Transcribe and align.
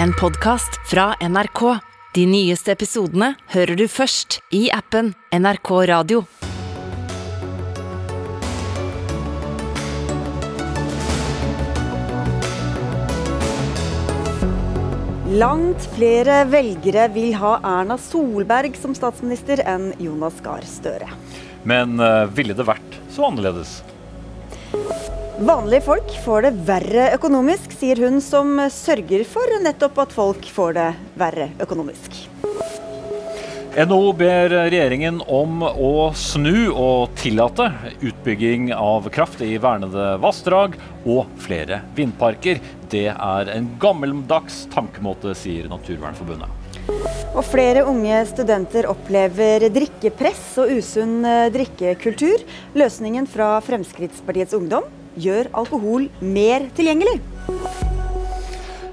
En 0.00 0.12
podkast 0.12 0.90
fra 0.90 1.14
NRK. 1.20 1.78
De 2.14 2.22
nyeste 2.26 2.72
episodene 2.72 3.34
hører 3.52 3.76
du 3.76 3.84
først 3.90 4.38
i 4.54 4.70
appen 4.72 5.10
NRK 5.36 5.70
Radio. 5.90 6.22
Langt 15.32 15.84
flere 15.92 16.42
velgere 16.48 17.06
vil 17.12 17.36
ha 17.36 17.58
Erna 17.60 18.00
Solberg 18.00 18.76
som 18.80 18.96
statsminister 18.96 19.60
enn 19.68 19.90
Jonas 20.00 20.40
Gahr 20.44 20.64
Støre. 20.68 21.12
Men 21.68 22.00
uh, 22.00 22.24
ville 22.32 22.56
det 22.56 22.68
vært 22.68 23.00
så 23.12 23.28
annerledes? 23.28 23.82
Vanlige 25.42 25.80
folk 25.82 26.10
får 26.24 26.44
det 26.44 26.50
verre 26.68 27.08
økonomisk, 27.16 27.72
sier 27.74 27.98
hun 28.04 28.20
som 28.22 28.60
sørger 28.70 29.24
for 29.26 29.50
nettopp 29.64 29.96
at 30.04 30.12
folk 30.14 30.46
får 30.54 30.76
det 30.76 30.84
verre 31.18 31.48
økonomisk. 31.64 32.14
NHO 33.72 34.12
ber 34.14 34.54
regjeringen 34.68 35.18
om 35.26 35.64
å 35.66 36.12
snu 36.14 36.70
og 36.70 37.16
tillate 37.18 37.72
utbygging 38.04 38.70
av 38.76 39.10
kraft 39.10 39.42
i 39.42 39.56
vernede 39.58 40.12
vassdrag 40.22 40.78
og 41.02 41.26
flere 41.42 41.80
vindparker. 41.98 42.62
Det 42.92 43.08
er 43.10 43.52
en 43.56 43.72
gammeldags 43.82 44.68
tankemåte, 44.70 45.34
sier 45.34 45.66
Naturvernforbundet. 45.72 46.54
Og 47.34 47.42
flere 47.48 47.82
unge 47.88 48.22
studenter 48.30 48.86
opplever 48.86 49.72
drikkepress 49.74 50.58
og 50.62 50.78
usunn 50.78 51.22
drikkekultur. 51.50 52.46
Løsningen 52.78 53.26
fra 53.26 53.56
Fremskrittspartiets 53.64 54.54
Ungdom 54.54 55.01
gjør 55.16 55.50
alkohol 55.62 56.08
mer 56.20 56.68
tilgjengelig. 56.76 57.18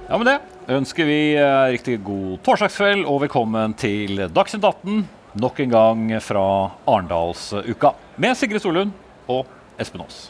Ja, 0.09 0.17
med 0.17 0.25
det 0.27 0.39
ønsker 0.69 1.07
vi 1.09 1.19
eh, 1.37 1.67
riktig 1.73 1.99
god 2.05 2.39
torsdagskveld 2.45 3.05
og 3.09 3.23
velkommen 3.25 3.73
til 3.77 4.27
Dagsnytt 4.33 4.65
18. 4.65 5.05
Nok 5.39 5.61
en 5.61 5.71
gang 5.73 6.03
fra 6.25 6.43
Arendalsuka 6.89 7.93
med 8.17 8.37
Sigrid 8.37 8.61
Solund 8.63 8.93
og 9.29 9.45
Espen 9.81 10.01
Aas. 10.05 10.27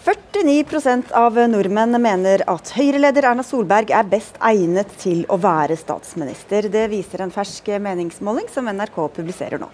49% 0.00 1.12
av 1.12 1.36
nordmenn 1.52 1.98
mener 2.00 2.40
at 2.48 2.72
Høyre-leder 2.72 3.26
Erna 3.28 3.44
Solberg 3.44 3.92
er 3.92 4.08
best 4.08 4.40
egnet 4.40 4.88
til 5.02 5.26
å 5.28 5.36
være 5.40 5.76
statsminister. 5.76 6.70
Det 6.72 6.86
viser 6.88 7.20
en 7.20 7.34
fersk 7.34 7.68
meningsmåling 7.84 8.48
som 8.48 8.70
NRK 8.72 8.96
publiserer 9.20 9.60
nå. 9.60 9.68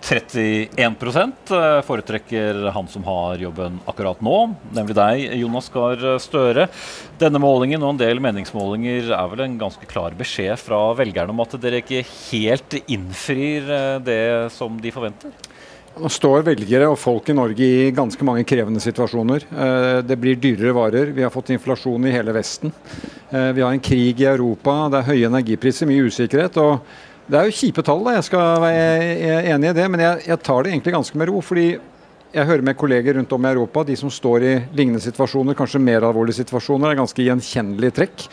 31 0.00 0.78
eh, 1.50 1.80
foretrekker 1.84 2.70
han 2.72 2.88
som 2.88 3.04
har 3.04 3.40
jobben 3.42 3.80
akkurat 3.88 4.20
nå, 4.24 4.36
nemlig 4.76 4.96
deg, 4.96 5.24
Jonas 5.40 5.68
Gahr 5.74 6.04
Støre. 6.22 6.68
Denne 7.20 7.40
målingen 7.42 7.82
og 7.82 7.94
en 7.94 8.00
del 8.00 8.22
meningsmålinger 8.22 9.10
er 9.12 9.32
vel 9.32 9.44
en 9.44 9.58
ganske 9.60 9.88
klar 9.90 10.16
beskjed 10.18 10.56
fra 10.60 10.80
velgerne 10.98 11.34
om 11.34 11.42
at 11.44 11.58
dere 11.60 11.82
ikke 11.82 12.04
helt 12.06 12.78
innfrir 12.86 13.68
eh, 13.68 13.96
det 14.04 14.22
som 14.54 14.78
de 14.80 14.94
forventer? 14.94 15.34
Nå 15.98 16.10
står 16.14 16.44
velgere 16.46 16.86
og 16.86 17.00
folk 17.00 17.28
i 17.32 17.34
Norge 17.34 17.66
i 17.66 17.90
ganske 17.90 18.22
mange 18.22 18.46
krevende 18.46 18.80
situasjoner. 18.80 19.48
Eh, 19.50 19.98
det 20.06 20.16
blir 20.22 20.38
dyrere 20.38 20.76
varer. 20.76 21.12
Vi 21.16 21.26
har 21.26 21.34
fått 21.34 21.50
inflasjon 21.56 22.06
i 22.06 22.14
hele 22.14 22.36
Vesten. 22.36 22.72
Vi 23.28 23.60
har 23.60 23.74
en 23.74 23.82
krig 23.84 24.22
i 24.22 24.30
Europa. 24.30 24.86
Det 24.88 25.02
er 25.02 25.08
høye 25.10 25.28
energipriser, 25.28 25.90
mye 25.90 26.06
usikkerhet. 26.08 26.56
og 26.62 26.86
det 27.28 27.36
er 27.36 27.48
jo 27.48 27.56
kjipe 27.58 27.84
tall, 27.84 28.00
da. 28.06 28.16
jeg 28.16 28.26
skal 28.30 28.62
være 28.62 29.38
enig 29.52 29.70
i 29.70 29.76
det. 29.76 29.86
Men 29.92 30.02
jeg, 30.04 30.26
jeg, 30.30 30.40
tar 30.46 30.64
det 30.64 30.72
egentlig 30.72 30.94
ganske 30.96 31.18
med 31.20 31.28
ro. 31.28 31.42
fordi 31.44 31.68
jeg 32.32 32.44
hører 32.44 32.64
med 32.64 32.76
kolleger 32.76 33.16
rundt 33.16 33.32
om 33.32 33.44
i 33.44 33.50
Europa, 33.50 33.84
de 33.88 33.96
som 33.96 34.12
står 34.12 34.44
i 34.44 34.54
lignende 34.76 35.00
situasjoner, 35.00 35.56
kanskje 35.56 35.80
mer 35.80 36.04
alvorlige 36.08 36.42
situasjoner, 36.42 36.90
er 36.90 37.00
ganske 37.00 37.24
gjenkjennelige 37.24 37.96
trekk. 38.00 38.24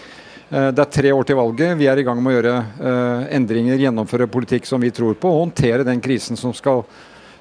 Eh, 0.49 0.69
det 0.75 0.83
er 0.83 0.93
tre 0.97 1.11
år 1.16 1.27
til 1.27 1.39
valget. 1.39 1.77
Vi 1.79 1.88
er 1.91 1.99
i 1.99 2.05
gang 2.07 2.19
med 2.23 2.33
å 2.33 2.35
gjøre 2.38 2.55
uh, 2.79 3.27
endringer, 3.35 3.79
gjennomføre 3.81 4.27
politikk 4.31 4.67
som 4.69 4.83
vi 4.83 4.91
tror 4.95 5.16
på, 5.19 5.31
og 5.31 5.45
håndtere 5.47 5.88
den 5.88 6.03
krisen 6.03 6.39
som 6.39 6.53
skal 6.55 6.83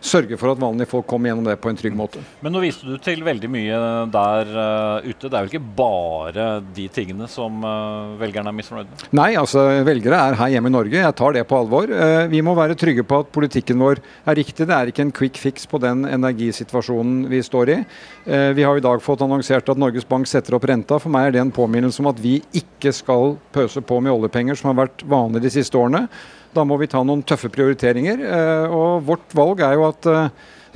sørge 0.05 0.37
for 0.41 0.53
at 0.53 0.61
vanlige 0.61 0.91
folk 0.91 1.07
kommer 1.09 1.31
gjennom 1.31 1.47
det 1.49 1.57
på 1.63 1.71
en 1.71 1.79
trygg 1.79 1.97
måte. 1.97 2.23
Men 2.45 2.55
nå 2.55 2.63
viste 2.65 2.87
du 2.87 2.99
til 3.03 3.25
veldig 3.25 3.51
mye 3.51 3.79
der 4.13 4.51
uh, 4.53 5.07
ute. 5.07 5.29
Det 5.29 5.33
er 5.33 5.47
vel 5.47 5.53
ikke 5.53 5.77
bare 5.79 6.49
de 6.77 6.87
tingene 6.93 7.29
som 7.31 7.65
uh, 7.65 8.15
velgerne 8.21 8.53
er 8.53 8.59
misfornøyd 8.59 8.91
med? 8.91 9.07
Nei, 9.17 9.31
altså 9.41 9.65
velgere 9.87 10.21
er 10.21 10.39
her 10.39 10.53
hjemme 10.55 10.71
i 10.73 10.77
Norge. 10.77 11.01
Jeg 11.01 11.19
tar 11.19 11.37
det 11.37 11.47
på 11.49 11.59
alvor. 11.59 11.89
Uh, 11.89 12.27
vi 12.33 12.43
må 12.45 12.57
være 12.59 12.77
trygge 12.79 13.07
på 13.09 13.23
at 13.25 13.33
politikken 13.35 13.81
vår 13.81 14.03
er 14.03 14.39
riktig. 14.41 14.69
Det 14.69 14.77
er 14.77 14.93
ikke 14.93 15.07
en 15.07 15.15
quick 15.15 15.41
fix 15.41 15.69
på 15.71 15.81
den 15.83 16.05
energisituasjonen 16.09 17.25
vi 17.33 17.41
står 17.45 17.75
i. 17.75 17.81
Vi 18.25 18.65
har 18.65 18.79
i 18.79 18.83
dag 18.85 19.03
fått 19.05 19.23
annonsert 19.25 19.69
at 19.69 19.81
Norges 19.81 20.07
Bank 20.09 20.29
setter 20.29 20.57
opp 20.57 20.65
renta. 20.69 20.99
For 21.01 21.13
meg 21.13 21.29
er 21.29 21.35
det 21.37 21.43
en 21.43 21.53
påminnelse 21.55 22.01
om 22.03 22.09
at 22.11 22.21
vi 22.21 22.39
ikke 22.57 22.93
skal 22.95 23.37
pøse 23.55 23.83
på 23.85 23.99
med 24.05 24.13
oljepenger, 24.15 24.57
som 24.59 24.71
har 24.71 24.85
vært 24.85 25.05
vanlig 25.09 25.45
de 25.45 25.53
siste 25.53 25.79
årene. 25.81 26.07
Da 26.55 26.63
må 26.63 26.77
vi 26.79 26.87
ta 26.91 27.01
noen 27.03 27.25
tøffe 27.27 27.51
prioriteringer. 27.51 28.21
Eh, 28.23 28.75
og 28.75 29.03
vårt 29.09 29.33
valg 29.35 29.63
er 29.65 29.75
jo 29.75 29.87
at 29.89 30.07
eh, 30.11 30.29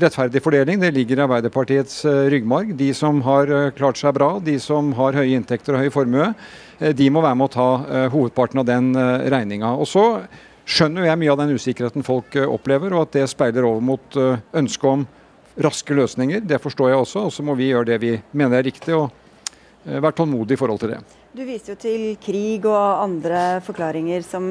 rettferdig 0.02 0.42
fordeling 0.42 0.80
det 0.82 0.90
ligger 0.94 1.20
i 1.20 1.24
Arbeiderpartiets 1.26 2.00
eh, 2.08 2.24
ryggmarg. 2.34 2.72
De 2.78 2.88
som 2.96 3.20
har 3.26 3.52
klart 3.78 4.00
seg 4.00 4.16
bra, 4.16 4.32
de 4.42 4.56
som 4.62 4.90
har 4.98 5.18
høye 5.18 5.36
inntekter 5.38 5.76
og 5.76 5.84
høy 5.84 5.92
formue, 5.94 6.32
de 6.78 7.08
må 7.10 7.22
være 7.22 7.38
med 7.38 7.48
å 7.48 7.54
ta 7.54 7.68
hovedparten 8.12 8.60
av 8.62 8.66
den 8.68 8.92
regninga. 9.34 9.72
Og 9.82 9.88
så 9.90 10.04
skjønner 10.68 11.08
jeg 11.08 11.18
mye 11.18 11.32
av 11.32 11.40
den 11.40 11.56
usikkerheten 11.58 12.06
folk 12.06 12.36
opplever, 12.44 12.94
og 12.94 13.08
at 13.08 13.16
det 13.16 13.24
speiler 13.32 13.66
over 13.66 13.82
mot 13.82 14.18
ønsket 14.20 14.86
om 14.86 15.02
raske 15.66 15.98
løsninger. 15.98 16.46
Det 16.46 16.62
forstår 16.62 16.92
jeg 16.92 17.02
også. 17.02 17.26
Og 17.26 17.34
så 17.34 17.42
må 17.42 17.58
vi 17.58 17.72
gjøre 17.72 17.90
det 17.90 17.98
vi 18.04 18.14
mener 18.30 18.60
er 18.60 18.68
riktig, 18.70 18.94
og 18.94 19.10
være 19.90 20.14
tålmodige 20.20 20.54
i 20.54 20.62
forhold 20.62 20.84
til 20.84 20.94
det. 20.94 21.02
Du 21.36 21.42
viser 21.44 21.74
jo 21.74 21.76
til 21.76 22.02
krig 22.24 22.64
og 22.64 23.02
andre 23.02 23.60
forklaringer 23.60 24.22
som 24.24 24.44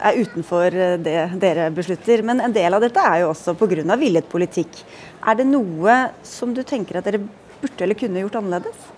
er 0.00 0.16
utenfor 0.16 0.72
det 1.04 1.16
dere 1.42 1.66
beslutter. 1.76 2.22
Men 2.24 2.40
en 2.40 2.54
del 2.56 2.72
av 2.72 2.80
dette 2.80 3.02
er 3.04 3.20
jo 3.20 3.34
også 3.34 3.52
pga. 3.60 3.84
villet 4.00 4.24
politikk. 4.24 4.80
Er 5.20 5.36
det 5.36 5.44
noe 5.44 5.98
som 6.24 6.54
du 6.56 6.62
tenker 6.64 6.96
at 6.96 7.04
dere 7.04 7.20
burde 7.60 7.84
eller 7.84 8.00
kunne 8.00 8.24
gjort 8.24 8.40
annerledes? 8.40 8.95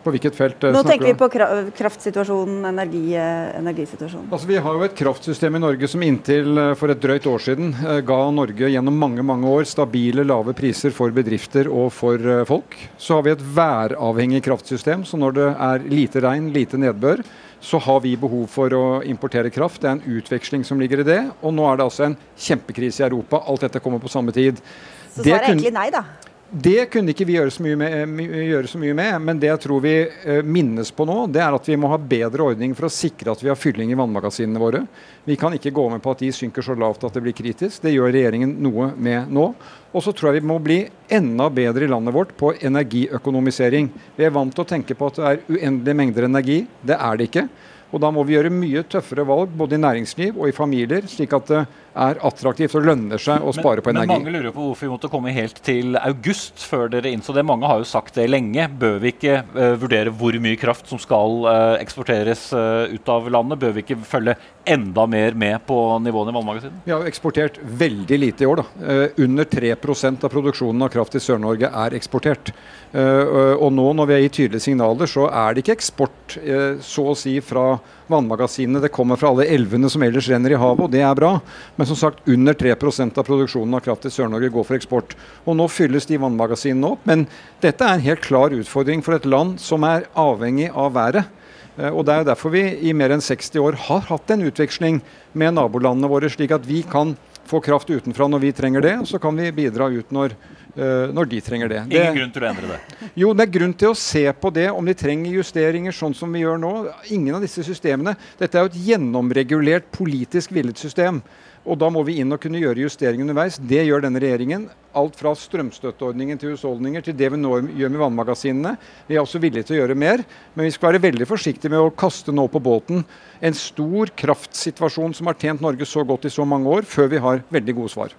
På 0.00 0.12
hvilket 0.14 0.36
felt 0.36 0.64
eh, 0.64 0.72
Nå 0.72 0.80
tenker 0.86 1.10
vi 1.10 1.16
på 1.18 1.28
kraftsituasjonen, 1.76 2.62
energi, 2.70 3.02
eh, 3.20 3.50
energisituasjonen. 3.58 4.30
Altså, 4.32 4.48
vi 4.48 4.60
har 4.64 4.76
jo 4.76 4.86
et 4.86 4.96
kraftsystem 4.96 5.58
i 5.58 5.60
Norge 5.60 5.90
som 5.92 6.04
inntil 6.04 6.56
eh, 6.62 6.72
for 6.80 6.92
et 6.92 7.02
drøyt 7.02 7.28
år 7.28 7.44
siden 7.44 7.74
ga 8.08 8.20
Norge 8.32 8.70
gjennom 8.72 8.96
mange 8.96 9.24
mange 9.26 9.50
år 9.50 9.68
stabile, 9.68 10.24
lave 10.24 10.54
priser 10.56 10.94
for 10.96 11.12
bedrifter 11.12 11.68
og 11.68 11.90
for 11.92 12.30
folk. 12.48 12.78
Så 12.96 13.18
har 13.18 13.26
vi 13.26 13.34
et 13.34 13.44
væravhengig 13.60 14.40
kraftsystem, 14.46 15.04
så 15.04 15.20
når 15.20 15.36
det 15.36 15.50
er 15.52 15.86
lite 15.92 16.24
regn, 16.24 16.48
lite 16.54 16.80
nedbør, 16.80 17.20
så 17.60 17.76
har 17.84 18.00
vi 18.00 18.14
behov 18.16 18.46
for 18.48 18.72
å 18.72 18.84
importere 19.04 19.52
kraft. 19.52 19.82
Det 19.82 19.90
er 19.90 19.98
en 19.98 20.16
utveksling 20.16 20.64
som 20.64 20.80
ligger 20.80 21.02
i 21.02 21.08
det. 21.10 21.20
Og 21.44 21.52
nå 21.52 21.66
er 21.68 21.76
det 21.76 21.88
altså 21.90 22.08
en 22.08 22.16
kjempekrise 22.40 23.04
i 23.04 23.08
Europa. 23.10 23.42
Alt 23.44 23.68
dette 23.68 23.84
kommer 23.84 24.00
på 24.00 24.12
samme 24.12 24.32
tid. 24.32 24.62
Så 25.10 25.26
svaret 25.26 25.44
er 25.44 25.50
egentlig 25.52 25.76
nei, 25.76 25.90
da? 25.92 26.06
Det 26.50 26.88
kunne 26.90 27.12
ikke 27.12 27.28
vi 27.28 27.36
gjøre 27.36 27.52
så, 27.54 27.62
med, 27.62 28.22
gjøre 28.26 28.66
så 28.66 28.78
mye 28.82 28.94
med, 28.98 29.12
men 29.22 29.38
det 29.38 29.52
jeg 29.52 29.60
tror 29.62 29.82
vi 29.84 29.92
uh, 30.02 30.40
minnes 30.42 30.88
på 30.90 31.04
nå, 31.06 31.28
det 31.30 31.38
er 31.44 31.54
at 31.54 31.68
vi 31.70 31.76
må 31.78 31.86
ha 31.92 31.98
bedre 32.02 32.42
ordning 32.50 32.74
for 32.74 32.88
å 32.88 32.90
sikre 32.90 33.30
at 33.30 33.44
vi 33.44 33.52
har 33.52 33.58
fylling 33.58 33.92
i 33.94 33.98
vannmagasinene 33.98 34.58
våre. 34.58 34.80
Vi 35.28 35.36
kan 35.38 35.54
ikke 35.54 35.70
gå 35.76 35.84
med 35.92 36.02
på 36.02 36.10
at 36.10 36.24
de 36.24 36.32
synker 36.34 36.66
så 36.66 36.74
lavt 36.74 37.06
at 37.06 37.14
det 37.14 37.22
blir 37.22 37.36
kritisk. 37.38 37.84
Det 37.84 37.94
gjør 37.94 38.10
regjeringen 38.10 38.56
noe 38.66 38.90
med 38.98 39.30
nå. 39.30 39.46
Og 39.94 40.02
så 40.02 40.10
tror 40.10 40.32
jeg 40.32 40.40
vi 40.40 40.50
må 40.50 40.58
bli 40.64 40.80
enda 41.06 41.46
bedre 41.54 41.86
i 41.86 41.92
landet 41.92 42.16
vårt 42.18 42.34
på 42.38 42.50
energiøkonomisering. 42.58 43.92
Vi 44.18 44.26
er 44.26 44.34
vant 44.34 44.50
til 44.54 44.66
å 44.66 44.70
tenke 44.74 44.98
på 44.98 45.06
at 45.06 45.20
det 45.20 45.28
er 45.28 45.44
uendelige 45.46 46.00
mengder 46.02 46.26
energi. 46.26 46.64
Det 46.82 46.98
er 46.98 47.20
det 47.20 47.30
ikke. 47.30 47.46
Og 47.90 48.02
da 48.02 48.10
må 48.14 48.22
vi 48.26 48.36
gjøre 48.36 48.52
mye 48.54 48.82
tøffere 48.90 49.26
valg 49.26 49.54
både 49.54 49.78
i 49.78 49.82
næringsliv 49.82 50.36
og 50.38 50.50
i 50.50 50.54
familier, 50.54 51.06
slik 51.10 51.32
at 51.34 51.48
det 51.50 51.62
er 51.98 52.20
attraktivt 52.26 52.76
og 52.78 52.86
lønner 52.86 53.20
seg 53.20 53.42
å 53.42 53.52
spare 53.54 53.82
på 53.82 53.92
energi. 53.92 54.12
Men 54.12 54.22
mange 54.22 54.34
lurer 54.36 54.54
på 54.54 54.66
hvorfor 54.68 54.86
vi 54.86 54.92
måtte 54.92 55.10
komme 55.12 55.34
helt 55.34 55.58
til 55.66 55.98
august 55.98 56.62
før 56.68 56.90
dere 56.92 57.10
innså 57.10 57.34
det. 57.36 57.44
Mange 57.46 57.68
har 57.70 57.80
jo 57.82 57.88
sagt 57.88 58.18
det 58.18 58.28
lenge. 58.30 58.68
Bør 58.80 59.00
vi 59.02 59.12
ikke 59.14 59.40
uh, 59.56 59.74
vurdere 59.80 60.14
hvor 60.14 60.36
mye 60.42 60.58
kraft 60.60 60.90
som 60.90 61.00
skal 61.02 61.46
uh, 61.48 61.76
eksporteres 61.80 62.48
uh, 62.54 62.86
ut 62.90 63.12
av 63.12 63.28
landet? 63.32 63.60
Bør 63.62 63.76
vi 63.76 63.84
ikke 63.84 63.98
følge 64.06 64.36
enda 64.70 65.06
mer 65.10 65.36
med 65.38 65.58
på 65.66 65.76
nivåene 66.04 66.32
i 66.32 66.36
vannmagasinene? 66.38 66.82
Vi 66.86 66.94
har 66.94 67.02
jo 67.02 67.10
eksportert 67.10 67.58
veldig 67.64 68.20
lite 68.20 68.44
i 68.44 68.50
år. 68.50 68.62
da. 68.62 68.96
under 69.24 69.44
3% 69.44 70.24
av 70.24 70.32
produksjonen 70.32 70.84
av 70.84 70.92
kraft 70.92 71.16
i 71.16 71.22
Sør-Norge 71.22 71.70
er 71.70 71.96
eksportert. 71.96 72.52
Og 72.92 73.70
nå 73.72 73.86
når 73.96 74.08
vi 74.08 74.14
har 74.14 74.22
gitt 74.24 74.36
tydelige 74.36 74.66
signaler, 74.68 75.10
så 75.10 75.26
er 75.30 75.54
det 75.54 75.64
ikke 75.64 75.78
eksport 75.78 76.36
så 76.84 77.06
å 77.10 77.16
si 77.18 77.38
fra 77.42 77.64
vannmagasinene. 78.10 78.82
Det 78.82 78.92
kommer 78.94 79.18
fra 79.20 79.30
alle 79.30 79.46
elvene 79.50 79.90
som 79.90 80.02
ellers 80.04 80.28
renner 80.30 80.54
i 80.54 80.58
havet, 80.60 80.84
og 80.84 80.92
det 80.92 81.02
er 81.06 81.16
bra. 81.18 81.32
Men 81.78 81.88
som 81.88 81.98
sagt, 81.98 82.22
under 82.28 82.56
3% 82.58 83.18
av 83.18 83.26
produksjonen 83.26 83.78
av 83.78 83.84
kraft 83.86 84.06
i 84.08 84.12
Sør-Norge 84.12 84.52
går 84.52 84.66
for 84.68 84.78
eksport. 84.78 85.16
Og 85.46 85.56
nå 85.58 85.68
fylles 85.70 86.08
de 86.10 86.20
vannmagasinene 86.20 86.92
opp. 86.92 87.06
Men 87.08 87.26
dette 87.64 87.86
er 87.86 87.96
en 87.96 88.06
helt 88.06 88.24
klar 88.26 88.54
utfordring 88.56 89.04
for 89.06 89.16
et 89.16 89.28
land 89.28 89.58
som 89.62 89.86
er 89.88 90.08
avhengig 90.18 90.70
av 90.74 90.94
været. 90.98 91.36
Uh, 91.78 91.90
og 91.94 92.04
Det 92.04 92.14
er 92.14 92.22
jo 92.22 92.30
derfor 92.32 92.54
vi 92.54 92.64
i 92.90 92.94
mer 92.96 93.14
enn 93.14 93.24
60 93.24 93.62
år 93.62 93.78
har 93.88 94.06
hatt 94.10 94.34
en 94.34 94.46
utveksling 94.50 95.00
med 95.32 95.56
nabolandene 95.56 96.10
våre, 96.10 96.30
slik 96.32 96.52
at 96.54 96.66
vi 96.66 96.82
kan 96.82 97.14
få 97.50 97.60
kraft 97.64 97.90
utenfra 97.90 98.28
når 98.30 98.42
vi 98.44 98.54
trenger 98.54 98.84
det, 98.84 98.96
og 99.02 99.08
så 99.10 99.18
kan 99.22 99.36
vi 99.38 99.50
bidra 99.54 99.88
ut 99.90 100.12
når 100.14 100.36
når 100.76 101.30
de 101.30 101.40
trenger 101.44 101.70
det. 101.72 101.82
Ingen 101.90 102.16
grunn 102.16 102.32
til 102.34 102.44
å 102.44 102.48
endre 102.50 102.72
det? 102.74 103.10
Jo, 103.18 103.34
det 103.36 103.46
er 103.46 103.52
grunn 103.58 103.76
til 103.76 103.92
å 103.92 103.98
se 103.98 104.24
på 104.32 104.52
det, 104.54 104.68
om 104.70 104.86
de 104.86 104.96
trenger 104.96 105.38
justeringer, 105.40 105.94
sånn 105.96 106.16
som 106.16 106.32
vi 106.32 106.44
gjør 106.44 106.60
nå. 106.62 106.72
Ingen 107.14 107.38
av 107.38 107.44
disse 107.44 107.64
systemene 107.66 108.16
Dette 108.38 108.58
er 108.58 108.66
jo 108.66 108.72
et 108.72 108.82
gjennomregulert, 108.90 109.90
politisk 109.94 110.52
villet 110.54 110.78
system. 110.78 111.22
Og 111.68 111.76
da 111.76 111.90
må 111.92 112.00
vi 112.06 112.14
inn 112.22 112.32
og 112.32 112.40
kunne 112.40 112.60
gjøre 112.60 112.86
justeringer 112.86 113.26
underveis. 113.26 113.58
Det 113.60 113.82
gjør 113.84 114.06
denne 114.06 114.20
regjeringen. 114.22 114.62
Alt 114.96 115.18
fra 115.20 115.34
strømstøtteordningen 115.36 116.40
til 116.40 116.54
husholdninger 116.54 117.04
til 117.04 117.16
det 117.18 117.28
vi 117.34 117.40
nå 117.40 117.58
gjør 117.76 117.92
med 117.92 118.00
vannmagasinene. 118.00 118.72
Vi 119.06 119.18
er 119.18 119.20
også 119.20 119.42
villige 119.42 119.68
til 119.68 119.76
å 119.76 119.80
gjøre 119.82 119.98
mer, 120.00 120.24
men 120.54 120.66
vi 120.66 120.72
skal 120.72 120.94
være 120.94 121.04
veldig 121.04 121.28
forsiktige 121.28 121.74
med 121.74 121.84
å 121.84 121.92
kaste 121.92 122.32
nå 122.32 122.48
på 122.50 122.62
båten 122.64 123.04
en 123.44 123.56
stor 123.56 124.12
kraftsituasjon 124.22 125.14
som 125.18 125.28
har 125.28 125.36
tjent 125.40 125.60
Norge 125.64 125.86
så 125.88 126.04
godt 126.08 126.26
i 126.26 126.32
så 126.32 126.48
mange 126.48 126.80
år, 126.80 126.88
før 126.88 127.12
vi 127.12 127.20
har 127.22 127.44
veldig 127.52 127.76
gode 127.76 127.92
svar. 127.92 128.16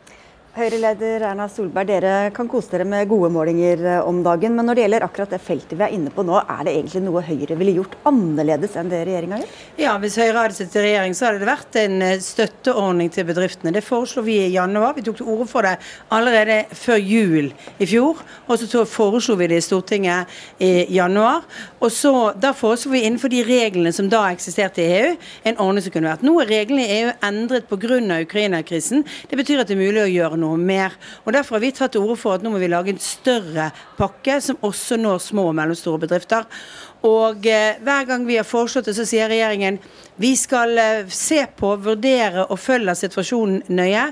Høyre-leder 0.51 1.24
Erna 1.24 1.45
Solberg, 1.48 1.88
dere 1.88 2.13
kan 2.36 2.50
kose 2.51 2.74
dere 2.74 2.83
med 2.83 3.07
gode 3.07 3.30
målinger 3.31 3.86
eh, 3.88 4.00
om 4.03 4.18
dagen. 4.19 4.51
Men 4.57 4.68
når 4.68 4.75
det 4.75 4.83
gjelder 4.83 5.03
akkurat 5.06 5.31
det 5.31 5.38
feltet 5.39 5.77
vi 5.80 5.86
er 5.86 5.94
inne 5.95 6.12
på 6.12 6.25
nå, 6.27 6.42
er 6.42 6.65
det 6.68 6.74
egentlig 6.75 7.01
noe 7.06 7.21
Høyre 7.24 7.56
ville 7.56 7.75
gjort 7.77 7.94
annerledes 8.09 8.75
enn 8.75 8.92
det 8.92 9.00
regjeringa 9.07 9.39
gjør? 9.39 9.53
Ja, 9.80 9.94
hvis 10.03 10.18
Høyre 10.19 10.42
hadde 10.42 10.57
sittet 10.57 10.75
i 10.81 10.83
regjering, 10.89 11.15
så 11.15 11.30
hadde 11.30 11.39
det 11.39 11.48
vært 11.48 11.77
en 11.80 11.95
eh, 12.03 12.18
støtteordning 12.25 13.13
til 13.15 13.30
bedriftene. 13.30 13.71
Det 13.77 13.83
foreslo 13.86 14.25
vi 14.25 14.36
i 14.42 14.50
januar. 14.51 14.98
Vi 14.98 15.06
tok 15.07 15.21
til 15.21 15.30
orde 15.31 15.48
for 15.53 15.69
det 15.69 15.77
allerede 16.18 16.59
før 16.81 17.00
jul 17.00 17.48
i 17.80 17.88
fjor. 17.94 18.19
Og 18.51 18.59
så 18.59 18.83
foreslo 18.98 19.38
vi 19.39 19.48
det 19.53 19.62
i 19.62 19.65
Stortinget 19.69 20.36
i 20.59 20.74
januar. 20.98 21.48
Og 21.80 21.95
så, 21.95 22.13
Da 22.36 22.51
foreslo 22.51 22.92
vi 22.92 23.06
innenfor 23.06 23.31
de 23.31 23.45
reglene 23.48 23.95
som 23.95 24.12
da 24.12 24.25
eksisterte 24.36 24.83
i 24.83 25.00
EU, 25.00 25.15
en 25.48 25.63
ordning 25.63 25.88
som 25.88 25.95
kunne 25.95 26.12
vært. 26.12 26.27
Nå 26.27 26.36
er 26.44 26.53
reglene 26.57 26.83
i 26.83 27.00
EU 27.00 27.15
endret 27.31 27.71
pga. 27.71 28.03
Ukraina-krisen. 28.27 29.07
Det 29.31 29.39
betyr 29.39 29.63
at 29.63 29.71
det 29.71 29.80
er 29.80 29.83
mulig 29.86 30.03
å 30.03 30.12
gjøre 30.12 30.40
noe 30.41 30.59
mer. 30.59 30.97
Og 31.25 31.35
Derfor 31.35 31.57
har 31.57 31.63
vi 31.65 31.73
tatt 31.77 31.95
til 31.95 32.03
orde 32.03 32.19
for 32.19 32.35
at 32.35 32.45
nå 32.45 32.51
må 32.53 32.61
vi 32.61 32.69
lage 32.71 32.93
en 32.93 33.01
større 33.01 33.69
pakke 33.97 34.39
som 34.43 34.59
også 34.65 34.99
når 34.99 35.21
små 35.23 35.49
og 35.51 35.57
mellomstore 35.61 36.01
bedrifter. 36.03 36.47
Og 37.07 37.48
eh, 37.50 37.80
hver 37.81 38.06
gang 38.06 38.27
vi 38.27 38.38
har 38.38 38.45
foreslått 38.45 38.86
det, 38.89 38.94
så 38.98 39.07
sier 39.09 39.30
regjeringen 39.31 39.80
vi 40.21 40.36
skal 40.38 40.77
eh, 40.77 41.07
se 41.09 41.39
på, 41.57 41.71
vurdere 41.81 42.44
og 42.51 42.59
følge 42.62 42.94
situasjonen 43.00 43.63
nøye. 43.74 44.03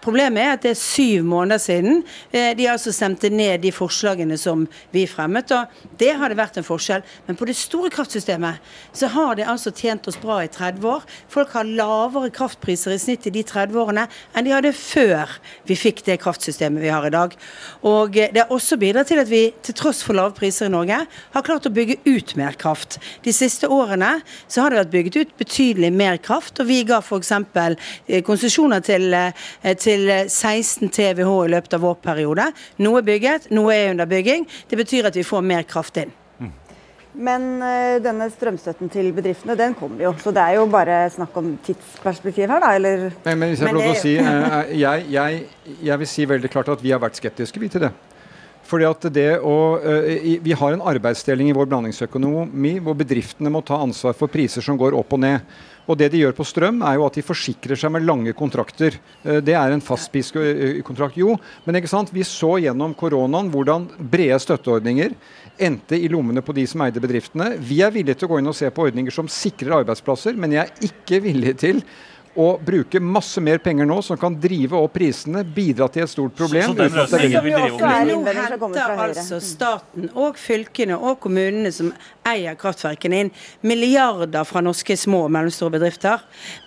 Problemet 0.00 0.40
er 0.40 0.54
at 0.54 0.62
det 0.64 0.70
er 0.72 0.78
syv 0.80 1.26
måneder 1.28 1.60
siden 1.60 1.98
eh, 2.32 2.54
de 2.56 2.68
altså 2.72 2.92
stemte 2.94 3.28
ned 3.28 3.60
de 3.66 3.72
forslagene 3.74 4.38
som 4.40 4.64
vi 4.94 5.04
fremmet. 5.10 5.52
og 5.52 5.98
Det 6.00 6.14
hadde 6.16 6.38
vært 6.38 6.56
en 6.56 6.64
forskjell. 6.66 7.04
Men 7.26 7.36
på 7.36 7.48
det 7.50 7.56
store 7.58 7.90
kraftsystemet 7.92 8.62
så 8.96 9.10
har 9.12 9.36
det 9.36 9.48
altså 9.50 9.74
tjent 9.74 10.08
oss 10.08 10.16
bra 10.22 10.40
i 10.46 10.48
30 10.48 10.88
år. 10.88 11.04
Folk 11.28 11.52
har 11.58 11.68
lavere 11.68 12.32
kraftpriser 12.32 12.96
i 12.96 13.00
snitt 13.02 13.28
i 13.28 13.34
de 13.34 13.44
30 13.44 13.76
årene 13.82 14.06
enn 14.32 14.48
de 14.48 14.56
hadde 14.56 14.72
før 14.72 15.36
vi 15.68 15.76
fikk 15.76 16.00
det 16.06 16.20
kraftsystemet 16.22 16.80
vi 16.80 16.94
har 16.94 17.04
i 17.04 17.12
dag. 17.12 17.36
Og 17.84 18.16
det 18.16 18.40
har 18.40 18.56
også 18.56 18.80
bidratt 18.80 19.12
til 19.12 19.20
at 19.20 19.28
vi 19.28 19.50
til 19.66 19.76
tross 19.76 20.00
for 20.06 20.16
lave 20.16 20.32
priser 20.38 20.70
i 20.70 20.72
Norge 20.72 21.02
har 21.04 21.44
klart 21.44 21.68
å 21.68 21.74
bygge 21.74 22.00
ut 22.08 22.37
mer 22.38 22.56
kraft. 22.58 22.98
De 23.24 23.34
siste 23.34 23.68
årene 23.72 24.18
så 24.46 24.64
har 24.64 24.72
det 24.72 24.82
vært 24.82 24.94
bygget 24.94 25.18
ut 25.20 25.34
betydelig 25.40 25.92
mer 25.94 26.20
kraft, 26.22 26.60
og 26.62 26.70
vi 26.70 26.82
ga 26.88 27.00
f.eks. 27.02 27.32
Eh, 28.08 28.22
konsesjoner 28.26 28.84
til, 28.84 29.10
eh, 29.14 29.74
til 29.78 30.08
16 30.28 30.88
TWh 30.88 31.34
i 31.44 31.52
løpet 31.56 31.76
av 31.76 31.84
vår 31.84 32.00
periode. 32.04 32.48
Noe 32.84 33.02
er 33.02 33.10
bygget, 33.10 33.50
noe 33.54 33.74
er 33.74 33.92
under 33.92 34.08
bygging. 34.08 34.46
Det 34.70 34.78
betyr 34.78 35.10
at 35.10 35.18
vi 35.18 35.26
får 35.26 35.44
mer 35.44 35.66
kraft 35.68 36.00
inn. 36.00 36.12
Mm. 36.38 36.52
Men 37.28 37.46
uh, 37.62 37.96
denne 38.02 38.28
strømstøtten 38.30 38.90
til 38.92 39.10
bedriftene, 39.16 39.56
den 39.58 39.74
kommer 39.78 40.04
jo. 40.04 40.12
Så 40.22 40.32
det 40.34 40.44
er 40.44 40.58
jo 40.58 40.66
bare 40.70 41.00
snakk 41.10 41.36
om 41.40 41.56
tidsperspektiv 41.66 42.46
her, 42.46 42.62
da, 42.62 42.74
eller? 42.78 43.08
Men, 43.24 43.40
men 43.42 43.54
hvis 43.54 43.64
jeg 43.64 43.72
får 43.72 43.78
lov 43.78 43.88
til 43.88 43.96
å 43.96 44.02
si, 44.04 44.14
jeg, 44.82 45.08
jeg, 45.14 45.42
jeg, 45.80 45.98
vil 46.02 46.12
si 46.14 46.28
veldig 46.30 46.52
klart 46.52 46.70
at 46.76 46.84
vi 46.84 46.94
har 46.94 47.02
vært 47.02 47.18
skeptiske 47.18 47.62
vi 47.62 47.72
til 47.72 47.88
det. 47.88 47.94
Fordi 48.68 48.84
at 48.88 49.08
det 49.14 49.30
å, 49.40 49.56
uh, 49.80 50.38
Vi 50.44 50.56
har 50.56 50.74
en 50.74 50.84
arbeidsdeling 50.92 51.50
i 51.50 51.56
vår 51.56 51.70
blandingsøkonomi 51.70 52.76
hvor 52.84 52.98
bedriftene 52.98 53.52
må 53.52 53.64
ta 53.64 53.80
ansvar 53.80 54.16
for 54.18 54.30
priser 54.32 54.64
som 54.64 54.78
går 54.78 54.96
opp 54.98 55.16
og 55.16 55.22
ned. 55.24 55.58
Og 55.88 55.96
det 55.96 56.10
de 56.12 56.20
gjør 56.20 56.34
på 56.36 56.44
strøm, 56.44 56.82
er 56.84 56.98
jo 56.98 57.06
at 57.06 57.16
de 57.16 57.24
forsikrer 57.24 57.78
seg 57.80 57.94
med 57.94 58.04
lange 58.04 58.34
kontrakter. 58.36 58.98
Uh, 59.24 59.38
det 59.44 59.56
er 59.56 59.72
en 59.72 59.84
fastpriskontrakt, 59.84 61.16
jo. 61.16 61.38
Men 61.64 61.80
ikke 61.80 61.90
sant? 61.90 62.12
vi 62.12 62.24
så 62.24 62.56
gjennom 62.60 62.94
koronaen 62.96 63.50
hvordan 63.52 63.88
brede 63.98 64.38
støtteordninger 64.42 65.16
endte 65.58 65.98
i 65.98 66.08
lommene 66.12 66.44
på 66.44 66.54
de 66.56 66.66
som 66.68 66.84
eide 66.84 67.02
bedriftene. 67.02 67.54
Vi 67.58 67.80
er 67.82 67.92
villige 67.94 68.20
til 68.20 68.28
å 68.28 68.34
gå 68.34 68.38
inn 68.42 68.52
og 68.52 68.56
se 68.56 68.68
på 68.70 68.84
ordninger 68.88 69.14
som 69.14 69.30
sikrer 69.32 69.80
arbeidsplasser, 69.80 70.36
men 70.38 70.54
jeg 70.54 70.64
er 70.64 70.88
ikke 70.90 71.20
villig 71.24 71.56
til 71.64 71.82
å 72.38 72.48
bruke 72.62 73.00
masse 73.02 73.42
mer 73.42 73.58
penger 73.62 73.88
nå, 73.88 73.98
som 74.06 74.18
kan 74.20 74.36
drive 74.38 74.78
opp 74.78 74.94
prisene, 74.94 75.42
bidra 75.42 75.88
til 75.90 76.04
et 76.04 76.12
stort 76.12 76.36
problem. 76.38 76.76
Så, 76.76 77.06
så 77.10 77.18
den 77.18 77.34
vil 77.42 77.56
drive 77.56 77.76
Nå 78.08 78.20
henter 78.38 78.92
altså 79.08 79.40
staten 79.42 80.08
og 80.14 80.38
fylkene 80.38 80.96
og 80.98 81.18
kommunene 81.24 81.72
som 81.74 81.90
eier 82.32 82.56
kraftverkene 82.58 83.22
inn 83.24 83.32
milliarder 83.66 84.46
fra 84.48 84.62
norske 84.64 84.96
små 84.98 85.24
og 85.26 85.32
mellomstore 85.34 85.76
bedrifter. 85.76 86.22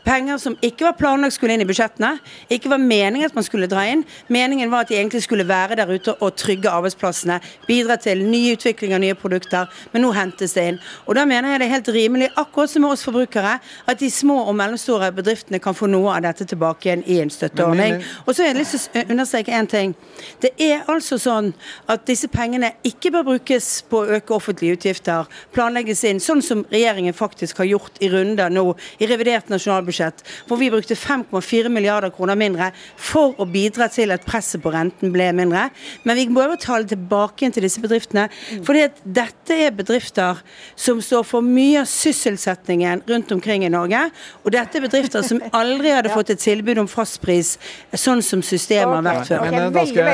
Penger 0.05 0.39
som 0.41 0.57
ikke 0.65 0.87
var 0.87 0.97
planlagt 0.99 1.35
skulle 1.37 1.55
inn 1.55 1.63
i 1.63 1.67
budsjettene, 1.69 2.15
ikke 2.51 2.71
var 2.71 2.81
meningen 2.81 3.27
at 3.27 3.37
man 3.37 3.45
skulle 3.45 3.69
dra 3.71 3.83
inn. 3.89 4.03
Meningen 4.31 4.71
var 4.71 4.85
at 4.85 4.91
de 4.91 4.97
egentlig 4.99 5.23
skulle 5.25 5.47
være 5.47 5.77
der 5.79 5.91
ute 5.91 6.15
og 6.19 6.35
trygge 6.39 6.71
arbeidsplassene, 6.71 7.39
bidra 7.67 7.97
til 8.01 8.23
ny 8.25 8.41
utvikling 8.55 8.95
av 8.95 9.03
nye 9.03 9.17
produkter, 9.17 9.69
men 9.93 10.05
nå 10.05 10.11
hentes 10.15 10.55
det 10.57 10.67
inn. 10.71 10.81
Og 11.05 11.15
da 11.17 11.25
mener 11.29 11.53
jeg 11.53 11.61
det 11.61 11.67
er 11.67 11.75
helt 11.75 11.93
rimelig, 11.95 12.31
akkurat 12.39 12.71
som 12.71 12.85
med 12.85 12.95
oss 12.95 13.05
forbrukere, 13.05 13.57
at 13.61 13.99
de 14.01 14.09
små 14.11 14.39
og 14.47 14.55
mellomstore 14.57 15.11
bedriftene 15.15 15.61
kan 15.61 15.77
få 15.77 15.89
noe 15.91 16.15
av 16.15 16.25
dette 16.25 16.47
tilbake 16.49 16.89
igjen 16.89 17.05
i 17.05 17.19
en 17.23 17.33
støtteordning. 17.33 17.99
Og 18.25 18.33
så 18.33 18.43
har 18.43 18.51
jeg 18.51 18.59
lyst 18.61 18.77
til 18.93 19.03
å 19.03 19.15
understreke 19.15 19.55
én 19.55 19.69
ting. 19.69 19.95
Det 20.41 20.53
er 20.61 20.87
altså 20.91 21.19
sånn 21.21 21.51
at 21.91 22.05
disse 22.09 22.29
pengene 22.31 22.73
ikke 22.87 23.13
bør 23.13 23.27
brukes 23.33 23.69
på 23.89 24.01
å 24.01 24.17
øke 24.17 24.35
offentlige 24.35 24.77
utgifter, 24.79 25.29
planlegges 25.55 26.03
inn, 26.07 26.21
sånn 26.23 26.41
som 26.45 26.63
regjeringen 26.71 27.15
faktisk 27.15 27.61
har 27.61 27.69
gjort 27.69 27.99
i 28.03 28.09
runder 28.11 28.51
nå 28.53 28.65
i 29.01 29.09
revidert 29.09 29.51
nasjonalbudsjett, 29.51 30.23
hvor 30.47 30.59
vi 30.61 30.71
brukte 30.73 30.97
5,4 30.97 31.71
milliarder 31.71 32.13
kroner 32.15 32.39
mindre 32.39 32.71
for 32.95 33.35
å 33.41 33.47
bidra 33.49 33.89
til 33.91 34.13
at 34.15 34.25
presset 34.27 34.63
på 34.63 34.73
renten 34.73 35.13
ble 35.13 35.31
mindre. 35.35 35.67
Men 36.07 36.19
vi 36.19 36.27
må 36.31 36.45
jo 36.47 36.59
ta 36.61 36.79
det 36.81 36.93
tilbake 36.95 37.43
igjen 37.43 37.55
til 37.55 37.65
disse 37.67 37.81
bedriftene. 37.83 38.27
For 38.65 38.77
dette 38.77 39.57
er 39.57 39.75
bedrifter 39.75 40.41
som 40.79 41.01
står 41.03 41.25
for 41.27 41.45
mye 41.45 41.81
av 41.83 41.89
sysselsettingen 41.89 43.03
rundt 43.09 43.31
omkring 43.35 43.65
i 43.65 43.71
Norge. 43.71 44.03
Og 44.45 44.53
dette 44.55 44.79
er 44.79 44.85
bedrifter 44.85 45.25
som 45.25 45.41
aldri 45.55 45.93
hadde 45.93 46.13
fått 46.13 46.33
et 46.33 46.41
tilbud 46.41 46.81
om 46.83 46.89
fastpris, 46.91 47.55
sånn 47.93 48.23
som 48.25 48.43
systemet 48.45 48.99
har 48.99 49.05
vært 49.05 49.31
før. 49.31 49.45
Okay, 49.45 49.57
men, 49.57 49.75
da 49.75 49.85
skal 49.87 50.11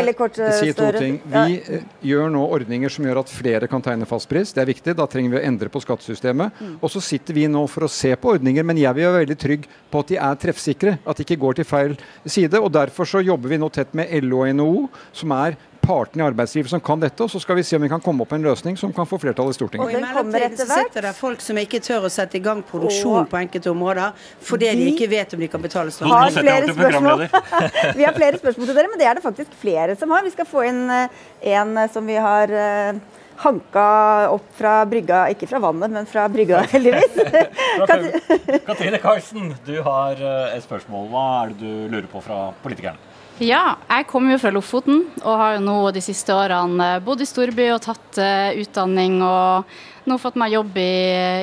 jeg 0.47 0.57
si 0.57 0.75
to 0.77 0.89
ting. 0.97 1.19
Vi 1.27 1.59
uh, 1.67 1.87
gjør 2.11 2.31
nå 2.33 2.43
ordninger 2.57 2.91
som 2.93 3.07
gjør 3.07 3.21
at 3.23 3.33
flere 3.33 3.69
kan 3.71 3.83
tegne 3.85 4.07
fastpris. 4.09 4.53
Det 4.55 4.63
er 4.63 4.71
viktig. 4.71 4.95
Da 4.97 5.07
trenger 5.09 5.26
vi 5.33 5.39
å 5.39 5.45
endre 5.49 5.71
på 5.73 5.81
skattesystemet. 5.83 6.59
Mm. 6.59 6.75
Og 6.81 6.91
så 6.93 7.03
sitter 7.03 7.37
vi 7.37 7.47
nå 7.51 7.63
for 7.71 7.87
å 7.87 7.91
se 7.91 8.13
på 8.15 8.35
ordninger, 8.35 8.65
men 8.67 8.81
jeg 8.81 8.97
vil 8.97 9.09
være 9.09 9.23
veldig 9.23 9.39
trygg 9.43 9.69
på 9.91 10.03
at 10.03 10.11
de 10.11 10.19
er 10.29 10.43
treffsikre. 10.43 10.97
At 11.05 11.19
de 11.19 11.27
ikke 11.27 11.39
går 11.41 11.59
til 11.59 11.69
feil 11.69 11.97
side. 12.25 12.59
og 12.59 12.71
Derfor 12.75 13.09
så 13.09 13.23
jobber 13.25 13.53
vi 13.53 13.61
nå 13.61 13.71
tett 13.73 13.95
med 13.97 14.11
LO 14.23 14.43
og 14.43 14.53
NHO, 14.57 14.85
som 15.15 15.35
er 15.37 15.57
partene 15.87 16.23
i 16.23 16.27
arbeidslivet 16.27 16.71
som 16.71 16.81
kan 16.83 17.01
dette, 17.01 17.23
og 17.23 17.31
så 17.31 17.39
skal 17.41 17.57
vi 17.59 17.63
se 17.65 17.77
om 17.77 17.83
vi 17.85 17.89
kan 17.91 18.01
komme 18.03 18.23
opp 18.23 18.33
med 18.33 18.41
en 18.41 18.49
løsning 18.49 18.77
som 18.79 18.93
kan 18.95 19.07
få 19.09 19.19
flertall 19.21 19.51
i 19.51 19.55
Stortinget. 19.55 19.87
Og 19.87 19.95
I 19.95 20.01
mellomtiden 20.03 20.57
så 20.59 20.67
sitter 20.81 21.07
det 21.07 21.13
folk 21.17 21.43
som 21.43 21.59
ikke 21.61 21.81
tør 21.83 22.07
å 22.09 22.11
sette 22.13 22.39
i 22.39 22.43
gang 22.43 22.63
produksjon 22.67 23.21
og 23.21 23.29
på 23.31 23.39
enkelte 23.39 23.71
områder 23.71 24.25
fordi 24.49 24.71
de 24.79 24.89
ikke 24.93 25.09
vet 25.11 25.35
om 25.35 25.43
de 25.43 25.51
kan 25.51 25.63
betale 25.63 25.93
strøm. 25.93 26.11
Har 26.11 26.33
flere 26.35 26.73
spørsmål. 26.73 27.27
vi 27.99 28.07
har 28.07 28.17
flere 28.17 28.41
spørsmål 28.41 28.71
til 28.71 28.79
dere, 28.81 28.91
men 28.91 29.01
det 29.01 29.07
er 29.09 29.19
det 29.19 29.25
faktisk 29.25 29.55
flere 29.61 29.95
som 29.99 30.11
har. 30.15 30.25
Vi 30.27 30.33
skal 30.35 30.49
få 30.49 30.65
inn 30.67 30.83
eh, 30.93 31.23
en 31.55 31.77
eh, 31.77 31.91
som 31.93 32.07
vi 32.09 32.19
har 32.27 32.51
eh, 32.51 32.99
hanka 33.43 33.87
opp 34.33 34.47
fra 34.57 34.79
brygga, 34.89 35.25
ikke 35.33 35.49
fra 35.49 35.61
vannet, 35.63 35.93
men 35.93 36.09
fra 36.09 36.27
brygga, 36.31 36.63
heldigvis. 36.71 37.19
Katrine 38.69 39.01
Karlsen, 39.03 39.53
du 39.67 39.75
har 39.85 40.23
et 40.53 40.65
spørsmål. 40.65 41.11
Hva 41.13 41.27
er 41.41 41.53
det 41.53 41.61
du 41.61 41.93
lurer 41.93 42.09
på 42.11 42.23
fra 42.25 42.47
politikerne? 42.63 43.07
Ja, 43.37 43.75
jeg 43.85 44.07
kommer 44.09 44.33
jo 44.33 44.39
fra 44.41 44.49
Lofoten 44.49 45.03
og 45.21 45.35
har 45.37 45.57
jo 45.57 45.61
nå 45.61 45.75
de 45.93 46.01
siste 46.01 46.33
årene 46.33 46.87
eh, 46.95 47.03
bodd 47.05 47.21
i 47.21 47.27
storby 47.29 47.67
og 47.69 47.83
tatt 47.85 48.17
uh, 48.17 48.49
utdanning 48.57 49.19
og 49.21 50.09
nå 50.09 50.17
fått 50.17 50.39
meg 50.41 50.55
jobb 50.55 50.79
i, 50.81 50.95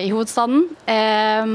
i 0.02 0.10
hovedstaden. 0.10 0.64
Um, 0.90 1.54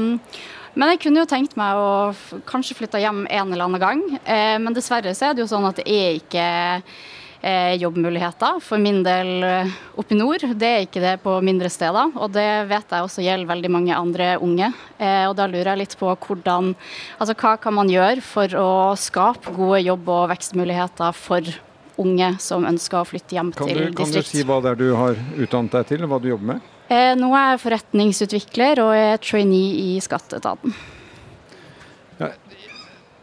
men 0.80 0.92
jeg 0.94 1.02
kunne 1.02 1.20
jo 1.20 1.28
tenkt 1.28 1.58
meg 1.60 1.76
å 1.76 2.40
kanskje 2.48 2.78
flytte 2.78 3.02
hjem 3.02 3.26
en 3.26 3.52
eller 3.52 3.66
annen 3.66 3.82
gang. 3.82 4.00
Uh, 4.24 4.56
men 4.64 4.76
dessverre 4.76 5.12
så 5.12 5.28
er 5.28 5.36
det 5.36 5.44
jo 5.44 5.50
sånn 5.50 5.68
at 5.68 5.82
det 5.82 5.84
er 5.92 6.16
ikke 6.22 6.46
eh, 6.46 6.96
jobbmuligheter 7.42 8.60
for 8.60 8.78
min 8.82 9.00
del 9.02 9.44
eh, 9.46 9.72
oppe 9.96 10.14
i 10.14 10.18
nord. 10.18 10.44
Det 10.60 10.68
er 10.68 10.84
ikke 10.84 11.00
det 11.02 11.14
på 11.24 11.38
mindre 11.44 11.70
steder, 11.72 12.12
og 12.14 12.34
det 12.34 12.48
vet 12.68 12.92
jeg 12.92 13.06
også 13.06 13.24
gjelder 13.24 13.48
veldig 13.48 13.70
mange 13.72 13.96
andre 13.96 14.34
unge. 14.44 14.68
Eh, 14.98 15.24
og 15.28 15.36
da 15.38 15.48
lurer 15.48 15.72
jeg 15.72 15.82
litt 15.82 15.96
på 16.00 16.10
hvordan, 16.12 16.74
altså 17.18 17.36
hva 17.40 17.54
kan 17.62 17.76
man 17.78 17.92
gjøre 17.92 18.20
for 18.24 18.60
å 18.60 18.70
skape 19.00 19.54
gode 19.56 19.80
jobb- 19.86 20.12
og 20.12 20.28
vekstmuligheter 20.34 21.16
for 21.16 21.48
unge 22.00 22.34
som 22.40 22.64
ønsker 22.68 23.00
å 23.00 23.08
flytte 23.08 23.36
hjem 23.36 23.52
kan 23.56 23.68
til 23.68 23.76
du, 23.76 23.84
distrikt. 23.88 23.98
Kan 24.00 24.14
du 24.16 24.30
si 24.32 24.44
hva 24.48 24.60
det 24.64 24.74
er 24.74 24.80
du 24.80 24.88
har 24.96 25.18
utdannet 25.36 25.80
deg 25.80 25.90
til, 25.94 26.04
og 26.04 26.12
hva 26.12 26.20
du 26.20 26.30
jobber 26.32 26.54
med? 26.54 26.70
Eh, 26.90 27.12
nå 27.16 27.28
er 27.38 27.52
jeg 27.52 27.64
forretningsutvikler 27.64 28.80
og 28.82 28.96
er 28.96 29.20
trainee 29.22 29.94
i 29.94 30.00
skatteetaten. 30.02 30.74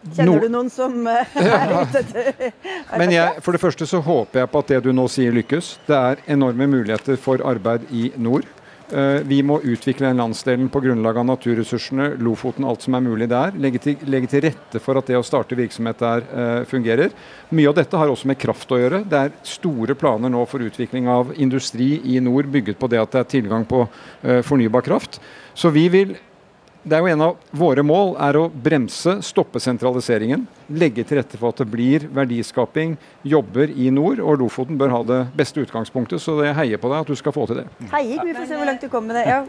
Kjenner 0.06 0.46
du 0.46 0.52
noen 0.52 0.70
som 0.72 0.94
eh, 1.10 1.40
er 1.42 1.74
ute 1.74 2.04
etter 2.04 2.54
Men 3.02 3.14
jeg, 3.16 3.42
for 3.44 3.56
det 3.56 3.64
første 3.64 3.88
så 3.90 4.02
håper 4.04 4.44
jeg 4.44 4.52
på 4.54 4.62
at 4.62 4.76
det 4.76 4.84
du 4.86 4.94
nå 4.96 5.08
sier 5.12 5.36
lykkes. 5.36 5.74
Det 5.88 5.98
er 5.98 6.22
enorme 6.38 6.70
muligheter 6.70 7.20
for 7.22 7.44
arbeid 7.46 7.90
i 7.92 8.12
nord. 8.16 8.48
Eh, 8.88 9.20
vi 9.28 9.42
må 9.44 9.58
utvikle 9.68 10.08
den 10.08 10.22
landsdelen 10.22 10.70
på 10.72 10.80
grunnlag 10.86 11.18
av 11.20 11.26
naturressursene, 11.28 12.14
Lofoten, 12.24 12.64
alt 12.64 12.86
som 12.86 12.96
er 12.96 13.04
mulig 13.04 13.28
der. 13.32 13.58
Legge 13.60 13.82
til, 13.84 13.98
legge 14.08 14.30
til 14.32 14.46
rette 14.46 14.80
for 14.84 15.00
at 15.00 15.10
det 15.10 15.18
å 15.20 15.26
starte 15.28 15.58
virksomhet 15.60 16.00
der 16.00 16.24
uh, 16.30 16.62
fungerer. 16.70 17.12
Mye 17.52 17.68
av 17.68 17.76
dette 17.82 18.00
har 18.00 18.14
også 18.14 18.30
med 18.32 18.40
kraft 18.40 18.72
å 18.72 18.80
gjøre. 18.80 19.02
Det 19.10 19.26
er 19.26 19.36
store 19.48 19.98
planer 20.00 20.32
nå 20.32 20.46
for 20.48 20.64
utvikling 20.64 21.10
av 21.12 21.34
industri 21.36 21.98
i 22.14 22.22
nord 22.24 22.48
bygget 22.54 22.80
på 22.80 22.88
det 22.94 23.02
at 23.02 23.12
det 23.12 23.26
er 23.26 23.30
tilgang 23.36 23.68
på 23.68 23.84
fornybar 24.48 24.86
kraft. 24.86 25.20
Så 25.58 25.72
vi 25.74 25.88
vil 25.92 26.16
det 26.88 26.96
er 26.96 27.04
jo 27.04 27.12
En 27.12 27.24
av 27.26 27.36
våre 27.52 27.84
mål 27.84 28.14
er 28.24 28.38
å 28.40 28.46
bremse, 28.50 29.18
stoppe 29.26 29.60
sentraliseringen. 29.64 30.46
Legge 30.72 31.04
til 31.08 31.20
rette 31.20 31.40
for 31.40 31.52
at 31.52 31.62
det 31.62 31.68
blir 31.72 32.08
verdiskaping, 32.16 32.96
jobber 33.28 33.72
i 33.72 33.90
nord. 33.94 34.22
Og 34.24 34.40
Lofoten 34.42 34.80
bør 34.80 34.94
ha 34.96 35.02
det 35.08 35.20
beste 35.38 35.64
utgangspunktet, 35.64 36.24
så 36.24 36.40
jeg 36.46 36.56
heier 36.58 36.82
på 36.82 36.92
deg 36.92 37.04
at 37.04 37.12
du 37.12 37.20
skal 37.20 37.36
få 37.36 37.48
til 37.50 37.62
det. 37.62 37.68
Heier, 37.92 38.24
vi 38.24 38.36
får 38.38 38.50
se 38.50 38.60
hvor 38.60 38.72
langt 38.72 38.84
du 38.84 38.90
kommer 38.92 39.14
med 39.14 39.22
det. 39.22 39.28
Ja. 39.32 39.44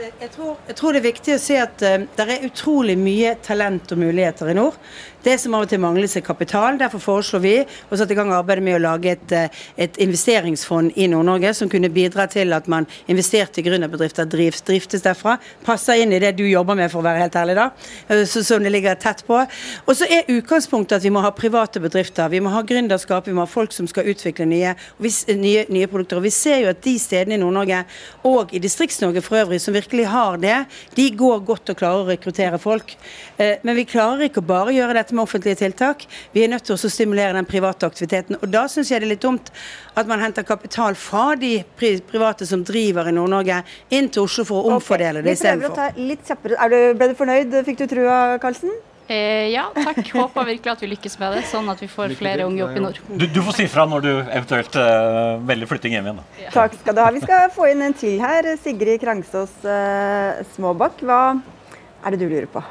Jeg 0.00 0.30
tror, 0.32 0.56
jeg 0.68 0.76
tror, 0.78 0.94
det 0.94 1.00
er 1.00 1.04
viktig 1.10 1.32
å 1.34 1.40
si 1.42 1.56
at 1.60 1.82
uh, 1.84 2.00
det 2.16 2.24
er 2.24 2.44
utrolig 2.46 2.94
mye 2.96 3.34
talent 3.44 3.90
og 3.92 3.98
muligheter 4.00 4.48
i 4.48 4.54
nord. 4.56 4.78
Det 5.20 5.34
som 5.36 5.52
av 5.52 5.66
og 5.66 5.68
til 5.68 5.80
mangler 5.82 6.08
seg 6.08 6.24
kapital. 6.24 6.78
Derfor 6.80 7.02
foreslår 7.04 7.42
vi 7.44 7.52
å 7.60 7.96
sette 7.98 8.14
i 8.14 8.16
gang 8.16 8.30
arbeidet 8.32 8.64
med 8.64 8.78
å 8.78 8.80
lage 8.80 9.10
et, 9.12 9.34
uh, 9.36 9.58
et 9.76 9.98
investeringsfond 10.00 10.94
i 10.96 11.08
Nord-Norge 11.12 11.52
som 11.58 11.68
kunne 11.68 11.90
bidra 11.92 12.24
til 12.32 12.56
at 12.56 12.70
man 12.72 12.88
investerte 13.12 13.60
i 13.60 13.64
gründerbedrifter, 13.66 14.28
drifts, 14.32 14.64
driftes 14.70 15.04
derfra. 15.04 15.34
Passer 15.66 16.00
inn 16.00 16.14
i 16.16 16.22
det 16.22 16.32
du 16.38 16.46
jobber 16.46 16.78
med, 16.78 16.88
for 16.92 17.02
å 17.02 17.08
være 17.10 17.26
helt 17.26 17.36
ærlig, 17.42 17.58
da. 17.60 17.68
Uh, 18.08 18.24
så, 18.24 18.44
som 18.46 18.64
det 18.64 18.72
ligger 18.72 18.96
tett 19.02 19.20
på. 19.28 19.42
Og 19.84 19.92
så 20.00 20.08
er 20.08 20.32
utgangspunktet 20.32 20.96
at 20.96 21.04
vi 21.04 21.12
må 21.12 21.20
ha 21.26 21.34
private 21.36 21.84
bedrifter. 21.84 22.32
Vi 22.32 22.40
må 22.40 22.54
ha 22.56 22.64
gründerskap, 22.64 23.28
vi 23.28 23.36
må 23.36 23.44
ha 23.44 23.50
folk 23.50 23.76
som 23.76 23.90
skal 23.90 24.08
utvikle 24.08 24.48
nye, 24.48 24.72
nye, 24.96 25.68
nye 25.68 25.92
produkter. 25.92 26.22
Og 26.22 26.30
vi 26.30 26.34
ser 26.38 26.64
jo 26.64 26.72
at 26.72 26.80
de 26.88 26.96
stedene 27.02 27.36
i 27.36 27.42
Nord-Norge, 27.44 27.84
og 28.32 28.56
i 28.56 28.64
Distrikts-Norge 28.64 29.26
for 29.26 29.44
øvrig, 29.44 29.60
som 29.60 29.76
virkelig 29.90 30.06
har 30.06 30.36
det, 30.38 30.64
de 30.94 31.10
går 31.10 31.40
godt 31.46 31.70
og 31.70 31.78
klarer 31.78 32.04
å 32.04 32.08
rekruttere 32.08 32.58
folk. 32.58 32.96
Eh, 33.38 33.58
men 33.62 33.76
vi 33.76 33.84
klarer 33.84 34.28
ikke 34.28 34.40
å 34.40 34.46
bare 34.46 34.74
gjøre 34.74 34.94
dette 34.94 35.14
med 35.14 35.24
offentlige 35.24 35.58
tiltak. 35.58 36.06
Vi 36.32 36.44
er 36.44 36.48
nødt 36.48 36.64
til 36.64 36.76
å 36.76 36.90
stimulere 36.90 37.34
den 37.34 37.48
private 37.48 37.86
aktiviteten. 37.86 38.38
Og 38.40 38.48
da 38.50 38.66
syns 38.68 38.90
jeg 38.90 39.00
det 39.00 39.08
er 39.08 39.14
litt 39.14 39.24
dumt 39.24 39.50
at 39.98 40.06
man 40.06 40.20
henter 40.20 40.46
kapital 40.46 40.94
fra 40.94 41.34
de 41.34 41.62
private 41.76 42.46
som 42.46 42.62
driver 42.64 43.08
i 43.08 43.14
Nord-Norge, 43.14 43.62
inn 43.90 44.08
til 44.08 44.28
Oslo 44.28 44.46
for 44.46 44.62
å 44.62 44.76
omfordele 44.76 45.20
okay. 45.20 45.26
det 45.26 45.38
istedenfor. 45.38 46.94
Ble 47.00 47.10
du 47.10 47.18
fornøyd? 47.18 47.58
Fikk 47.66 47.82
du 47.82 47.88
trua, 47.90 48.38
Karlsen? 48.42 48.72
Eh, 49.10 49.48
ja, 49.50 49.64
takk. 49.74 50.04
Håper 50.14 50.44
virkelig 50.46 50.70
at 50.70 50.82
vi 50.84 50.88
lykkes 50.92 51.16
med 51.18 51.32
det, 51.34 51.40
sånn 51.50 51.66
at 51.72 51.80
vi 51.82 51.88
får 51.90 52.12
flere 52.18 52.44
unge 52.46 52.62
opp 52.62 52.76
i 52.78 52.82
nord. 52.84 53.00
Du, 53.10 53.24
du 53.26 53.40
får 53.42 53.56
si 53.58 53.66
fra 53.70 53.82
når 53.90 54.04
du 54.04 54.10
eventuelt 54.12 54.76
uh, 54.78 55.40
velger 55.48 55.70
flytting 55.72 55.96
hjem 55.96 56.10
igjen. 56.10 56.20
Ja. 56.44 56.52
Takk 56.54 56.76
skal 56.78 56.94
du 56.94 57.00
ha. 57.02 57.08
Vi 57.16 57.22
skal 57.24 57.48
få 57.54 57.66
inn 57.72 57.82
en 57.88 57.96
til 57.98 58.22
her. 58.22 58.46
Sigrid 58.62 59.02
Krangsås 59.02 59.56
uh, 59.66 60.38
Småbakk, 60.54 61.02
hva 61.02 61.20
er 61.34 62.14
det 62.14 62.22
du 62.22 62.28
lurer 62.28 62.46
på? 62.52 62.62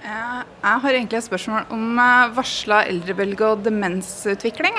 Jeg 0.00 0.76
har 0.82 0.96
egentlig 0.96 1.20
et 1.20 1.28
spørsmål 1.28 1.70
om 1.76 1.98
varsla 2.34 2.82
eldrebølge 2.88 3.52
og 3.52 3.62
demensutvikling. 3.66 4.78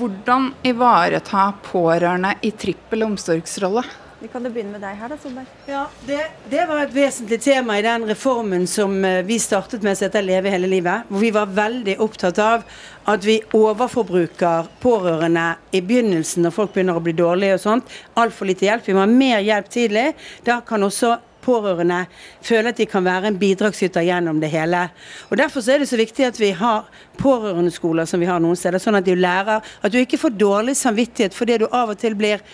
Hvordan 0.00 0.50
ivareta 0.66 1.50
pårørende 1.68 2.34
i 2.42 2.50
trippel 2.56 3.04
omsorgsrolle? 3.06 3.84
Vi 4.20 4.28
kan 4.28 4.44
jo 4.44 4.50
begynne 4.52 4.74
med 4.74 4.82
deg 4.84 4.98
her, 5.00 5.08
da, 5.08 5.16
Solberg. 5.16 5.52
Ja, 5.64 5.86
det, 6.04 6.18
det, 6.52 6.64
var 6.68 6.82
et 6.82 6.92
vesentlig 6.92 7.38
tema 7.40 7.78
i 7.80 7.84
den 7.86 8.04
reformen 8.04 8.66
som 8.68 8.98
eh, 9.04 9.22
vi 9.24 9.38
startet 9.40 9.80
med, 9.80 9.96
som 9.96 10.10
heter 10.10 10.26
Leve 10.26 10.52
hele 10.52 10.68
livet. 10.68 11.08
Hvor 11.08 11.24
vi 11.24 11.30
var 11.32 11.54
veldig 11.56 11.94
opptatt 12.04 12.40
av 12.44 12.66
at 13.08 13.24
vi 13.24 13.38
overforbruker 13.56 14.68
pårørende 14.84 15.46
i 15.72 15.80
begynnelsen 15.80 16.44
når 16.44 16.52
folk 16.52 16.74
begynner 16.76 17.00
å 17.00 17.04
bli 17.06 17.16
dårlige 17.16 17.56
og 17.56 17.64
sånt. 17.64 17.96
Altfor 18.20 18.50
lite 18.52 18.68
hjelp. 18.68 18.84
Vi 18.90 18.98
må 18.98 19.06
ha 19.06 19.08
mer 19.08 19.40
hjelp 19.46 19.72
tidlig. 19.72 20.06
Da 20.44 20.60
kan 20.68 20.84
også 20.84 21.16
pårørende 21.40 22.02
føle 22.44 22.72
at 22.72 22.80
de 22.80 22.86
kan 22.88 23.04
være 23.04 23.30
en 23.30 23.38
bidragsyter 23.40 24.04
gjennom 24.04 24.40
det 24.42 24.50
hele. 24.52 24.86
Og 25.30 25.38
Derfor 25.40 25.64
er 25.64 25.80
det 25.80 25.88
så 25.88 25.98
viktig 26.00 26.26
at 26.28 26.40
vi 26.40 26.52
har 26.56 26.88
pårørendeskoler 27.20 28.08
som 28.08 28.20
vi 28.20 28.28
har 28.28 28.40
noen 28.42 28.58
steder, 28.58 28.82
sånn 28.82 29.00
at 29.00 29.08
du 29.08 29.14
lærer 29.16 29.64
at 29.64 29.92
du 29.92 29.98
ikke 30.00 30.20
får 30.20 30.36
dårlig 30.40 30.76
samvittighet 30.78 31.36
fordi 31.36 31.60
du 31.62 31.66
av 31.70 31.94
og 31.94 32.00
til 32.00 32.16
blir 32.18 32.44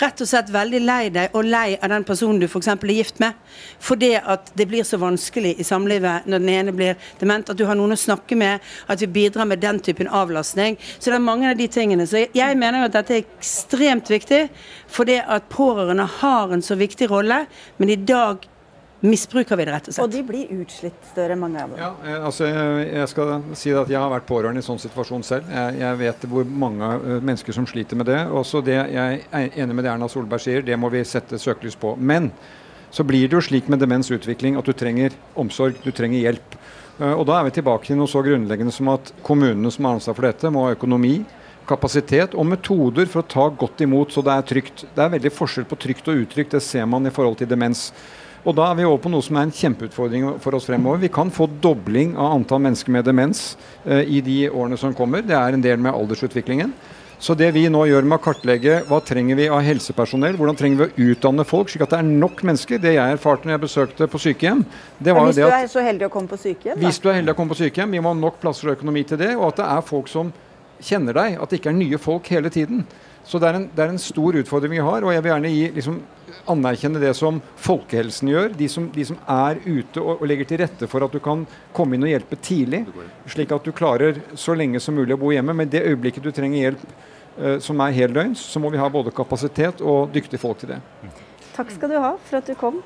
rett 0.00 0.20
og 0.20 0.28
slett 0.28 0.50
veldig 0.52 0.80
lei 0.84 1.02
deg 1.12 1.36
og 1.36 1.46
lei 1.46 1.76
av 1.76 1.90
den 1.92 2.04
personen 2.06 2.40
du 2.40 2.46
f.eks. 2.48 2.68
er 2.72 2.92
gift 2.92 3.20
med. 3.22 3.36
Fordi 3.82 4.12
at 4.16 4.50
det 4.58 4.68
blir 4.70 4.84
så 4.86 4.98
vanskelig 5.00 5.54
i 5.60 5.66
samlivet 5.66 6.26
når 6.26 6.42
den 6.42 6.52
ene 6.54 6.74
blir 6.76 6.98
dement, 7.20 7.50
at 7.50 7.58
du 7.58 7.64
har 7.68 7.78
noen 7.78 7.96
å 7.96 8.00
snakke 8.00 8.38
med, 8.38 8.64
at 8.86 9.02
vi 9.02 9.10
bidrar 9.18 9.48
med 9.48 9.62
den 9.64 9.80
typen 9.80 10.08
avlastning. 10.08 10.78
Så 10.98 11.10
det 11.10 11.20
er 11.20 11.28
mange 11.28 11.50
av 11.50 11.60
de 11.60 11.68
tingene. 11.68 12.06
Så 12.08 12.26
jeg 12.26 12.58
mener 12.58 12.82
jo 12.82 12.90
at 12.90 12.98
dette 12.98 13.16
er 13.16 13.24
ekstremt 13.24 14.10
viktig, 14.12 14.46
fordi 14.92 15.20
at 15.22 15.48
pårørende 15.52 16.08
har 16.20 16.52
en 16.52 16.64
så 16.64 16.76
viktig 16.78 17.10
rolle, 17.10 17.44
men 17.78 17.92
i 17.92 18.00
dag 18.00 18.44
misbruker 19.06 19.58
vi 19.58 19.66
det, 19.66 19.72
rett 19.74 19.88
og 19.90 19.94
slett. 19.94 20.04
Og 20.04 20.12
de 20.12 20.22
blir 20.26 20.52
utslitt, 20.60 20.98
større 21.12 21.36
mange 21.38 21.62
av 21.62 21.72
dem. 21.72 21.80
Ja, 21.80 21.90
eh, 22.04 22.26
altså, 22.28 22.48
jeg 22.48 23.08
skal 23.12 23.32
si 23.58 23.72
at 23.76 23.90
jeg 23.92 24.00
har 24.00 24.12
vært 24.12 24.28
pårørende 24.28 24.62
i 24.62 24.66
sånn 24.66 24.80
situasjon 24.82 25.24
selv. 25.26 25.50
Jeg, 25.52 25.78
jeg 25.82 26.00
vet 26.02 26.26
hvor 26.32 26.48
mange 26.64 26.90
uh, 27.02 27.08
mennesker 27.16 27.56
som 27.56 27.68
sliter 27.68 27.98
med 27.98 28.10
det. 28.10 28.20
Også 28.26 28.62
det 28.64 28.78
jeg 28.78 29.22
er 29.24 29.48
enig 29.62 29.76
med 29.78 29.86
det 29.86 29.92
Erna 29.94 30.10
Solberg 30.12 30.42
sier, 30.42 30.64
det 30.66 30.78
må 30.80 30.90
vi 30.92 31.04
sette 31.06 31.40
søkelys 31.40 31.78
på. 31.80 31.94
Men 31.96 32.30
så 32.94 33.04
blir 33.06 33.26
det 33.26 33.38
jo 33.38 33.44
slik 33.44 33.70
med 33.72 33.82
demensutvikling 33.82 34.58
at 34.60 34.68
du 34.68 34.74
trenger 34.76 35.16
omsorg, 35.38 35.80
du 35.84 35.92
trenger 35.94 36.22
hjelp. 36.22 36.60
Uh, 37.00 37.14
og 37.14 37.26
da 37.30 37.40
er 37.40 37.48
vi 37.48 37.56
tilbake 37.58 37.90
til 37.90 38.00
noe 38.00 38.10
så 38.10 38.24
grunnleggende 38.26 38.74
som 38.74 38.92
at 38.94 39.14
kommunene 39.26 39.72
som 39.74 39.88
har 39.88 39.98
ansvar 39.98 40.18
for 40.18 40.30
dette, 40.30 40.52
må 40.52 40.68
ha 40.68 40.76
økonomi 40.76 41.18
kapasitet 41.66 42.34
og 42.38 42.46
metoder 42.48 43.08
for 43.10 43.22
å 43.22 43.30
ta 43.30 43.48
godt 43.50 43.82
imot 43.84 44.14
så 44.14 44.22
det 44.24 44.34
er 44.34 44.46
trygt. 44.50 44.84
Det 44.94 45.02
er 45.02 45.12
veldig 45.16 45.32
forskjell 45.34 45.66
på 45.68 45.78
trygt 45.82 46.08
og 46.10 46.22
utrygt, 46.22 46.54
det 46.54 46.62
ser 46.64 46.86
man 46.90 47.06
i 47.06 47.12
forhold 47.14 47.40
til 47.40 47.50
demens. 47.50 47.88
Og 48.46 48.54
da 48.54 48.68
er 48.70 48.76
vi 48.78 48.84
over 48.86 49.00
på 49.02 49.10
noe 49.10 49.24
som 49.26 49.38
er 49.40 49.48
en 49.48 49.54
kjempeutfordring 49.54 50.26
for 50.42 50.54
oss 50.54 50.68
fremover. 50.68 51.00
Vi 51.02 51.10
kan 51.10 51.32
få 51.34 51.48
dobling 51.62 52.14
av 52.14 52.36
antall 52.36 52.62
mennesker 52.62 52.94
med 52.94 53.08
demens 53.08 53.56
eh, 53.82 54.04
i 54.06 54.20
de 54.22 54.44
årene 54.52 54.78
som 54.78 54.94
kommer. 54.94 55.24
Det 55.26 55.34
er 55.34 55.56
en 55.56 55.64
del 55.64 55.82
med 55.82 55.90
aldersutviklingen. 55.90 56.70
Så 57.18 57.34
det 57.34 57.48
vi 57.56 57.64
nå 57.72 57.80
gjør 57.88 58.04
med 58.04 58.18
å 58.18 58.22
kartlegge 58.22 58.82
hva 58.86 59.00
trenger 59.02 59.38
vi 59.38 59.48
av 59.48 59.62
helsepersonell, 59.64 60.36
hvordan 60.36 60.58
trenger 60.58 60.82
vi 60.82 60.86
å 60.86 61.12
utdanne 61.14 61.46
folk 61.48 61.72
slik 61.72 61.86
at 61.86 61.94
det 61.94 62.00
er 62.02 62.10
nok 62.10 62.42
mennesker 62.44 62.82
Det 62.82 62.92
jeg 62.92 63.14
erfarte 63.16 63.48
når 63.48 63.54
jeg 63.54 63.62
besøkte 63.62 64.08
på 64.12 64.20
sykehjem 64.20 64.60
det 65.00 65.14
var 65.16 65.30
Hvis 65.30 65.40
du 65.40 65.46
er 65.46 65.70
så 65.72 65.84
heldig 65.86 66.10
å 66.10 66.12
komme 66.12 66.28
på 66.28 66.38
sykehjem? 66.42 66.76
Da? 66.76 66.84
Hvis 66.84 67.00
du 67.00 67.08
er 67.08 67.16
heldig 67.22 67.32
å 67.32 67.38
komme 67.38 67.54
på 67.56 67.60
sykehjem, 67.62 67.96
vi 67.96 68.02
må 68.04 68.12
ha 68.12 68.20
nok 68.20 68.36
plasser 68.42 68.68
og 68.68 68.76
økonomi 68.76 69.06
til 69.08 69.20
det. 69.22 69.32
Og 69.38 69.48
at 69.48 69.62
det 69.62 69.70
er 69.78 69.88
folk 69.88 70.12
som 70.12 70.30
kjenner 70.76 71.16
deg, 71.16 71.38
at 71.40 71.50
det 71.50 71.62
ikke 71.62 71.72
er 71.72 71.78
nye 71.80 72.00
folk 72.04 72.28
hele 72.36 72.52
tiden. 72.52 72.84
Så 73.26 73.40
det 73.42 73.48
er, 73.48 73.58
en, 73.58 73.66
det 73.74 73.82
er 73.82 73.90
en 73.90 73.98
stor 73.98 74.36
utfordring 74.38 74.76
vi 74.76 74.84
har, 74.86 75.02
og 75.02 75.10
jeg 75.10 75.22
vil 75.24 75.32
gjerne 75.32 75.50
gi 75.50 75.64
liksom, 75.74 75.96
anerkjenne 76.52 77.02
det 77.02 77.10
som 77.18 77.40
folkehelsen 77.58 78.30
gjør. 78.30 78.54
De 78.54 78.68
som, 78.70 78.86
de 78.94 79.06
som 79.08 79.18
er 79.34 79.58
ute 79.64 80.02
og, 80.02 80.20
og, 80.20 80.26
legger 80.30 80.46
til 80.46 80.62
rette 80.62 80.88
for 80.90 81.02
at 81.02 81.14
du 81.14 81.18
kan 81.22 81.42
komme 81.74 81.98
inn 81.98 82.06
og 82.06 82.12
hjelpe 82.12 82.38
tidlig. 82.38 82.84
Slik 83.32 83.54
at 83.56 83.66
du 83.66 83.74
klarer 83.74 84.22
så 84.38 84.54
lenge 84.54 84.82
som 84.82 84.94
mulig 84.94 85.16
å 85.16 85.20
bo 85.20 85.32
hjemme. 85.34 85.56
Men 85.58 85.70
det 85.72 85.82
øyeblikket 85.88 86.26
du 86.26 86.30
trenger 86.34 86.68
hjelp 86.68 86.84
uh, 86.86 87.56
som 87.62 87.82
er 87.82 87.96
heldøgns, 87.98 88.46
så 88.46 88.62
må 88.62 88.70
vi 88.70 88.80
ha 88.80 88.90
både 88.92 89.14
kapasitet 89.16 89.82
og 89.82 90.14
dyktige 90.14 90.42
folk 90.42 90.62
til 90.62 90.76
det. 90.76 90.82
Takk 91.56 91.74
skal 91.74 91.90
du 91.90 91.98
ha 91.98 92.14
for 92.28 92.38
at 92.38 92.46
du 92.46 92.54
kom. 92.58 92.78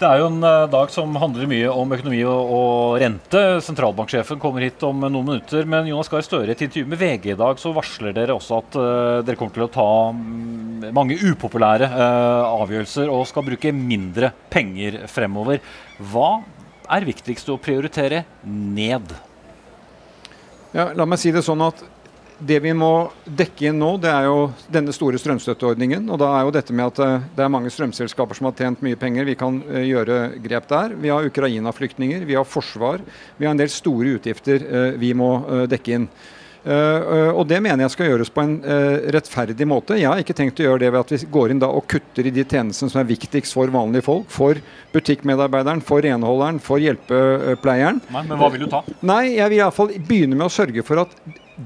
Det 0.00 0.08
er 0.08 0.22
jo 0.22 0.30
en 0.30 0.44
eh, 0.48 0.70
dag 0.72 0.88
som 0.88 1.12
handler 1.20 1.48
mye 1.50 1.68
om 1.68 1.90
økonomi 1.92 2.22
og, 2.24 2.52
og 2.56 2.94
rente. 3.02 3.40
Sentralbanksjefen 3.66 4.38
kommer 4.40 4.64
hit 4.64 4.80
om 4.86 5.02
noen 5.04 5.26
minutter. 5.26 5.66
Men 5.68 5.90
Jonas 5.90 6.08
Gahr 6.08 6.24
Støre, 6.24 6.48
i 6.48 6.54
et 6.54 6.62
intervju 6.64 6.88
med 6.88 7.00
VG 7.02 7.34
i 7.34 7.36
dag 7.36 7.60
så 7.60 7.74
varsler 7.76 8.14
dere 8.16 8.32
også 8.32 8.60
at 8.62 8.78
uh, 8.80 9.18
dere 9.26 9.36
kommer 9.36 9.58
til 9.58 9.66
å 9.66 9.72
ta 9.74 9.88
um, 10.16 10.86
mange 10.96 11.18
upopulære 11.20 11.90
uh, 11.92 12.48
avgjørelser 12.62 13.12
og 13.12 13.26
skal 13.28 13.44
bruke 13.50 13.74
mindre 13.76 14.32
penger 14.48 15.02
fremover. 15.12 15.60
Hva 16.00 16.30
er 16.96 17.08
viktigst 17.10 17.52
å 17.52 17.60
prioritere 17.60 18.24
ned? 18.48 19.12
Ja, 20.72 20.94
la 20.96 21.04
meg 21.04 21.20
si 21.20 21.34
det 21.34 21.44
sånn 21.44 21.60
at 21.66 21.84
det 22.40 22.58
vi 22.64 22.72
må 22.76 23.10
dekke 23.24 23.68
inn 23.68 23.78
nå, 23.80 23.92
det 24.00 24.10
er 24.12 24.26
jo 24.28 24.48
denne 24.72 24.94
store 24.96 25.20
strømstøtteordningen. 25.20 26.08
Og 26.10 26.20
da 26.22 26.32
er 26.38 26.46
jo 26.46 26.54
dette 26.56 26.74
med 26.76 26.90
at 26.92 27.02
eh, 27.04 27.28
det 27.36 27.44
er 27.44 27.52
mange 27.52 27.72
strømselskaper 27.72 28.38
som 28.38 28.48
har 28.48 28.56
tjent 28.58 28.82
mye 28.84 28.98
penger. 29.00 29.28
Vi 29.28 29.36
kan 29.38 29.60
uh, 29.60 29.78
gjøre 29.84 30.18
grep 30.42 30.68
der. 30.70 30.96
Vi 31.00 31.12
har 31.12 31.28
Ukraina-flyktninger, 31.28 32.24
vi 32.28 32.38
har 32.38 32.48
forsvar. 32.48 33.04
Vi 33.36 33.46
har 33.46 33.54
en 33.54 33.60
del 33.60 33.72
store 33.72 34.16
utgifter 34.18 34.64
uh, 34.64 34.92
vi 35.00 35.12
må 35.16 35.30
dekke 35.70 35.96
inn. 35.96 36.06
og 36.60 37.46
Det 37.48 37.56
mener 37.62 37.86
jeg 37.86 37.92
skal 37.94 38.10
gjøres 38.10 38.30
på 38.34 38.42
en 38.44 38.56
rettferdig 39.14 39.64
måte. 39.68 39.96
Jeg 39.96 40.10
har 40.10 40.20
ikke 40.20 40.34
tenkt 40.36 40.60
å 40.60 40.66
gjøre 40.66 40.82
det 40.82 40.90
ved 40.92 41.00
at 41.00 41.12
vi 41.14 41.28
går 41.32 41.54
inn 41.54 41.62
da 41.62 41.70
og 41.72 41.86
kutter 41.88 42.26
i 42.28 42.32
de 42.34 42.44
tjenestene 42.44 42.92
som 42.92 43.00
er 43.00 43.08
viktigst 43.08 43.56
for 43.56 43.72
vanlige 43.72 44.04
folk. 44.04 44.26
For 44.28 44.60
butikkmedarbeideren, 44.92 45.80
for 45.80 46.04
renholderen, 46.04 46.60
for 46.60 46.82
hjelpepleieren. 46.82 48.02
Nei, 48.12 48.24
men 48.28 48.42
hva 48.42 48.50
vil 48.52 48.66
du 48.66 48.72
ta? 48.74 48.82
Nei, 49.00 49.38
Jeg 49.38 49.54
vil 49.54 49.62
iallfall 49.62 49.94
begynne 49.96 50.36
med 50.36 50.50
å 50.50 50.52
sørge 50.52 50.84
for 50.84 51.06
at 51.06 51.16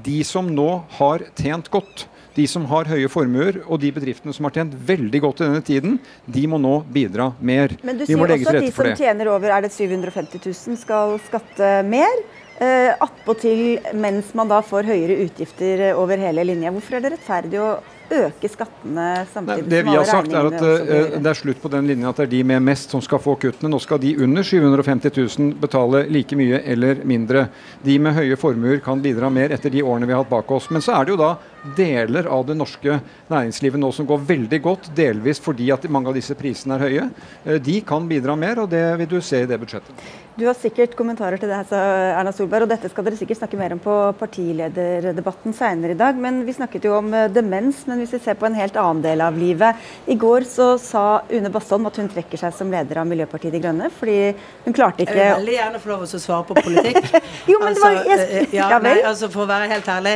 de 0.03 0.19
som 0.27 0.47
nå 0.51 0.69
har 0.99 1.25
tjent 1.39 1.71
godt, 1.71 2.07
De 2.35 2.43
som 2.51 2.65
har 2.67 2.83
høye 2.83 3.07
formuer, 3.07 3.61
og 3.63 3.79
de 3.79 3.93
bedriftene 3.95 4.33
som 4.35 4.43
har 4.43 4.51
tjent 4.57 4.73
veldig 4.75 5.21
godt 5.23 5.39
i 5.39 5.45
denne 5.45 5.61
tiden, 5.63 5.93
de 6.27 6.41
må 6.51 6.57
nå 6.59 6.81
bidra 6.91 7.29
mer. 7.39 7.71
Men 7.79 7.95
du 7.95 8.03
sier 8.03 8.19
også 8.19 8.51
at 8.51 8.57
de 8.59 8.71
som 8.75 8.89
tjener 8.99 9.29
over 9.31 9.53
er 9.55 9.63
det 9.63 9.71
750 9.71 10.43
000 10.43 10.75
skal 10.81 11.15
skatte 11.29 11.69
mer. 11.87 12.11
Eh, 12.59 12.91
Attpåtil 12.99 13.79
mens 13.95 14.33
man 14.35 14.51
da 14.51 14.59
får 14.59 14.83
høyere 14.83 15.15
utgifter 15.29 15.93
over 15.95 16.19
hele 16.19 16.43
linja. 16.43 16.75
Hvorfor 16.75 16.99
er 16.99 17.05
det 17.05 17.13
rettferdig 17.15 17.63
å 17.63 17.69
øke 18.11 18.49
skattene 18.51 18.93
Nei, 18.95 19.25
samtidig 19.31 19.69
det 19.71 19.81
vi 19.87 19.95
har 19.95 20.07
sagt 20.07 20.33
er 20.33 20.49
at 20.49 20.59
høyere? 20.61 21.21
det 21.21 21.31
er 21.31 21.39
slutt 21.39 21.61
på 21.61 21.71
den 21.73 21.89
linjen 21.89 22.09
at 22.09 22.19
det 22.21 22.27
er 22.27 22.31
de 22.35 22.43
med 22.51 22.63
mest 22.67 22.93
som 22.93 23.01
skal 23.03 23.21
få 23.23 23.35
kuttene. 23.41 23.71
Nå 23.71 23.79
skal 23.83 24.01
de 24.01 24.13
under 24.21 24.45
750 24.45 25.15
000 25.39 25.55
betale 25.61 26.05
like 26.11 26.37
mye 26.37 26.61
eller 26.61 27.01
mindre. 27.07 27.47
De 27.85 27.97
med 27.99 28.15
høye 28.17 28.37
formuer 28.39 28.81
kan 28.85 29.01
bidra 29.01 29.31
mer 29.33 29.55
etter 29.55 29.73
de 29.73 29.83
årene 29.83 30.07
vi 30.09 30.15
har 30.15 30.23
hatt 30.23 30.31
bak 30.31 30.51
oss. 30.51 30.69
Men 30.69 30.85
så 30.85 30.97
er 30.99 31.05
det 31.05 31.15
jo 31.15 31.21
da 31.21 31.35
deler 31.77 32.27
av 32.31 32.45
det 32.45 32.55
norske 32.59 32.99
næringslivet 33.31 33.79
nå 33.81 33.89
som 33.95 34.05
går 34.09 34.21
veldig 34.27 34.59
godt, 34.61 34.91
delvis 34.95 35.39
fordi 35.41 35.71
at 35.73 35.87
mange 35.89 36.07
av 36.11 36.15
disse 36.17 36.35
prisene 36.37 36.77
er 36.77 36.85
høye. 36.85 37.07
Eh, 37.45 37.57
De 37.65 37.79
kan 37.81 38.05
bidra 38.07 38.35
mer, 38.37 38.59
og 38.65 38.69
det 38.69 38.83
vil 38.99 39.07
du 39.07 39.19
se 39.21 39.41
i 39.43 39.49
det 39.49 39.59
budsjettet. 39.59 40.05
Du 40.35 40.43
har 40.45 40.53
sikkert 40.59 40.97
kommentarer 40.99 41.39
til 41.39 41.47
det, 41.47 41.55
her, 41.55 41.67
sa 41.69 41.77
Erna 42.19 42.33
Solberg, 42.35 42.65
og 42.65 42.69
dette 42.73 42.89
skal 42.91 43.05
dere 43.07 43.15
sikkert 43.15 43.37
snakke 43.39 43.55
mer 43.57 43.71
om 43.71 43.79
på 43.79 43.93
partilederdebatten 44.19 45.53
senere 45.55 45.91
i 45.95 45.99
dag. 45.99 46.17
Men 46.19 46.41
vi 46.45 46.53
snakket 46.53 46.83
jo 46.87 46.95
om 46.97 47.13
eh, 47.15 47.29
demens, 47.31 47.83
men 47.87 48.01
hvis 48.01 48.13
vi 48.17 48.19
ser 48.23 48.35
på 48.39 48.47
en 48.49 48.57
helt 48.57 48.75
annen 48.79 49.01
del 49.05 49.23
av 49.23 49.37
livet. 49.39 49.79
I 50.11 50.17
går 50.19 50.43
så 50.49 50.67
sa 50.81 51.21
Une 51.31 51.49
Bastholm 51.53 51.87
at 51.89 51.97
hun 52.01 52.09
trekker 52.11 52.37
seg 52.41 52.53
som 52.57 52.71
leder 52.73 52.99
av 53.01 53.07
Miljøpartiet 53.09 53.55
De 53.55 53.61
Grønne, 53.63 53.89
fordi 53.95 54.17
hun 54.65 54.75
klarte 54.75 55.05
ikke 55.05 55.15
Jeg 55.15 55.31
vil 55.31 55.39
veldig 55.39 55.55
gjerne 55.57 55.81
få 55.85 55.93
lov 55.93 56.05
til 56.11 56.19
å 56.19 56.23
svare 56.25 56.47
på 56.51 56.59
politikk. 56.59 57.09
Jo, 57.51 57.59
men 57.61 57.73
det 57.75 57.81
var- 57.83 57.95
altså, 57.95 58.09
jeg- 58.11 58.43
eh, 58.43 58.55
ja, 58.59 58.69
ja 58.75 58.79
vel. 58.79 58.95
nei, 58.99 59.03
altså 59.07 59.29
For 59.31 59.45
å 59.45 59.49
være 59.49 59.69
helt 59.71 59.87
ærlig, 59.95 60.15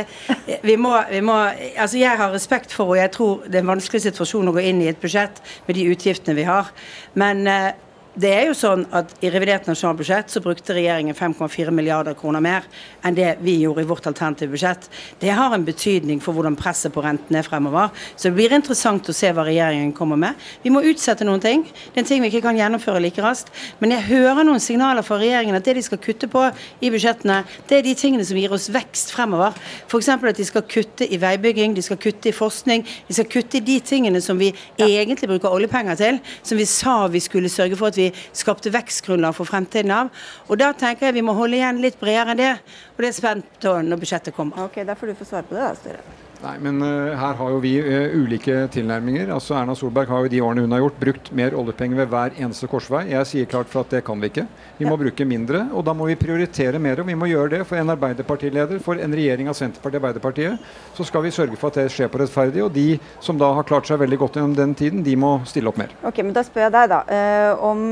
vi 0.66 0.76
må, 0.76 0.92
vi 1.10 1.20
må 1.24 1.39
Altså 1.48 1.98
Jeg 2.00 2.18
har 2.20 2.32
respekt 2.34 2.72
for, 2.72 2.94
og 2.94 3.00
jeg 3.00 3.12
tror 3.16 3.44
det 3.46 3.58
er 3.58 3.64
en 3.64 3.74
vanskelig 3.74 4.02
situasjon 4.06 4.50
å 4.50 4.54
gå 4.56 4.64
inn 4.70 4.82
i 4.84 4.90
et 4.90 5.00
budsjett 5.00 5.40
med 5.66 5.78
de 5.78 5.86
utgiftene 5.92 6.36
vi 6.38 6.48
har. 6.48 6.70
Men 7.18 7.46
eh, 7.50 7.72
det 8.20 8.30
er 8.34 8.48
jo 8.48 8.54
sånn 8.56 8.82
at 8.96 9.12
I 9.24 9.30
revidert 9.32 9.68
nasjonalbudsjett 9.68 10.32
så 10.32 10.42
brukte 10.44 10.74
regjeringen 10.76 11.16
5,4 11.16 11.72
milliarder 11.72 12.16
kroner 12.18 12.42
mer 12.44 12.66
enn 13.06 13.16
det 13.16 13.36
vi 13.40 13.54
gjorde 13.62 13.84
i 13.84 13.88
vårt 13.88 14.08
alternative 14.10 14.52
budsjett. 14.52 14.88
Det 15.22 15.30
har 15.32 15.54
en 15.54 15.64
betydning 15.64 16.20
for 16.20 16.36
hvordan 16.36 16.58
presset 16.58 16.92
på 16.92 17.04
renten 17.04 17.38
er 17.38 17.46
fremover. 17.46 17.88
Så 18.16 18.28
det 18.28 18.36
blir 18.36 18.52
interessant 18.56 19.08
å 19.08 19.14
se 19.16 19.30
hva 19.32 19.44
regjeringen 19.46 19.94
kommer 19.96 20.20
med. 20.20 20.36
Vi 20.64 20.72
må 20.74 20.82
utsette 20.90 21.24
noen 21.24 21.40
ting. 21.40 21.62
Det 21.64 21.96
er 21.96 22.02
en 22.02 22.10
ting 22.10 22.24
vi 22.24 22.28
ikke 22.32 22.42
kan 22.48 22.58
gjennomføre 22.58 23.00
like 23.00 23.24
raskt. 23.24 23.52
Men 23.80 23.94
jeg 23.96 24.08
hører 24.10 24.42
noen 24.48 24.60
signaler 24.60 25.06
fra 25.06 25.20
regjeringen 25.22 25.56
at 25.56 25.64
det 25.70 25.78
de 25.78 25.86
skal 25.86 26.02
kutte 26.02 26.28
på 26.30 26.44
i 26.84 26.92
budsjettene, 26.92 27.40
det 27.70 27.78
er 27.78 27.86
de 27.86 27.96
tingene 27.96 28.26
som 28.26 28.40
gir 28.40 28.52
oss 28.52 28.68
vekst 28.74 29.14
fremover. 29.16 29.56
F.eks. 29.86 30.10
at 30.18 30.42
de 30.42 30.48
skal 30.50 30.66
kutte 30.68 31.08
i 31.08 31.20
veibygging, 31.20 31.78
de 31.78 31.86
skal 31.86 32.00
kutte 32.00 32.28
i 32.28 32.36
forskning. 32.36 32.84
De 33.08 33.16
skal 33.16 33.30
kutte 33.32 33.60
i 33.60 33.64
de 33.64 33.80
tingene 33.80 34.20
som 34.24 34.40
vi 34.40 34.52
egentlig 34.76 35.30
bruker 35.30 35.56
oljepenger 35.56 35.96
til, 36.00 36.20
som 36.42 36.60
vi 36.60 36.68
sa 36.68 37.00
vi 37.10 37.22
skulle 37.22 37.48
sørge 37.52 37.78
for 37.80 37.88
at 37.88 37.96
vi 37.96 38.09
skapte 38.36 38.72
vekstgrunnlag 38.74 39.36
for 39.36 39.48
fremtiden 39.48 39.92
av. 39.94 40.10
Og 40.48 40.60
da 40.60 40.72
tenker 40.76 41.08
jeg 41.08 41.18
vi 41.20 41.26
må 41.26 41.36
holde 41.38 41.58
igjen 41.60 41.82
litt 41.82 42.00
bredere 42.00 42.34
enn 42.34 42.42
det. 42.42 42.54
Og 42.96 43.04
det 43.04 43.12
er 43.12 43.18
spent 43.18 43.70
når 43.90 44.02
budsjettet 44.02 44.36
kommer. 44.36 44.66
Ok, 44.66 44.82
Da 44.86 44.94
får 44.98 45.12
du 45.12 45.20
få 45.20 45.28
svare 45.28 45.48
på 45.48 45.56
det, 45.56 45.62
da, 45.68 45.74
Støre. 45.78 46.19
Nei, 46.40 46.54
men 46.64 46.78
uh, 46.80 47.12
her 47.20 47.34
har 47.36 47.50
jo 47.52 47.58
vi 47.60 47.74
uh, 47.84 48.14
ulike 48.16 48.62
tilnærminger. 48.72 49.28
Altså 49.34 49.58
Erna 49.58 49.74
Solberg 49.76 50.08
har 50.08 50.24
jo 50.24 50.30
de 50.32 50.38
årene 50.40 50.62
hun 50.64 50.72
har 50.72 50.80
gjort, 50.80 51.00
brukt 51.02 51.26
mer 51.36 51.56
oljepenger 51.58 52.00
ved 52.00 52.12
hver 52.14 52.38
eneste 52.40 52.68
korsvei. 52.70 53.02
Jeg 53.10 53.28
sier 53.28 53.50
klart 53.50 53.68
for 53.68 53.84
at 53.84 53.92
det 53.92 54.00
kan 54.06 54.16
vi 54.22 54.30
ikke. 54.32 54.46
Vi 54.78 54.88
må 54.88 54.96
bruke 54.96 55.26
mindre, 55.28 55.66
og 55.76 55.84
da 55.84 55.92
må 55.96 56.08
vi 56.08 56.16
prioritere 56.16 56.80
mer. 56.80 57.02
Og 57.02 57.10
vi 57.10 57.18
må 57.20 57.28
gjøre 57.28 57.58
det 57.58 57.60
for 57.68 57.76
en 57.76 57.92
Arbeiderpartileder, 57.92 58.80
for 58.80 58.96
en 58.96 59.16
regjering 59.20 59.52
av 59.52 59.58
Senterpartiet 59.58 60.00
og 60.00 60.08
Arbeiderpartiet. 60.08 60.72
Så 60.96 61.04
skal 61.10 61.26
vi 61.26 61.34
sørge 61.36 61.60
for 61.60 61.68
at 61.68 61.82
det 61.82 61.92
skjer 61.92 62.08
på 62.08 62.22
rettferdig, 62.24 62.64
og 62.64 62.72
de 62.72 62.88
som 63.20 63.36
da 63.40 63.52
har 63.58 63.68
klart 63.68 63.90
seg 63.90 64.00
veldig 64.00 64.22
godt 64.24 64.40
gjennom 64.40 64.56
den 64.56 64.74
tiden, 64.78 65.04
de 65.04 65.18
må 65.20 65.34
stille 65.50 65.68
opp 65.68 65.80
mer. 65.82 65.92
Ok, 66.08 66.22
men 66.24 66.32
Da 66.40 66.46
spør 66.46 66.70
jeg 66.70 66.72
deg 66.78 66.88
da, 66.88 67.02
eh, 67.12 67.52
om 67.60 67.84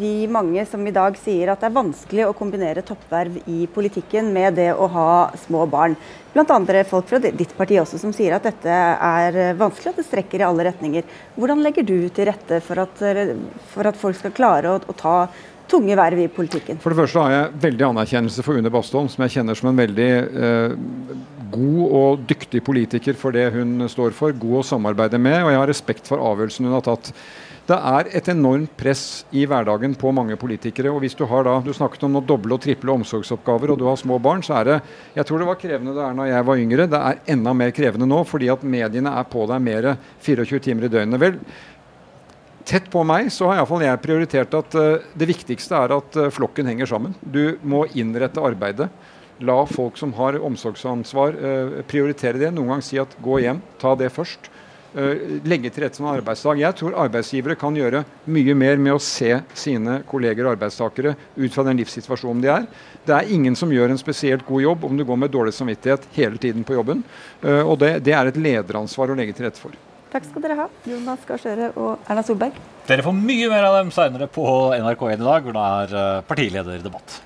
de 0.00 0.14
mange 0.26 0.66
som 0.66 0.82
i 0.82 0.94
dag 0.94 1.14
sier 1.20 1.52
at 1.52 1.62
det 1.62 1.70
er 1.70 1.78
vanskelig 1.78 2.26
å 2.26 2.34
kombinere 2.34 2.82
toppverv 2.82 3.38
i 3.46 3.68
politikken 3.70 4.32
med 4.34 4.58
det 4.58 4.72
å 4.74 4.90
ha 4.90 5.10
små 5.46 5.68
barn. 5.70 5.94
Blant 6.36 6.50
andre 6.52 6.82
folk 6.84 7.06
fra 7.08 7.16
ditt 7.16 7.54
parti 7.56 7.78
også 7.80 7.96
som 7.96 8.10
sier 8.12 8.34
at 8.36 8.44
dette 8.44 8.68
er 8.68 9.36
eh, 9.40 9.54
vanskelig, 9.56 9.94
at 9.94 10.00
det 10.02 10.04
strekker 10.04 10.42
i 10.42 10.44
alle 10.44 10.66
retninger. 10.66 11.06
Hvordan 11.32 11.62
legger 11.64 11.86
du 11.88 12.10
til 12.12 12.28
rette 12.28 12.58
for 12.60 12.82
at, 12.82 13.00
eh, 13.08 13.30
for 13.72 13.88
at 13.88 13.96
folk 13.96 14.18
skal 14.18 14.34
klare 14.36 14.74
å, 14.74 14.82
å 14.84 14.96
ta 15.00 15.14
tunge 15.72 15.96
verv 15.96 16.20
i 16.20 16.28
politikken? 16.28 16.82
For 16.82 16.92
det 16.92 17.00
første 17.00 17.24
har 17.24 17.32
jeg 17.32 17.62
veldig 17.64 17.86
anerkjennelse 17.88 18.44
for 18.44 18.60
Une 18.60 18.74
Bastholm, 18.74 19.08
som 19.08 19.24
jeg 19.24 19.38
kjenner 19.38 19.56
som 19.56 19.70
en 19.70 19.80
veldig 19.80 20.10
eh, 20.12 20.76
god 21.56 21.96
og 22.02 22.28
dyktig 22.28 22.60
politiker 22.68 23.16
for 23.16 23.32
det 23.32 23.48
hun 23.56 23.88
står 23.88 24.12
for. 24.20 24.36
God 24.36 24.60
å 24.60 24.66
samarbeide 24.74 25.16
med, 25.16 25.40
og 25.40 25.54
jeg 25.54 25.62
har 25.62 25.72
respekt 25.72 26.12
for 26.12 26.20
avgjørelsen 26.20 26.68
hun 26.68 26.76
har 26.76 26.84
tatt. 26.84 27.14
Det 27.66 27.74
er 27.74 28.06
et 28.14 28.28
enormt 28.30 28.76
press 28.78 29.24
i 29.34 29.42
hverdagen 29.48 29.96
på 29.98 30.12
mange 30.14 30.36
politikere. 30.38 30.92
og 30.92 31.00
hvis 31.02 31.16
Du 31.18 31.24
har 31.26 31.42
da, 31.42 31.58
du 31.60 31.72
snakket 31.74 32.04
om 32.06 32.16
å 32.16 32.22
doble 32.22 32.54
og 32.54 32.62
triple 32.62 32.92
omsorgsoppgaver, 32.92 33.72
og 33.72 33.78
du 33.78 33.86
har 33.88 33.96
små 33.98 34.20
barn, 34.22 34.42
så 34.42 34.60
er 34.60 34.64
det 34.64 34.80
Jeg 35.16 35.26
tror 35.26 35.38
det 35.38 35.48
var 35.48 35.58
krevende 35.58 35.94
det 35.94 36.04
er 36.04 36.14
når 36.14 36.26
jeg 36.30 36.46
var 36.46 36.56
yngre. 36.56 36.86
Det 36.86 37.00
er 37.00 37.18
enda 37.26 37.52
mer 37.52 37.70
krevende 37.70 38.06
nå, 38.06 38.22
fordi 38.24 38.48
at 38.48 38.62
mediene 38.62 39.10
er 39.10 39.24
på 39.24 39.46
deg 39.50 39.60
mer 39.60 39.96
24 40.22 40.60
timer 40.60 40.86
i 40.86 40.88
døgnet. 40.88 41.20
Vel, 41.20 41.40
tett 42.64 42.86
på 42.90 43.02
meg 43.02 43.32
så 43.34 43.50
har 43.50 43.58
iallfall 43.58 43.82
jeg 43.82 44.02
prioritert 44.02 44.54
at 44.54 44.78
uh, 44.78 45.02
det 45.18 45.26
viktigste 45.26 45.74
er 45.74 45.96
at 45.98 46.16
uh, 46.16 46.30
flokken 46.30 46.70
henger 46.70 46.86
sammen. 46.86 47.18
Du 47.20 47.58
må 47.62 47.86
innrette 47.94 48.38
arbeidet. 48.38 48.88
La 49.42 49.64
folk 49.66 49.98
som 49.98 50.14
har 50.14 50.38
omsorgsansvar 50.38 51.34
uh, 51.34 51.82
prioritere 51.90 52.38
det. 52.38 52.54
Noen 52.54 52.76
gang 52.76 52.86
si 52.86 53.02
at 53.02 53.18
gå 53.18 53.42
hjem, 53.42 53.58
ta 53.82 53.96
det 53.98 54.14
først. 54.14 54.52
Eh, 54.96 55.40
legge 55.44 55.68
til 55.72 55.84
rette 55.84 55.98
som 55.98 56.06
en 56.06 56.14
arbeidsdag. 56.14 56.60
Jeg 56.62 56.76
tror 56.78 56.94
arbeidsgivere 57.02 57.56
kan 57.58 57.74
gjøre 57.76 58.04
mye 58.32 58.54
mer 58.56 58.78
med 58.80 58.94
å 58.94 59.02
se 59.02 59.32
sine 59.58 59.98
kolleger 60.08 60.46
og 60.46 60.54
arbeidstakere 60.54 61.16
ut 61.36 61.52
fra 61.52 61.66
den 61.66 61.82
livssituasjonen 61.82 62.44
de 62.44 62.52
er. 62.54 62.68
Det 63.06 63.16
er 63.16 63.34
ingen 63.34 63.58
som 63.58 63.72
gjør 63.72 63.92
en 63.92 64.00
spesielt 64.00 64.46
god 64.46 64.64
jobb 64.64 64.86
om 64.88 64.96
du 64.96 65.04
går 65.04 65.20
med 65.20 65.34
dårlig 65.34 65.52
samvittighet 65.56 66.08
hele 66.16 66.40
tiden 66.40 66.64
på 66.64 66.78
jobben. 66.78 67.04
Eh, 67.42 67.60
og 67.60 67.76
det, 67.82 67.98
det 68.06 68.16
er 68.16 68.30
et 68.30 68.40
lederansvar 68.40 69.12
å 69.12 69.18
legge 69.18 69.36
til 69.36 69.50
rette 69.50 69.60
for. 69.60 69.76
Takk 70.14 70.30
skal 70.30 70.44
dere 70.46 70.56
ha, 70.62 70.66
Jonas 70.88 71.24
Gahr 71.28 71.40
Støre 71.42 71.70
og 71.76 72.08
Erna 72.08 72.22
Solberg. 72.24 72.56
Dere 72.86 73.04
får 73.04 73.16
mye 73.18 73.48
mer 73.52 73.66
av 73.68 73.80
dem 73.82 73.92
seinere 73.92 74.30
på 74.32 74.46
NRK1 74.78 75.18
i 75.18 75.24
dag, 75.26 75.44
hvor 75.44 75.56
det 75.58 75.70
er 75.76 75.96
eh, 76.00 76.20
partilederdebatt. 76.30 77.22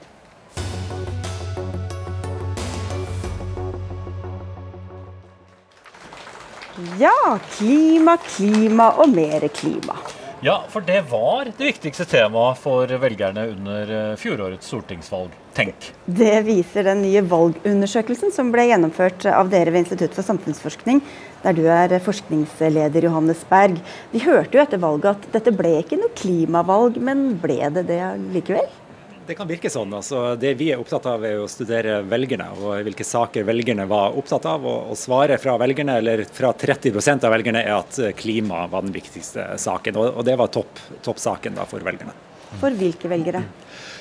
Ja, 7.01 7.38
klima, 7.59 8.16
klima 8.37 8.90
og 9.03 9.12
mer 9.12 9.49
klima. 9.49 9.99
Ja, 10.40 10.62
for 10.73 10.81
det 10.81 11.03
var 11.11 11.51
det 11.53 11.66
viktigste 11.66 12.07
temaet 12.09 12.57
for 12.62 12.88
velgerne 13.03 13.43
under 13.51 13.90
eh, 13.93 14.14
fjorårets 14.16 14.71
stortingsvalg. 14.71 15.35
Tenk. 15.53 15.90
Det 16.07 16.38
viser 16.47 16.87
den 16.88 17.03
nye 17.05 17.21
valgundersøkelsen 17.29 18.33
som 18.33 18.49
ble 18.55 18.64
gjennomført 18.71 19.27
av 19.29 19.51
dere 19.53 19.75
ved 19.75 19.85
Institutt 19.85 20.16
for 20.16 20.25
samfunnsforskning, 20.25 21.03
der 21.43 21.59
du 21.59 21.66
er 21.69 21.93
forskningsleder, 22.01 23.05
Johannes 23.11 23.45
Berg. 23.51 23.83
Vi 24.14 24.25
hørte 24.25 24.57
jo 24.57 24.64
etter 24.64 24.81
valget 24.81 25.11
at 25.12 25.29
dette 25.37 25.53
ble 25.53 25.75
ikke 25.83 26.01
noe 26.01 26.14
klimavalg, 26.16 26.97
men 27.05 27.35
ble 27.43 27.61
det 27.77 27.85
det 27.90 28.01
likevel? 28.33 28.71
Det 29.31 29.37
kan 29.38 29.47
virke 29.47 29.71
sånn. 29.71 29.93
altså 29.95 30.35
Det 30.35 30.57
vi 30.59 30.73
er 30.75 30.81
opptatt 30.83 31.05
av, 31.07 31.23
er 31.23 31.38
å 31.38 31.45
studere 31.47 32.01
velgerne 32.03 32.49
og 32.57 32.81
hvilke 32.83 33.05
saker 33.07 33.45
velgerne 33.47 33.85
var 33.87 34.16
opptatt 34.19 34.49
av. 34.51 34.64
Og, 34.66 34.88
og 34.90 34.99
svaret 34.99 35.38
fra 35.38 35.55
velgerne, 35.61 36.01
eller 36.03 36.25
fra 36.27 36.51
30% 36.51 37.29
av 37.29 37.31
velgerne, 37.37 37.62
er 37.62 37.77
at 37.77 38.01
klima 38.19 38.64
var 38.73 38.83
den 38.83 38.90
viktigste 38.97 39.45
saken. 39.62 40.01
Og, 40.03 40.25
det 40.27 40.35
var 40.40 40.51
topp, 40.51 40.83
toppsaken 41.07 41.55
da 41.61 41.69
for 41.71 41.87
velgerne. 41.87 42.16
For 42.59 42.75
hvilke 42.75 43.12
velgere? 43.12 43.45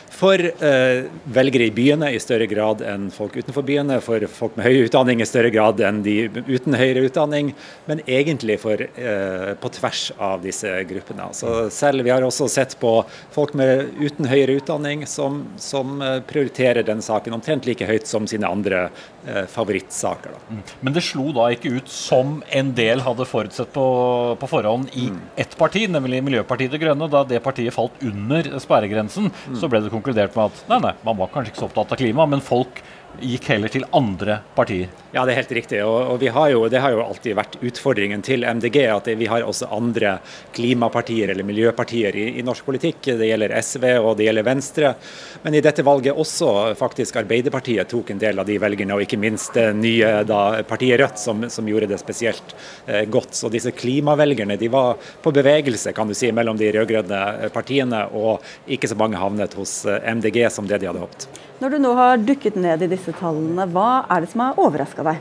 For 0.09 0.41
eh, 0.41 1.05
velgere 1.31 1.67
i 1.69 1.73
byene 1.73 2.09
i 2.13 2.19
større 2.21 2.47
grad 2.49 2.81
enn 2.85 3.07
folk 3.13 3.37
utenfor 3.37 3.63
byene. 3.65 3.99
For 4.03 4.25
folk 4.33 4.57
med 4.57 4.65
høy 4.67 4.87
utdanning 4.87 5.21
i 5.21 5.27
større 5.29 5.51
grad 5.53 5.79
enn 5.85 6.01
de 6.05 6.15
uten 6.49 6.75
høyere 6.77 7.05
utdanning. 7.07 7.53
Men 7.87 8.01
egentlig 8.07 8.59
for, 8.63 8.81
eh, 8.81 9.53
på 9.59 9.71
tvers 9.77 10.09
av 10.17 10.41
disse 10.43 10.71
gruppene. 10.89 11.29
Så 11.33 11.69
selv 11.71 11.99
Vi 11.99 12.13
har 12.13 12.23
også 12.23 12.47
sett 12.49 12.77
på 12.79 13.05
folk 13.31 13.53
med 13.53 13.91
uten 13.99 14.25
høyere 14.25 14.55
utdanning 14.57 15.05
som, 15.05 15.43
som 15.57 16.01
eh, 16.01 16.19
prioriterer 16.25 16.85
denne 16.87 17.03
saken 17.03 17.35
omtrent 17.35 17.67
like 17.67 17.85
høyt 17.85 18.07
som 18.07 18.25
sine 18.27 18.47
andre 18.47 18.87
eh, 19.27 19.45
favorittsaker. 19.51 20.31
Da. 20.33 20.61
Men 20.81 20.95
det 20.95 21.03
slo 21.05 21.29
da 21.35 21.49
ikke 21.53 21.75
ut 21.75 21.91
som 21.91 22.39
en 22.55 22.73
del 22.73 23.03
hadde 23.05 23.27
forutsett 23.29 23.73
på, 23.75 23.85
på 24.39 24.49
forhånd 24.49 24.89
i 24.97 25.09
ett 25.39 25.57
parti, 25.59 25.85
nemlig 25.91 26.23
Miljøpartiet 26.25 26.71
De 26.73 26.81
Grønne. 26.81 27.09
Da 27.11 27.25
det 27.27 27.43
partiet 27.45 27.75
falt 27.75 27.99
under 28.05 28.47
sperregrensen, 28.63 29.29
så 29.59 29.69
ble 29.69 29.83
det 29.83 29.91
konkludert 29.99 30.35
med 30.35 30.49
at 30.49 30.63
nei, 30.71 30.79
nei, 30.87 30.93
man 31.05 31.19
var 31.19 31.31
kanskje 31.33 31.53
ikke 31.53 31.61
så 31.63 31.69
opptatt 31.69 31.93
av 31.95 32.01
klima, 32.01 32.25
men 32.29 32.43
folk 32.43 32.81
gikk 33.19 33.49
heller 33.51 33.71
til 33.71 33.85
andre 33.95 34.39
partier. 34.55 34.89
Ja, 35.11 35.23
det 35.25 35.33
er 35.33 35.39
helt 35.41 35.53
riktig. 35.57 35.79
Og, 35.83 36.13
og 36.13 36.23
har 36.35 36.49
jo, 36.53 36.61
Det 36.69 36.81
har 36.81 36.93
jo 36.93 37.01
alltid 37.03 37.35
vært 37.37 37.57
utfordringen 37.65 38.21
til 38.25 38.45
MDG, 38.45 38.77
at 38.93 39.09
vi 39.17 39.27
har 39.29 39.43
også 39.43 39.71
andre 39.73 40.19
klimapartier 40.55 41.31
eller 41.33 41.47
miljøpartier 41.47 42.15
i, 42.15 42.27
i, 42.39 42.45
norsk 42.45 42.65
politikk. 42.65 43.01
Det 43.19 43.29
gjelder 43.31 43.55
SV 43.57 43.85
og 43.97 44.15
det 44.19 44.29
gjelder 44.29 44.47
Venstre. 44.47 44.93
Men 45.43 45.57
i 45.57 45.63
dette 45.65 45.85
valget 45.85 46.17
også 46.17 46.75
faktisk 46.79 47.19
Arbeiderpartiet 47.23 47.89
tok 47.89 48.13
en 48.13 48.21
del 48.21 48.39
av 48.39 48.47
de 48.47 48.59
velgerne, 48.61 48.95
og 48.95 49.05
ikke 49.05 49.19
minst 49.21 49.57
det 49.57 49.67
nye 49.79 50.13
da, 50.29 50.61
partiet 50.67 50.99
Rødt, 50.99 51.19
som, 51.21 51.43
som, 51.49 51.67
gjorde 51.69 51.89
det 51.91 51.99
spesielt 52.01 52.55
eh, 52.87 53.05
godt. 53.09 53.35
Så 53.37 53.51
disse 53.53 53.73
klimavelgerne 53.75 54.57
de 54.59 54.71
var 54.71 54.97
på 55.23 55.33
bevegelse 55.35 55.93
kan 55.95 56.09
du 56.09 56.17
si, 56.17 56.31
mellom 56.35 56.57
de 56.59 56.71
rød-grønne 56.75 57.51
partiene, 57.53 58.05
og 58.13 58.45
ikke 58.69 58.89
så 58.89 58.97
mange 58.99 59.21
havnet 59.21 59.57
hos 59.57 59.81
eh, 59.89 60.01
MDG 60.15 60.45
som 60.53 60.69
det 60.69 60.81
de 60.81 60.89
hadde 60.89 61.05
håpet. 61.05 61.48
Når 61.59 61.73
du 61.73 61.77
nå 61.83 61.89
har 61.97 62.21
dukket 62.23 62.55
ned 62.55 62.85
i 62.85 62.87
disse 62.87 63.11
tallene, 63.19 63.65
hva 63.73 64.05
er 64.07 64.23
det 64.23 64.29
som 64.31 64.45
har 64.45 64.59
overraska 64.63 65.03
deg? 65.03 65.17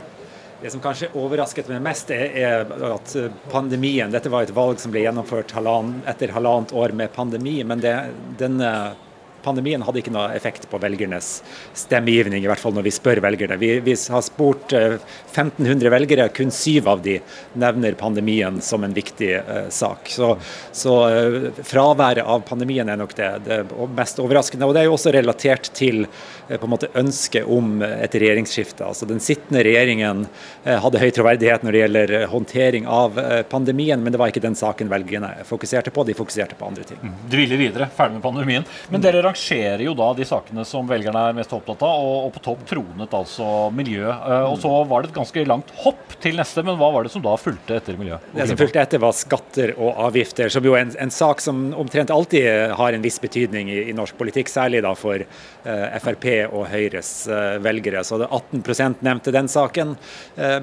Det 0.61 0.71
som 0.71 0.79
kanskje 0.83 1.09
overrasket 1.19 1.67
meg 1.71 1.81
mest, 1.83 2.11
er, 2.11 2.63
at 2.87 3.11
pandemien 3.51 4.11
Dette 4.11 4.31
var 4.31 4.43
et 4.43 4.55
valg 4.55 4.79
som 4.79 4.91
ble 4.91 5.05
gjennomført 5.05 5.51
halvann, 5.55 5.97
etter 6.07 6.31
halvannet 6.35 6.71
år 6.75 6.95
med 6.95 7.11
pandemi. 7.15 7.57
Men 7.67 7.83
det, 7.83 7.93
denne 8.39 8.71
pandemien 9.43 9.83
hadde 9.85 10.01
ikke 10.01 10.13
noe 10.13 10.29
effekt 10.35 10.67
på 10.69 10.79
velgernes 10.81 11.39
stemmegivning, 11.77 12.43
i 12.43 12.49
hvert 12.49 12.61
fall 12.61 12.75
når 12.75 12.87
vi 12.87 12.93
spør 12.93 13.21
velgerne. 13.23 13.57
Vi, 13.61 13.71
vi 13.85 13.95
har 13.95 14.23
spurt 14.25 14.73
1500 14.73 15.87
eh, 15.87 15.93
velgere, 15.93 16.27
kun 16.35 16.51
syv 16.53 16.89
av 16.91 17.03
de 17.05 17.19
nevner 17.59 17.97
pandemien 17.99 18.59
som 18.63 18.83
en 18.83 18.95
viktig 18.95 19.31
uh, 19.37 19.69
sak. 19.73 20.09
Så, 20.13 20.31
så 20.71 20.95
uh, 21.09 21.63
fraværet 21.63 22.25
av 22.25 22.43
pandemien 22.47 22.89
er 22.89 22.99
nok 22.99 23.15
det, 23.17 23.29
det, 23.47 23.61
mest 23.95 24.21
overraskende. 24.21 24.67
Og 24.67 24.75
det 24.75 24.83
er 24.83 24.89
jo 24.89 24.97
også 24.97 25.13
relatert 25.15 25.71
til 25.77 26.05
uh, 26.05 26.55
på 26.55 26.63
en 26.63 26.73
måte 26.73 26.91
ønsket 26.99 27.47
om 27.49 27.79
et 27.85 28.15
regjeringsskifte. 28.15 28.85
Altså 28.87 29.07
Den 29.09 29.21
sittende 29.23 29.63
regjeringen 29.65 30.25
hadde 30.65 31.01
høy 31.01 31.09
troverdighet 31.13 31.63
når 31.63 31.75
det 31.75 31.81
gjelder 31.83 32.13
håndtering 32.31 32.87
av 32.89 33.17
pandemien, 33.51 34.01
men 34.01 34.13
det 34.13 34.19
var 34.21 34.31
ikke 34.31 34.43
den 34.43 34.57
saken 34.57 34.89
velgerne 34.91 35.31
fokuserte 35.47 35.93
på, 35.93 36.03
de 36.07 36.15
fokuserte 36.17 36.57
på 36.59 36.67
andre 36.67 36.85
ting. 36.87 36.99
Mm. 37.01 37.15
Du 37.29 37.37
ville 37.37 37.59
videre, 37.59 37.89
ferdig 37.95 38.17
med 38.17 38.25
pandemien. 38.25 38.65
Men 38.89 39.03
dere 39.03 39.23
rangerer 39.29 39.83
jo 39.83 39.93
da 39.97 40.09
de 40.17 40.25
sakene 40.27 40.65
som 40.67 40.87
velgerne 40.89 41.21
er 41.29 41.37
mest 41.37 41.53
opptatt 41.55 41.83
av, 41.85 42.03
og, 42.03 42.27
og 42.27 42.33
på 42.35 42.43
topp 42.49 42.63
tronet 42.69 43.13
altså 43.15 43.69
miljø. 43.75 44.07
Uh, 44.09 44.49
og 44.51 44.57
så 44.63 44.71
var 44.89 45.03
det 45.03 45.11
et 45.11 45.17
ganske 45.19 45.45
langt 45.49 45.73
hopp 45.83 46.15
til 46.23 46.39
neste, 46.39 46.63
men 46.65 46.79
hva 46.79 46.91
var 46.93 47.05
det 47.05 47.13
som 47.13 47.23
da 47.23 47.35
fulgte 47.39 47.77
etter 47.79 47.99
miljø? 47.99 48.19
Det 48.35 48.49
som 48.49 48.59
fulgte 48.59 48.83
etter 48.83 49.03
var 49.03 49.15
skatter 49.17 49.75
og 49.77 50.01
avgifter, 50.09 50.51
som 50.53 50.65
jo 50.65 50.75
er 50.75 50.87
en, 50.87 50.95
en 51.07 51.13
sak 51.13 51.43
som 51.43 51.69
omtrent 51.79 52.13
alltid 52.13 52.75
har 52.79 52.95
en 52.95 53.05
viss 53.05 53.19
betydning 53.21 53.71
i, 53.71 53.79
i 53.91 53.95
norsk 53.97 54.17
politikk, 54.19 54.51
særlig 54.51 54.83
da 54.85 54.95
for 54.97 55.23
uh, 55.23 55.69
eh, 55.69 55.99
Frp 56.03 56.27
og 56.47 56.67
Høyres 56.71 57.13
uh, 57.29 57.57
velgere. 57.63 58.03
Så 58.07 58.19
det 58.21 58.29
18% 58.29 59.05
nevnte 59.05 59.33
den 59.35 59.49
saken, 59.51 59.95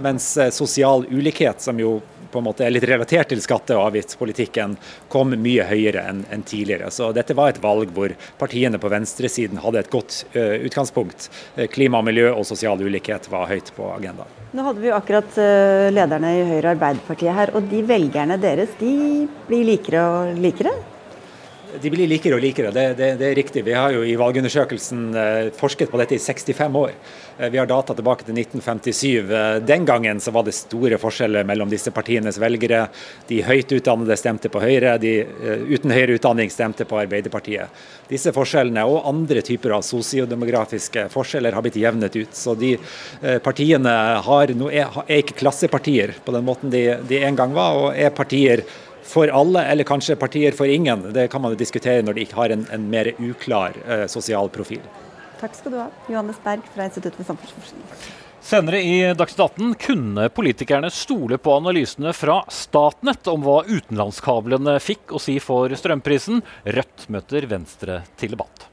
mens 0.02 0.26
sosial 0.55 1.05
ulikhet, 1.11 1.61
som 1.62 1.79
jo 1.81 1.98
på 2.37 2.40
en 2.40 2.46
måte 2.46 2.66
er 2.66 2.74
litt 2.74 2.85
relatert 2.85 3.31
til 3.31 3.40
skatte- 3.40 3.76
og 3.76 3.90
avgiftspolitikken, 3.90 4.76
kom 5.12 5.35
mye 5.40 5.64
høyere 5.68 6.02
enn 6.11 6.24
en 6.33 6.44
tidligere. 6.46 6.90
Så 6.92 7.09
dette 7.16 7.37
var 7.37 7.55
et 7.55 7.62
valg 7.62 7.92
hvor 7.96 8.12
partiene 8.57 8.79
på 8.79 8.88
venstresiden 8.88 9.59
hadde 9.61 9.83
et 9.83 9.90
godt 9.92 10.25
uh, 10.33 10.64
utgangspunkt. 10.64 11.29
Eh, 11.57 11.69
klima, 11.69 12.01
miljø 12.03 12.31
og 12.33 12.47
sosial 12.49 12.81
ulikhet 12.81 13.29
var 13.29 13.51
høyt 13.51 13.69
på 13.77 13.90
agendaen. 13.92 14.33
Nå 14.57 14.64
hadde 14.64 14.81
vi 14.81 14.92
akkurat 14.97 15.29
uh, 15.37 15.92
lederne 15.92 16.31
i 16.33 16.45
Høyre 16.49 16.71
og 16.71 16.73
Arbeiderpartiet 16.73 17.37
her, 17.37 17.53
og 17.53 17.69
de 17.69 17.83
velgerne 17.85 18.38
deres 18.40 18.73
de 18.81 19.27
blir 19.51 19.66
likere 19.69 20.07
og 20.09 20.40
likere? 20.40 20.73
De 21.83 21.91
blir 21.93 22.09
likere 22.09 22.37
og 22.37 22.43
likere, 22.43 22.71
det, 22.73 22.85
det, 22.99 23.09
det, 23.21 23.29
er 23.29 23.37
riktig. 23.37 23.62
Vi 23.67 23.75
har 23.77 23.93
jo 23.95 24.03
i 24.07 24.15
valgundersøkelsen 24.19 25.01
eh, 25.19 25.49
forsket 25.57 25.91
på 25.93 25.99
dette 26.01 26.17
i 26.17 26.21
65 26.23 26.79
år. 26.79 26.93
Eh, 27.39 27.51
vi 27.53 27.59
har 27.61 27.69
data 27.69 27.95
tilbake 27.97 28.25
til 28.25 28.39
1957. 28.39 29.33
Eh, 29.35 29.57
den 29.67 29.85
gangen 29.89 30.21
så 30.23 30.33
var 30.35 30.47
det 30.47 30.55
store 30.57 30.99
forskjeller 31.01 31.47
mellom 31.49 31.71
disse 31.73 31.93
partienes 31.95 32.39
velgere. 32.43 32.87
De 33.29 33.43
høyt 33.45 33.75
utdannede 33.77 34.17
stemte 34.21 34.51
på 34.53 34.62
Høyre, 34.62 34.97
de 35.03 35.12
uten 35.69 35.93
høyere 35.93 36.17
utdanning 36.17 36.51
stemte 36.53 36.87
på 36.89 37.01
Arbeiderpartiet. 37.03 37.85
Disse 38.09 38.33
forskjellene 38.35 38.87
og 38.89 39.07
andre 39.11 39.43
typer 39.45 39.77
av 39.77 39.85
sosiodemografiske 39.87 41.09
forskjeller 41.12 41.57
har 41.57 41.67
blitt 41.67 41.79
jevnet 41.81 42.17
ut. 42.17 42.35
Så 42.37 42.55
de 42.59 42.77
partiene 43.45 43.93
har, 44.27 44.53
er, 44.71 45.01
ikke 45.19 45.39
klassepartier 45.43 46.15
på 46.25 46.35
den 46.35 46.47
måten 46.47 46.73
de, 46.73 46.85
de 47.09 47.23
en 47.27 47.39
gang 47.39 47.55
var, 47.57 47.81
og 47.81 47.99
er 47.99 48.15
partier 48.15 48.65
for 49.07 49.31
alle, 49.33 49.64
eller 49.71 49.87
kanskje 49.88 50.19
partier 50.21 50.57
for 50.57 50.71
ingen. 50.71 51.09
Det 51.14 51.29
kan 51.33 51.42
man 51.42 51.55
jo 51.55 51.61
diskutere 51.61 52.05
når 52.05 52.19
de 52.19 52.27
ikke 52.27 52.40
har 52.40 52.55
en, 52.55 52.66
en 52.75 52.87
mer 52.90 53.12
uklar 53.16 53.79
eh, 53.87 54.07
sosial 54.11 54.51
profil. 54.53 54.85
Takk 55.40 55.57
skal 55.59 55.75
du 55.75 55.81
ha, 55.81 55.88
Johannes 56.11 56.38
Berg 56.45 56.64
fra 56.75 56.88
Institutt 56.88 57.19
for 57.19 57.29
samfunnsforskning. 57.29 57.85
Senere 58.47 58.79
i 58.79 58.99
Dagsnytt 59.19 59.40
18 59.42 59.73
kunne 59.83 60.29
politikerne 60.31 60.90
stole 60.95 61.35
på 61.42 61.57
analysene 61.59 62.12
fra 62.14 62.38
Statnett 62.53 63.27
om 63.33 63.42
hva 63.42 63.64
utenlandskablene 63.66 64.77
fikk 64.79 65.16
å 65.16 65.23
si 65.23 65.40
for 65.42 65.75
strømprisen. 65.75 66.45
Rødt 66.79 67.09
møter 67.11 67.49
Venstre 67.51 68.05
til 68.21 68.37
debatt. 68.37 68.69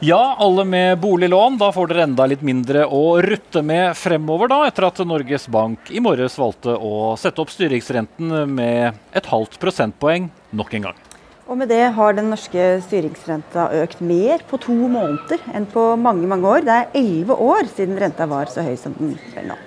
Ja, 0.00 0.36
alle 0.38 0.64
med 0.64 0.98
boliglån. 0.98 1.56
Da 1.58 1.72
får 1.74 1.88
dere 1.90 2.04
enda 2.06 2.22
litt 2.30 2.42
mindre 2.46 2.84
å 2.86 3.18
rutte 3.18 3.64
med 3.66 3.96
fremover, 3.98 4.46
da, 4.46 4.60
etter 4.68 4.86
at 4.86 5.00
Norges 5.02 5.48
Bank 5.50 5.90
i 5.90 5.98
morges 5.98 6.36
valgte 6.38 6.76
å 6.78 7.16
sette 7.18 7.42
opp 7.42 7.50
styringsrenten 7.50 8.30
med 8.46 8.94
et 9.18 9.26
halvt 9.26 9.58
prosentpoeng 9.58 10.28
nok 10.54 10.76
en 10.78 10.86
gang. 10.86 11.00
Og 11.50 11.58
med 11.58 11.72
det 11.72 11.82
har 11.96 12.14
den 12.14 12.30
norske 12.30 12.68
styringsrenta 12.86 13.72
økt 13.80 13.98
mer 13.98 14.46
på 14.46 14.60
to 14.62 14.76
måneder 14.76 15.42
enn 15.50 15.66
på 15.66 15.90
mange 15.98 16.30
mange 16.30 16.46
år. 16.46 16.62
Det 16.68 16.76
er 16.76 16.94
elleve 17.02 17.34
år 17.48 17.66
siden 17.72 17.98
renta 17.98 18.30
var 18.30 18.54
så 18.54 18.62
høy 18.62 18.76
som 18.78 18.94
den 19.00 19.16
er 19.34 19.50
nå. 19.50 19.58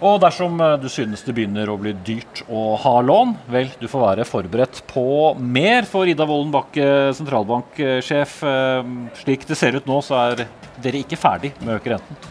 Og 0.00 0.16
dersom 0.22 0.56
eh, 0.64 0.76
du 0.80 0.88
synes 0.92 1.22
det 1.26 1.34
begynner 1.36 1.68
å 1.68 1.76
bli 1.80 1.92
dyrt 2.06 2.42
å 2.48 2.74
ha 2.80 2.94
lån, 3.04 3.34
vel, 3.52 3.68
du 3.80 3.86
får 3.90 4.04
være 4.06 4.26
forberedt 4.28 4.82
på 4.88 5.04
mer. 5.36 5.88
For 5.88 6.08
Ida 6.08 6.26
Wolden 6.28 6.52
Bakke, 6.54 6.88
sentralbanksjef, 7.18 8.40
eh, 8.48 8.92
slik 9.20 9.44
det 9.48 9.58
ser 9.60 9.76
ut 9.76 9.88
nå, 9.90 10.00
så 10.04 10.18
er 10.22 10.44
dere 10.80 11.02
ikke 11.04 11.20
ferdig 11.20 11.52
med 11.60 11.74
å 11.74 11.78
øke 11.80 11.92
renten? 11.94 12.28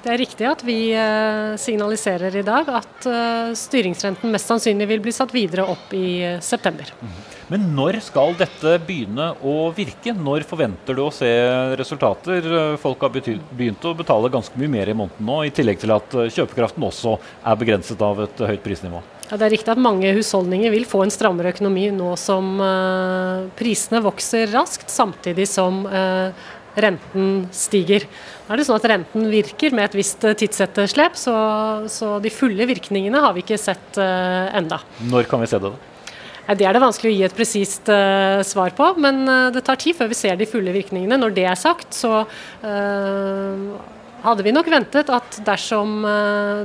Det 0.00 0.12
er 0.12 0.20
riktig 0.20 0.46
at 0.48 0.62
vi 0.64 0.78
eh, 0.96 1.56
signaliserer 1.60 2.36
i 2.40 2.44
dag 2.44 2.68
at 2.72 3.10
styringsrenten 3.56 4.32
mest 4.32 4.48
sannsynlig 4.48 4.88
vil 4.94 5.04
bli 5.04 5.12
satt 5.16 5.32
videre 5.36 5.68
opp 5.72 5.92
i 5.96 6.38
september. 6.44 6.92
Mhm. 7.00 7.29
Men 7.50 7.64
når 7.74 7.96
skal 8.06 8.36
dette 8.38 8.76
begynne 8.86 9.32
å 9.42 9.54
virke? 9.74 10.12
Når 10.14 10.44
forventer 10.46 10.94
du 10.94 11.02
å 11.02 11.10
se 11.14 11.30
resultater? 11.80 12.46
Folk 12.78 13.02
har 13.02 13.10
begynt 13.10 13.86
å 13.90 13.94
betale 13.98 14.30
ganske 14.30 14.54
mye 14.60 14.70
mer 14.70 14.92
i 14.92 14.94
måneden 14.94 15.26
nå, 15.26 15.40
i 15.48 15.50
tillegg 15.54 15.80
til 15.82 15.90
at 15.96 16.14
kjøpekraften 16.14 16.86
også 16.86 17.16
er 17.18 17.58
begrenset 17.58 18.04
av 18.06 18.22
et 18.22 18.44
høyt 18.52 18.62
prisnivå. 18.62 19.02
Ja, 19.30 19.38
det 19.38 19.48
er 19.48 19.54
riktig 19.56 19.74
at 19.74 19.82
mange 19.82 20.14
husholdninger 20.14 20.70
vil 20.74 20.86
få 20.90 21.02
en 21.02 21.12
strammere 21.14 21.50
økonomi 21.50 21.88
nå 21.94 22.14
som 22.18 22.56
uh, 22.62 23.50
prisene 23.58 24.02
vokser 24.02 24.50
raskt, 24.54 24.90
samtidig 24.90 25.46
som 25.50 25.84
uh, 25.90 26.30
renten 26.78 27.44
stiger. 27.54 28.06
Nå 28.46 28.54
er 28.54 28.62
det 28.62 28.66
sånn 28.66 28.78
at 28.78 28.88
Renten 28.90 29.26
virker 29.30 29.74
med 29.74 29.90
et 29.90 30.00
visst 30.00 30.22
tidsetterslep, 30.22 31.18
så, 31.18 31.36
så 31.90 32.16
de 32.22 32.30
fulle 32.34 32.66
virkningene 32.70 33.22
har 33.22 33.34
vi 33.34 33.42
ikke 33.42 33.58
sett 33.58 33.98
uh, 33.98 34.50
enda. 34.54 34.82
Når 35.10 35.30
kan 35.30 35.42
vi 35.42 35.50
se 35.50 35.62
det? 35.62 35.70
da? 35.70 35.90
Det 36.58 36.66
er 36.66 36.74
det 36.74 36.82
vanskelig 36.82 37.12
å 37.12 37.14
gi 37.14 37.24
et 37.26 37.36
presist 37.36 37.90
uh, 37.92 38.40
svar 38.46 38.74
på, 38.74 38.88
men 38.98 39.22
uh, 39.28 39.52
det 39.54 39.62
tar 39.66 39.78
tid 39.78 39.94
før 39.98 40.10
vi 40.10 40.18
ser 40.18 40.38
de 40.40 40.48
fulle 40.50 40.74
virkningene. 40.74 41.18
Når 41.20 41.34
det 41.36 41.46
er 41.46 41.58
sagt, 41.58 41.94
så 41.94 42.24
uh, 42.24 43.76
hadde 44.24 44.46
vi 44.46 44.54
nok 44.54 44.70
ventet 44.72 45.10
at 45.12 45.40
dersom, 45.46 46.00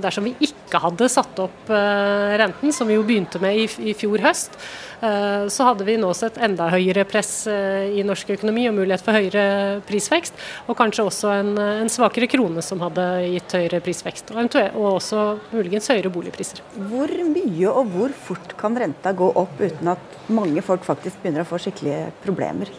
dersom, 0.04 0.28
vi 0.30 0.50
ikke 0.50 0.82
hadde 0.82 1.08
satt 1.12 1.40
opp 1.44 1.70
renten, 1.70 2.74
som 2.76 2.90
vi 2.90 2.98
jo 2.98 3.06
begynte 3.08 3.42
med 3.44 3.64
i, 3.64 3.68
i 3.92 3.96
fjor 3.98 4.24
høst, 4.26 4.58
Eh, 5.06 5.48
så 5.48 5.68
hadde 5.68 5.86
vi 5.88 5.98
nå 6.00 6.12
sett 6.18 6.38
enda 6.42 6.68
høyere 6.72 7.06
press 7.08 7.46
eh, 7.52 7.92
i 8.00 8.04
norsk 8.08 8.32
økonomi 8.38 8.66
og 8.70 8.78
mulighet 8.78 9.04
for 9.06 9.18
høyere 9.18 9.82
prisvekst. 9.88 10.38
Og 10.70 10.78
kanskje 10.80 11.06
også 11.10 11.34
en, 11.36 11.54
en 11.60 11.92
svakere 11.92 12.30
krone 12.32 12.64
som 12.66 12.82
hadde 12.86 13.06
gitt 13.36 13.58
høyere 13.58 13.82
prisvekst. 13.86 14.34
Og, 14.36 14.58
og 14.74 14.90
også 14.96 15.28
muligens 15.54 15.92
høyere 15.92 16.14
boligpriser. 16.14 16.64
Hvor 16.90 17.12
mye 17.30 17.72
og 17.72 17.94
hvor 17.94 18.18
fort 18.28 18.58
kan 18.60 18.78
renta 18.80 19.14
gå 19.16 19.32
opp 19.36 19.62
uten 19.62 19.94
at 19.96 20.20
mange 20.32 20.64
folk 20.66 20.86
faktisk 20.88 21.22
begynner 21.22 21.46
å 21.46 21.50
få 21.50 21.62
skikkelige 21.62 22.10
problemer? 22.26 22.72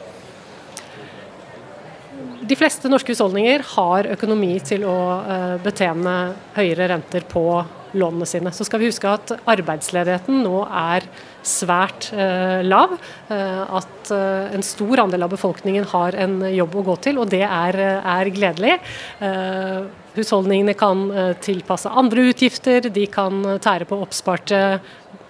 De 2.47 2.55
fleste 2.55 2.87
norske 2.91 3.11
husholdninger 3.11 3.63
har 3.73 4.07
økonomi 4.15 4.53
til 4.63 4.85
å 4.87 4.99
eh, 5.19 5.55
betjene 5.65 6.13
høyere 6.55 6.87
renter 6.93 7.25
på 7.27 7.43
lånene 7.97 8.29
sine. 8.29 8.53
Så 8.55 8.67
skal 8.69 8.83
vi 8.83 8.91
huske 8.91 9.09
at 9.11 9.33
arbeidsledigheten 9.49 10.45
nå 10.45 10.61
er 10.69 11.09
svært 11.47 12.11
eh, 12.15 12.61
lav. 12.67 12.95
Eh, 13.33 13.63
at 13.81 14.13
en 14.15 14.63
stor 14.63 15.03
andel 15.03 15.27
av 15.27 15.33
befolkningen 15.35 15.89
har 15.91 16.15
en 16.23 16.39
jobb 16.53 16.77
å 16.79 16.85
gå 16.93 16.97
til, 17.09 17.19
og 17.19 17.33
det 17.33 17.43
er, 17.43 17.81
er 17.99 18.31
gledelig. 18.31 18.77
Husholdningene 20.15 20.77
kan 20.79 21.03
tilpasse 21.43 21.91
andre 21.91 22.29
utgifter, 22.31 22.87
de 22.87 23.09
kan 23.11 23.43
tære 23.65 23.89
på 23.91 23.99
oppsparte 24.05 24.61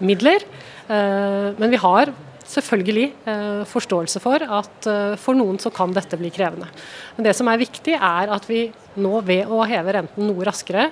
midler. 0.05 0.44
men 0.87 1.72
vi 1.72 1.81
har 1.81 2.12
selvfølgelig 2.50 3.06
eh, 3.28 3.62
forståelse 3.68 4.22
for 4.22 4.42
at 4.42 4.88
eh, 4.90 5.14
for 5.20 5.38
noen 5.38 5.61
så 5.62 5.72
kan 5.74 5.94
dette 5.96 6.18
bli 6.20 6.32
krevende. 6.35 6.68
Men 7.16 7.28
det 7.28 7.37
som 7.38 7.48
er 7.50 7.62
viktig, 7.62 7.96
er 7.96 8.32
at 8.35 8.48
vi 8.50 8.66
nå 9.02 9.20
ved 9.26 9.50
å 9.52 9.64
heve 9.68 9.96
renten 9.98 10.28
noe 10.28 10.46
raskere, 10.46 10.90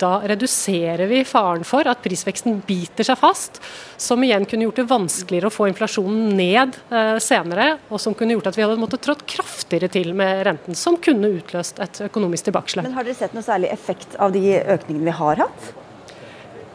da 0.00 0.20
reduserer 0.24 1.08
vi 1.10 1.20
faren 1.28 1.64
for 1.66 1.88
at 1.90 2.00
prisveksten 2.04 2.62
biter 2.66 3.04
seg 3.04 3.18
fast, 3.20 3.60
som 4.00 4.22
igjen 4.24 4.46
kunne 4.48 4.64
gjort 4.64 4.80
det 4.80 4.86
vanskeligere 4.88 5.50
å 5.50 5.54
få 5.54 5.68
inflasjonen 5.70 6.32
ned 6.38 6.78
eh, 6.88 7.18
senere, 7.22 7.74
og 7.90 8.00
som 8.02 8.16
kunne 8.16 8.36
gjort 8.36 8.50
at 8.52 8.58
vi 8.58 8.64
hadde 8.64 8.80
måttet 8.80 9.04
trådt 9.04 9.26
kraftigere 9.28 9.90
til 9.92 10.14
med 10.16 10.44
renten, 10.48 10.78
som 10.78 10.96
kunne 11.02 11.32
utløst 11.40 11.82
et 11.84 12.02
økonomisk 12.08 12.48
tilbakeslag. 12.48 12.88
Men 12.88 12.96
Har 12.96 13.08
dere 13.08 13.18
sett 13.20 13.36
noe 13.36 13.46
særlig 13.46 13.72
effekt 13.74 14.16
av 14.20 14.32
de 14.36 14.56
økningene 14.60 15.10
vi 15.10 15.18
har 15.20 15.44
hatt? 15.44 15.70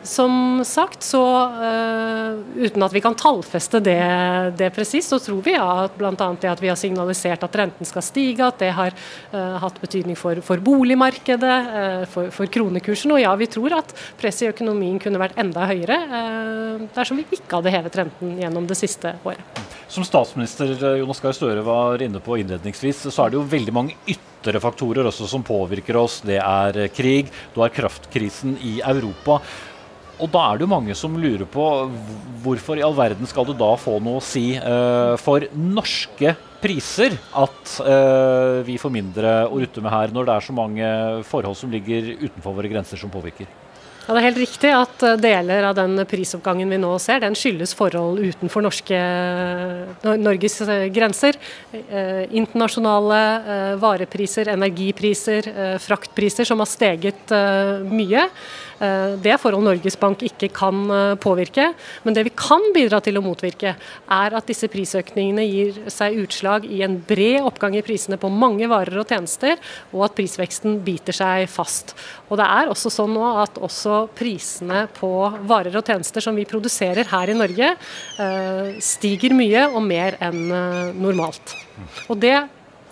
Som 0.06 0.62
sagt, 0.66 1.04
så 1.04 1.22
uh, 1.50 2.38
uten 2.56 2.84
at 2.86 2.94
vi 2.94 3.02
kan 3.02 3.16
tallfeste 3.18 3.80
det, 3.82 3.98
det 4.60 4.70
presist, 4.76 5.10
så 5.10 5.18
tror 5.20 5.42
vi 5.46 5.56
at 5.58 5.96
bl.a. 5.98 6.14
det 6.14 6.52
at 6.52 6.62
vi 6.62 6.70
har 6.70 6.78
signalisert 6.78 7.42
at 7.46 7.58
renten 7.58 7.90
skal 7.90 8.06
stige, 8.06 8.46
at 8.46 8.62
det 8.62 8.70
har 8.78 8.94
uh, 9.34 9.58
hatt 9.64 9.80
betydning 9.82 10.18
for, 10.20 10.38
for 10.46 10.62
boligmarkedet, 10.62 11.58
uh, 11.74 12.06
for, 12.12 12.30
for, 12.36 12.52
kronekursen. 12.54 13.16
Og 13.18 13.24
ja, 13.24 13.34
vi 13.40 13.50
tror 13.50 13.80
at 13.80 13.96
presset 14.22 14.46
i 14.46 14.52
økonomien 14.54 15.02
kunne 15.02 15.22
vært 15.22 15.42
enda 15.42 15.66
høyere 15.72 15.98
dersom 16.94 17.18
vi 17.18 17.26
ikke 17.34 17.58
hadde 17.58 17.74
hevet 17.74 17.98
renten 17.98 18.38
gjennom 18.40 18.66
det 18.70 18.78
siste 18.78 19.16
året. 19.26 19.62
Som 19.92 20.06
statsminister 20.06 20.74
Jonas 21.00 21.22
Gahr 21.24 21.36
Støre 21.36 21.66
var 21.66 22.02
inne 22.04 22.22
på 22.22 22.38
innledningsvis, 22.42 23.08
så 23.10 23.26
er 23.26 23.34
det 23.34 23.40
jo 23.40 23.46
veldig 23.50 23.74
mange 23.74 23.98
ytre 24.12 24.62
faktorer 24.62 25.08
også 25.10 25.28
som 25.30 25.46
påvirker 25.46 25.98
oss. 25.98 26.20
Det 26.26 26.38
er 26.42 26.86
krig, 26.94 27.32
du 27.56 27.64
har 27.64 27.74
kraftkrisen 27.74 28.60
i 28.62 28.78
Europa. 28.86 29.42
Og 30.20 30.32
da 30.32 30.46
er 30.48 30.58
det 30.58 30.66
jo 30.66 30.72
mange 30.72 30.96
som 30.98 31.18
lurer 31.20 31.48
på 31.50 31.66
hvorfor 32.46 32.80
i 32.80 32.84
all 32.86 32.96
verden 32.96 33.28
skal 33.28 33.48
du 33.48 33.54
da 33.58 33.74
få 33.80 33.98
noe 34.04 34.22
å 34.22 34.24
si 34.24 34.54
uh, 34.56 35.16
for 35.20 35.48
norske 35.56 36.36
priser 36.62 37.18
at 37.36 37.76
uh, 37.84 38.62
vi 38.66 38.78
får 38.82 38.94
mindre 38.94 39.36
å 39.50 39.60
rutte 39.62 39.84
med 39.84 39.94
her, 39.94 40.14
når 40.16 40.30
det 40.30 40.36
er 40.36 40.48
så 40.48 40.56
mange 40.56 40.90
forhold 41.28 41.60
som 41.60 41.74
ligger 41.74 42.16
utenfor 42.22 42.56
våre 42.56 42.72
grenser 42.72 43.02
som 43.02 43.12
påvirker? 43.14 43.50
Ja, 44.06 44.14
Det 44.14 44.20
er 44.20 44.28
helt 44.28 44.38
riktig 44.44 44.70
at 44.70 45.04
eh, 45.04 45.16
deler 45.18 45.66
av 45.66 45.78
den 45.80 45.98
prisoppgangen 46.06 46.70
vi 46.70 46.78
nå 46.78 46.92
ser, 47.02 47.24
den 47.24 47.34
skyldes 47.38 47.74
forhold 47.74 48.20
utenfor 48.22 48.62
norske, 48.62 49.00
Norges 50.22 50.60
grenser. 50.94 51.40
Eh, 51.74 52.30
internasjonale 52.38 53.22
eh, 53.56 53.74
varepriser, 53.82 54.52
energipriser, 54.54 55.50
eh, 55.50 55.78
fraktpriser 55.82 56.46
som 56.46 56.62
har 56.62 56.70
steget 56.70 57.34
mye. 57.90 58.28
Eh, 58.84 59.16
det 59.24 59.32
er 59.32 59.40
forhold 59.40 59.64
Norges 59.66 59.96
Bank 60.00 60.24
ikke 60.26 60.50
kan 60.56 60.82
eh, 60.92 61.16
påvirke. 61.22 61.70
Men 62.04 62.16
det 62.16 62.26
vi 62.28 62.34
kan 62.36 62.64
bidra 62.76 63.00
til 63.04 63.20
å 63.20 63.24
motvirke, 63.24 63.76
er 63.76 64.36
at 64.36 64.50
disse 64.50 64.70
prisøkningene 64.72 65.46
gir 65.48 65.80
seg 65.92 66.18
utslag 66.24 66.68
i 66.68 66.82
en 66.86 66.98
bred 67.08 67.46
oppgang 67.46 67.78
i 67.78 67.84
prisene 67.86 68.20
på 68.22 68.32
mange 68.32 68.68
varer 68.72 69.00
og 69.02 69.08
tjenester, 69.12 69.60
og 69.94 70.08
at 70.10 70.18
prisveksten 70.18 70.80
biter 70.86 71.16
seg 71.16 71.48
fast. 71.52 71.96
Og 72.30 72.40
det 72.42 72.50
er 72.58 72.72
også 72.72 72.92
sånn 72.94 73.16
nå 73.16 73.26
at 73.46 73.60
også 73.64 74.06
prisene 74.18 74.86
på 74.98 75.12
varer 75.48 75.80
og 75.80 75.86
tjenester 75.86 76.24
som 76.24 76.36
vi 76.36 76.48
produserer 76.50 77.08
her 77.12 77.32
i 77.32 77.38
Norge, 77.38 77.72
eh, 78.20 78.76
stiger 78.84 79.36
mye 79.38 79.68
og 79.72 79.82
mer 79.86 80.20
enn 80.24 80.44
normalt. 81.00 81.56
Og 82.10 82.20
det 82.20 82.38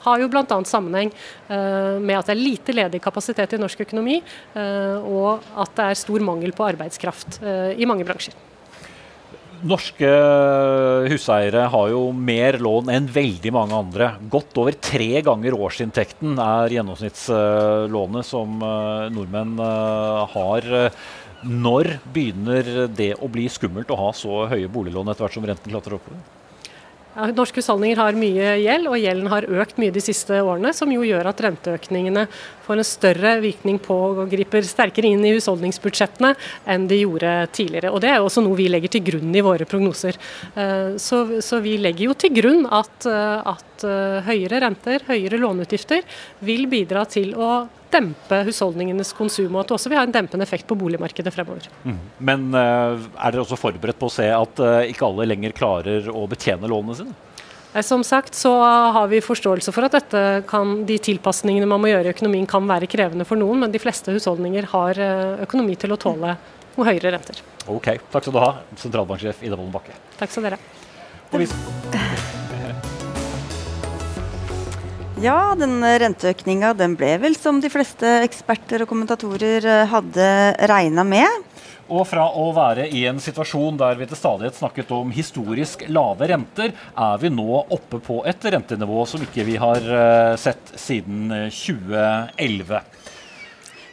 har 0.06 0.22
jo 0.22 0.30
bl.a. 0.32 0.60
sammenheng 0.68 1.12
uh, 1.50 2.00
med 2.00 2.18
at 2.20 2.30
det 2.30 2.36
er 2.36 2.42
lite 2.42 2.76
ledig 2.76 3.04
kapasitet 3.04 3.56
i 3.56 3.62
norsk 3.62 3.86
økonomi, 3.86 4.20
uh, 4.56 4.98
og 5.04 5.46
at 5.64 5.78
det 5.78 5.92
er 5.92 6.02
stor 6.04 6.26
mangel 6.26 6.56
på 6.56 6.68
arbeidskraft 6.72 7.40
uh, 7.44 7.72
i 7.76 7.88
mange 7.90 8.08
bransjer. 8.08 8.36
Norske 9.64 10.10
huseiere 11.08 11.70
har 11.72 11.92
jo 11.94 12.02
mer 12.12 12.58
lån 12.60 12.90
enn 12.92 13.06
veldig 13.08 13.54
mange 13.56 13.78
andre. 13.78 14.10
Godt 14.28 14.60
over 14.60 14.76
tre 14.76 15.22
ganger 15.24 15.56
årsinntekten 15.56 16.36
er 16.36 16.76
gjennomsnittslånet 16.76 18.28
som 18.28 18.60
nordmenn 19.16 19.56
har. 20.34 20.68
Når 21.48 21.94
begynner 22.12 22.90
det 22.92 23.14
å 23.24 23.32
bli 23.32 23.48
skummelt 23.48 23.96
å 23.96 24.02
ha 24.04 24.12
så 24.12 24.50
høye 24.52 24.68
boliglån 24.68 25.08
etter 25.14 25.30
hvert 25.30 25.40
som 25.40 25.48
renten 25.48 25.72
klatrer 25.72 25.96
oppover? 25.96 26.43
Norske 27.14 27.62
husholdninger 27.62 28.00
har 28.02 28.18
mye 28.18 28.56
gjeld, 28.64 28.88
og 28.90 28.98
gjelden 28.98 29.30
har 29.30 29.46
økt 29.62 29.78
mye 29.82 29.94
de 29.94 30.02
siste 30.02 30.40
årene. 30.42 30.72
Som 30.74 30.92
jo 30.94 31.04
gjør 31.06 31.30
at 31.30 31.44
renteøkningene 31.46 32.26
får 32.66 32.80
en 32.80 32.88
større 32.88 33.36
virkning 33.44 33.78
på 33.84 33.98
og 34.14 34.24
griper 34.32 34.66
sterkere 34.66 35.12
inn 35.12 35.22
i 35.28 35.34
husholdningsbudsjettene 35.36 36.34
enn 36.74 36.88
de 36.90 37.04
gjorde 37.04 37.36
tidligere. 37.54 37.92
Og 37.94 38.02
Det 38.02 38.10
er 38.10 38.18
jo 38.18 38.30
også 38.30 38.44
noe 38.46 38.58
vi 38.58 38.70
legger 38.72 38.96
til 38.96 39.06
grunn 39.12 39.36
i 39.36 39.46
våre 39.46 39.68
prognoser. 39.70 40.18
Eh, 40.56 40.96
så, 40.98 41.22
så 41.46 41.62
vi 41.64 41.78
legger 41.82 42.10
jo 42.10 42.18
til 42.18 42.34
grunn 42.34 42.66
at, 42.66 43.08
eh, 43.10 43.54
at 43.54 43.88
eh, 43.88 44.20
høyere 44.32 44.64
renter, 44.66 45.06
høyere 45.08 45.42
låneutgifter, 45.42 46.02
vil 46.42 46.68
bidra 46.72 47.06
til 47.06 47.36
å 47.38 47.54
dempe 47.94 48.40
husholdningenes 48.48 49.14
konsum, 49.18 49.52
og 49.54 49.64
at 49.64 49.72
det 49.72 49.78
også 49.78 49.92
vil 49.92 50.00
ha 50.02 50.08
en 50.08 50.16
dempende 50.16 50.46
effekt 50.46 50.68
på 50.70 50.78
boligmarkedet 50.80 51.34
fremover. 51.34 51.68
Mm. 51.86 52.00
Men 52.30 52.48
uh, 52.56 52.98
er 53.18 53.36
dere 53.36 53.44
også 53.44 53.60
forberedt 53.60 54.00
på 54.00 54.10
å 54.10 54.14
se 54.14 54.28
at 54.34 54.64
uh, 54.64 54.82
ikke 54.90 55.08
alle 55.08 55.30
lenger 55.30 55.56
klarer 55.58 56.10
å 56.12 56.26
betjene 56.30 56.70
lånene 56.72 56.98
sine? 57.00 57.16
Eh, 57.74 57.86
som 57.86 58.04
sagt 58.06 58.38
så 58.38 58.52
har 58.98 59.08
vi 59.12 59.22
forståelse 59.24 59.74
for 59.74 59.88
at 59.90 60.18
kan, 60.50 60.76
de 60.90 61.00
tilpasningene 61.02 61.70
man 61.70 61.82
må 61.82 61.90
gjøre 61.94 62.12
i 62.12 62.16
økonomien 62.16 62.50
kan 62.50 62.68
være 62.70 62.90
krevende 62.92 63.26
for 63.30 63.40
noen, 63.40 63.64
men 63.64 63.74
de 63.74 63.82
fleste 63.82 64.14
husholdninger 64.14 64.70
har 64.76 65.02
økonomi 65.48 65.80
til 65.80 65.96
å 65.96 66.00
tåle 66.02 66.38
noe 66.76 66.88
høyere 66.90 67.16
renter. 67.16 67.42
Ok, 67.72 67.96
Takk 68.12 68.28
skal 68.28 68.36
du 68.36 68.42
ha, 68.44 68.54
sentralbanksjef 68.78 69.44
Ida 69.46 69.58
Wolden 69.58 69.74
Bakke. 69.74 69.98
Takk 70.20 70.34
skal 70.36 70.52
dere. 70.52 72.43
Ja, 75.24 75.54
den 75.56 75.78
renteøkninga 75.80 76.74
den 76.76 76.98
ble 77.00 77.14
vel 77.22 77.38
som 77.40 77.62
de 77.64 77.70
fleste 77.72 78.10
eksperter 78.26 78.82
og 78.84 78.90
kommentatorer 78.90 79.64
eh, 79.64 79.84
hadde 79.88 80.26
regna 80.68 81.06
med. 81.08 81.46
Og 81.88 82.04
fra 82.10 82.26
å 82.28 82.50
være 82.56 82.90
i 82.92 83.06
en 83.08 83.22
situasjon 83.24 83.78
der 83.80 83.96
vi 84.02 84.08
til 84.10 84.20
stadighet 84.20 84.58
snakket 84.58 84.92
om 84.92 85.14
historisk 85.16 85.86
lave 85.88 86.28
renter, 86.28 86.74
er 86.76 87.22
vi 87.22 87.32
nå 87.32 87.62
oppe 87.62 88.02
på 88.04 88.20
et 88.28 88.50
rentenivå 88.52 89.06
som 89.08 89.24
ikke 89.24 89.46
vi 89.48 89.56
har 89.64 89.88
eh, 89.96 90.34
sett 90.42 90.76
siden 90.76 91.32
2011. 91.48 92.76
Eh, 92.82 93.16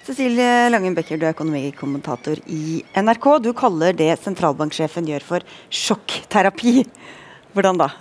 Cecilie 0.09 0.67
Langen 0.75 0.99
Becker, 0.99 1.21
du 1.21 1.29
er 1.29 1.37
økonomikommentator 1.37 2.43
i 2.51 2.81
NRK. 2.99 3.31
Du 3.47 3.53
kaller 3.55 3.95
det 3.95 4.17
sentralbanksjefen 4.25 5.07
gjør 5.15 5.29
for 5.31 5.47
sjokkterapi. 5.71 6.81
Hvordan 7.55 7.79
da? 7.87 7.93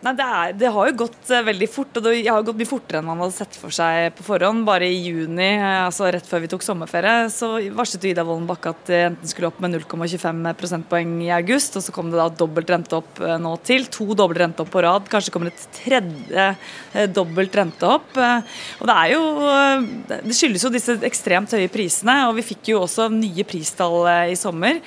Nei, 0.00 0.14
det, 0.16 0.24
er, 0.24 0.52
det, 0.56 0.68
har 0.72 0.86
jo 0.88 0.94
gått 1.02 1.28
uh, 1.28 1.42
veldig 1.44 1.66
fort, 1.68 1.98
og 1.98 2.06
det 2.06 2.22
har 2.24 2.44
gått 2.44 2.56
mye 2.56 2.68
fortere 2.68 3.02
enn 3.02 3.08
man 3.10 3.18
hadde 3.20 3.36
sett 3.36 3.56
for 3.60 3.74
seg 3.74 4.14
på 4.16 4.24
forhånd. 4.24 4.62
Bare 4.64 4.86
i 4.88 4.96
juni, 4.96 5.50
uh, 5.60 5.84
altså 5.90 6.08
rett 6.08 6.24
før 6.24 6.40
vi 6.40 6.48
tok 6.48 6.64
sommerferie, 6.64 7.26
så 7.28 7.50
varslet 7.76 8.06
Ida 8.08 8.24
Wolden 8.24 8.46
Bakke 8.48 8.72
at 8.72 8.92
enten 8.96 9.28
skulle 9.28 9.50
opp 9.50 9.60
med 9.60 9.76
0,25 9.76 10.48
prosentpoeng 10.56 11.12
i 11.26 11.28
august, 11.36 11.76
og 11.76 11.84
så 11.84 11.92
kom 11.92 12.08
det 12.08 12.16
da 12.16 12.30
dobbelt 12.32 12.72
rente 12.72 12.96
opp 12.96 13.20
nå 13.20 13.52
til. 13.68 13.84
To 13.92 14.06
dobbelt 14.16 14.40
rente 14.40 14.64
opp 14.64 14.72
på 14.72 14.84
rad. 14.86 15.10
Kanskje 15.12 15.34
kommer 15.34 15.52
et 15.52 15.66
tredje 15.76 16.48
dobbelt 17.12 17.60
rente 17.60 17.92
opp. 17.92 18.16
og 18.16 18.88
det 18.88 18.96
er 18.96 19.12
jo 19.12 19.22
Det 20.08 20.36
skyldes 20.36 20.64
jo 20.64 20.72
disse 20.72 20.96
ekstremt 21.06 21.52
høye 21.52 21.68
prisene, 21.72 22.16
og 22.30 22.38
vi 22.38 22.46
fikk 22.54 22.72
jo 22.72 22.80
også 22.86 23.10
nye 23.12 23.44
pristall 23.48 24.08
i 24.32 24.38
sommer 24.38 24.80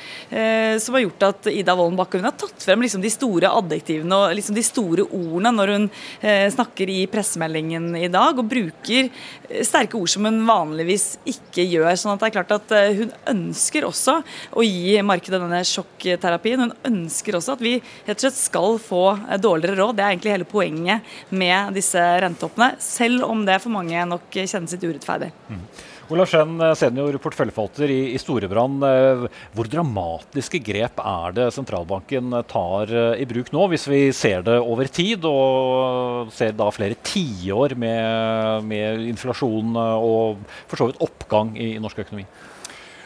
som 0.81 0.97
har 0.97 1.05
gjort 1.05 1.29
at 1.29 1.53
Ida 1.53 1.77
Wolden 1.77 1.99
Bakke 1.99 2.21
har 2.23 2.33
tatt 2.39 2.65
frem 2.65 2.81
liksom 2.81 3.03
de 3.03 3.13
store 3.13 3.51
adjektivene 3.61 4.23
og 4.23 4.37
liksom 4.39 4.57
de 4.57 4.65
store 4.65 5.02
ordene 5.07 5.51
når 5.55 5.73
hun 5.73 5.87
eh, 6.21 6.47
snakker 6.53 6.89
i 6.89 7.03
pressemeldingen 7.11 7.91
i 7.99 8.09
dag, 8.11 8.39
og 8.39 8.49
bruker 8.49 9.07
eh, 9.09 9.61
sterke 9.65 9.97
ord 9.99 10.11
som 10.11 10.27
hun 10.27 10.41
vanligvis 10.47 11.07
ikke 11.29 11.65
gjør. 11.67 11.91
sånn 11.99 12.15
at 12.15 12.23
det 12.23 12.29
er 12.29 12.35
klart 12.37 12.55
at 12.57 12.75
eh, 12.77 12.91
Hun 13.03 13.13
ønsker 13.33 13.87
også 13.87 14.19
å 14.53 14.65
gi 14.65 14.97
markedet 15.05 15.41
denne 15.41 15.63
sjokkterapien. 15.67 16.67
Hun 16.67 16.75
ønsker 16.91 17.39
også 17.39 17.57
at 17.57 17.63
vi 17.63 17.77
rett 17.79 18.17
og 18.17 18.25
slett 18.25 18.39
skal 18.39 18.77
få 18.81 19.03
dårligere 19.41 19.79
råd. 19.79 19.97
Det 19.97 20.05
er 20.05 20.13
egentlig 20.13 20.35
hele 20.35 20.49
poenget 20.49 21.15
med 21.29 21.73
disse 21.77 22.01
rentehoppene, 22.23 22.73
selv 22.83 23.27
om 23.29 23.45
det 23.47 23.61
for 23.63 23.73
mange 23.73 24.05
nok 24.09 24.29
kjennes 24.33 24.75
litt 24.75 24.87
urettferdig. 24.87 25.33
Mm. 25.49 25.65
Olav 26.11 26.27
Skjønn, 26.27 26.57
eh, 26.59 26.73
senior 26.75 27.15
porteføljeforvalter 27.23 27.91
i, 27.91 27.99
i 28.11 28.19
Storebrand. 28.19 28.83
Eh, 28.83 29.23
hvor 29.55 29.69
dramatiske 29.71 30.59
grep 30.63 30.99
er 30.99 31.35
det 31.37 31.45
sentralbanken 31.55 32.35
eh, 32.35 32.43
tar 32.49 32.91
i 33.15 33.27
bruk 33.29 33.53
nå, 33.55 33.67
hvis 33.71 33.87
vi 33.87 34.01
ser 34.15 34.43
det 34.43 34.57
over 34.59 34.91
tid, 34.91 35.23
og 35.23 36.33
ser 36.35 36.51
da 36.59 36.67
flere 36.75 36.99
tiår 37.07 37.77
med, 37.79 38.67
med 38.67 39.05
inflasjon 39.13 39.77
og 39.79 40.43
for 40.67 40.81
så 40.81 40.89
vidt 40.89 41.03
oppgang 41.07 41.55
i, 41.55 41.75
i 41.77 41.83
norsk 41.83 42.03
økonomi? 42.03 42.27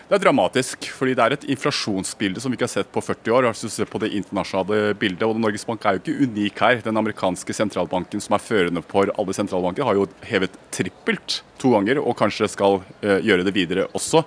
Det 0.07 0.15
er 0.15 0.21
dramatisk, 0.23 0.85
fordi 0.95 1.17
det 1.19 1.23
er 1.23 1.33
et 1.35 1.45
inflasjonsbilde 1.51 2.39
som 2.39 2.53
vi 2.53 2.55
ikke 2.55 2.63
har 2.63 2.71
sett 2.77 2.91
på 2.95 3.01
40 3.03 3.33
år. 3.35 3.47
Hvis 3.49 3.65
du 3.65 3.73
ser 3.73 3.89
på 3.91 3.99
det 3.99 4.13
internasjonale 4.15 4.93
bildet, 4.95 5.25
og 5.27 5.35
Norges 5.43 5.67
Bank 5.67 5.83
er 5.83 5.97
jo 5.97 5.99
ikke 5.99 6.29
unik 6.29 6.61
her. 6.63 6.79
Den 6.85 6.99
amerikanske 7.01 7.55
sentralbanken 7.57 8.23
som 8.23 8.37
er 8.37 8.45
førende 8.45 8.85
for 8.87 9.11
alle 9.19 9.35
sentralbanker, 9.35 9.83
har 9.83 9.99
jo 9.99 10.05
hevet 10.29 10.55
trippelt 10.71 11.41
to 11.59 11.73
ganger, 11.73 11.99
og 11.99 12.15
kanskje 12.21 12.47
skal 12.53 12.79
eh, 13.01 13.19
gjøre 13.27 13.43
det 13.49 13.55
videre 13.57 13.89
også. 13.99 14.23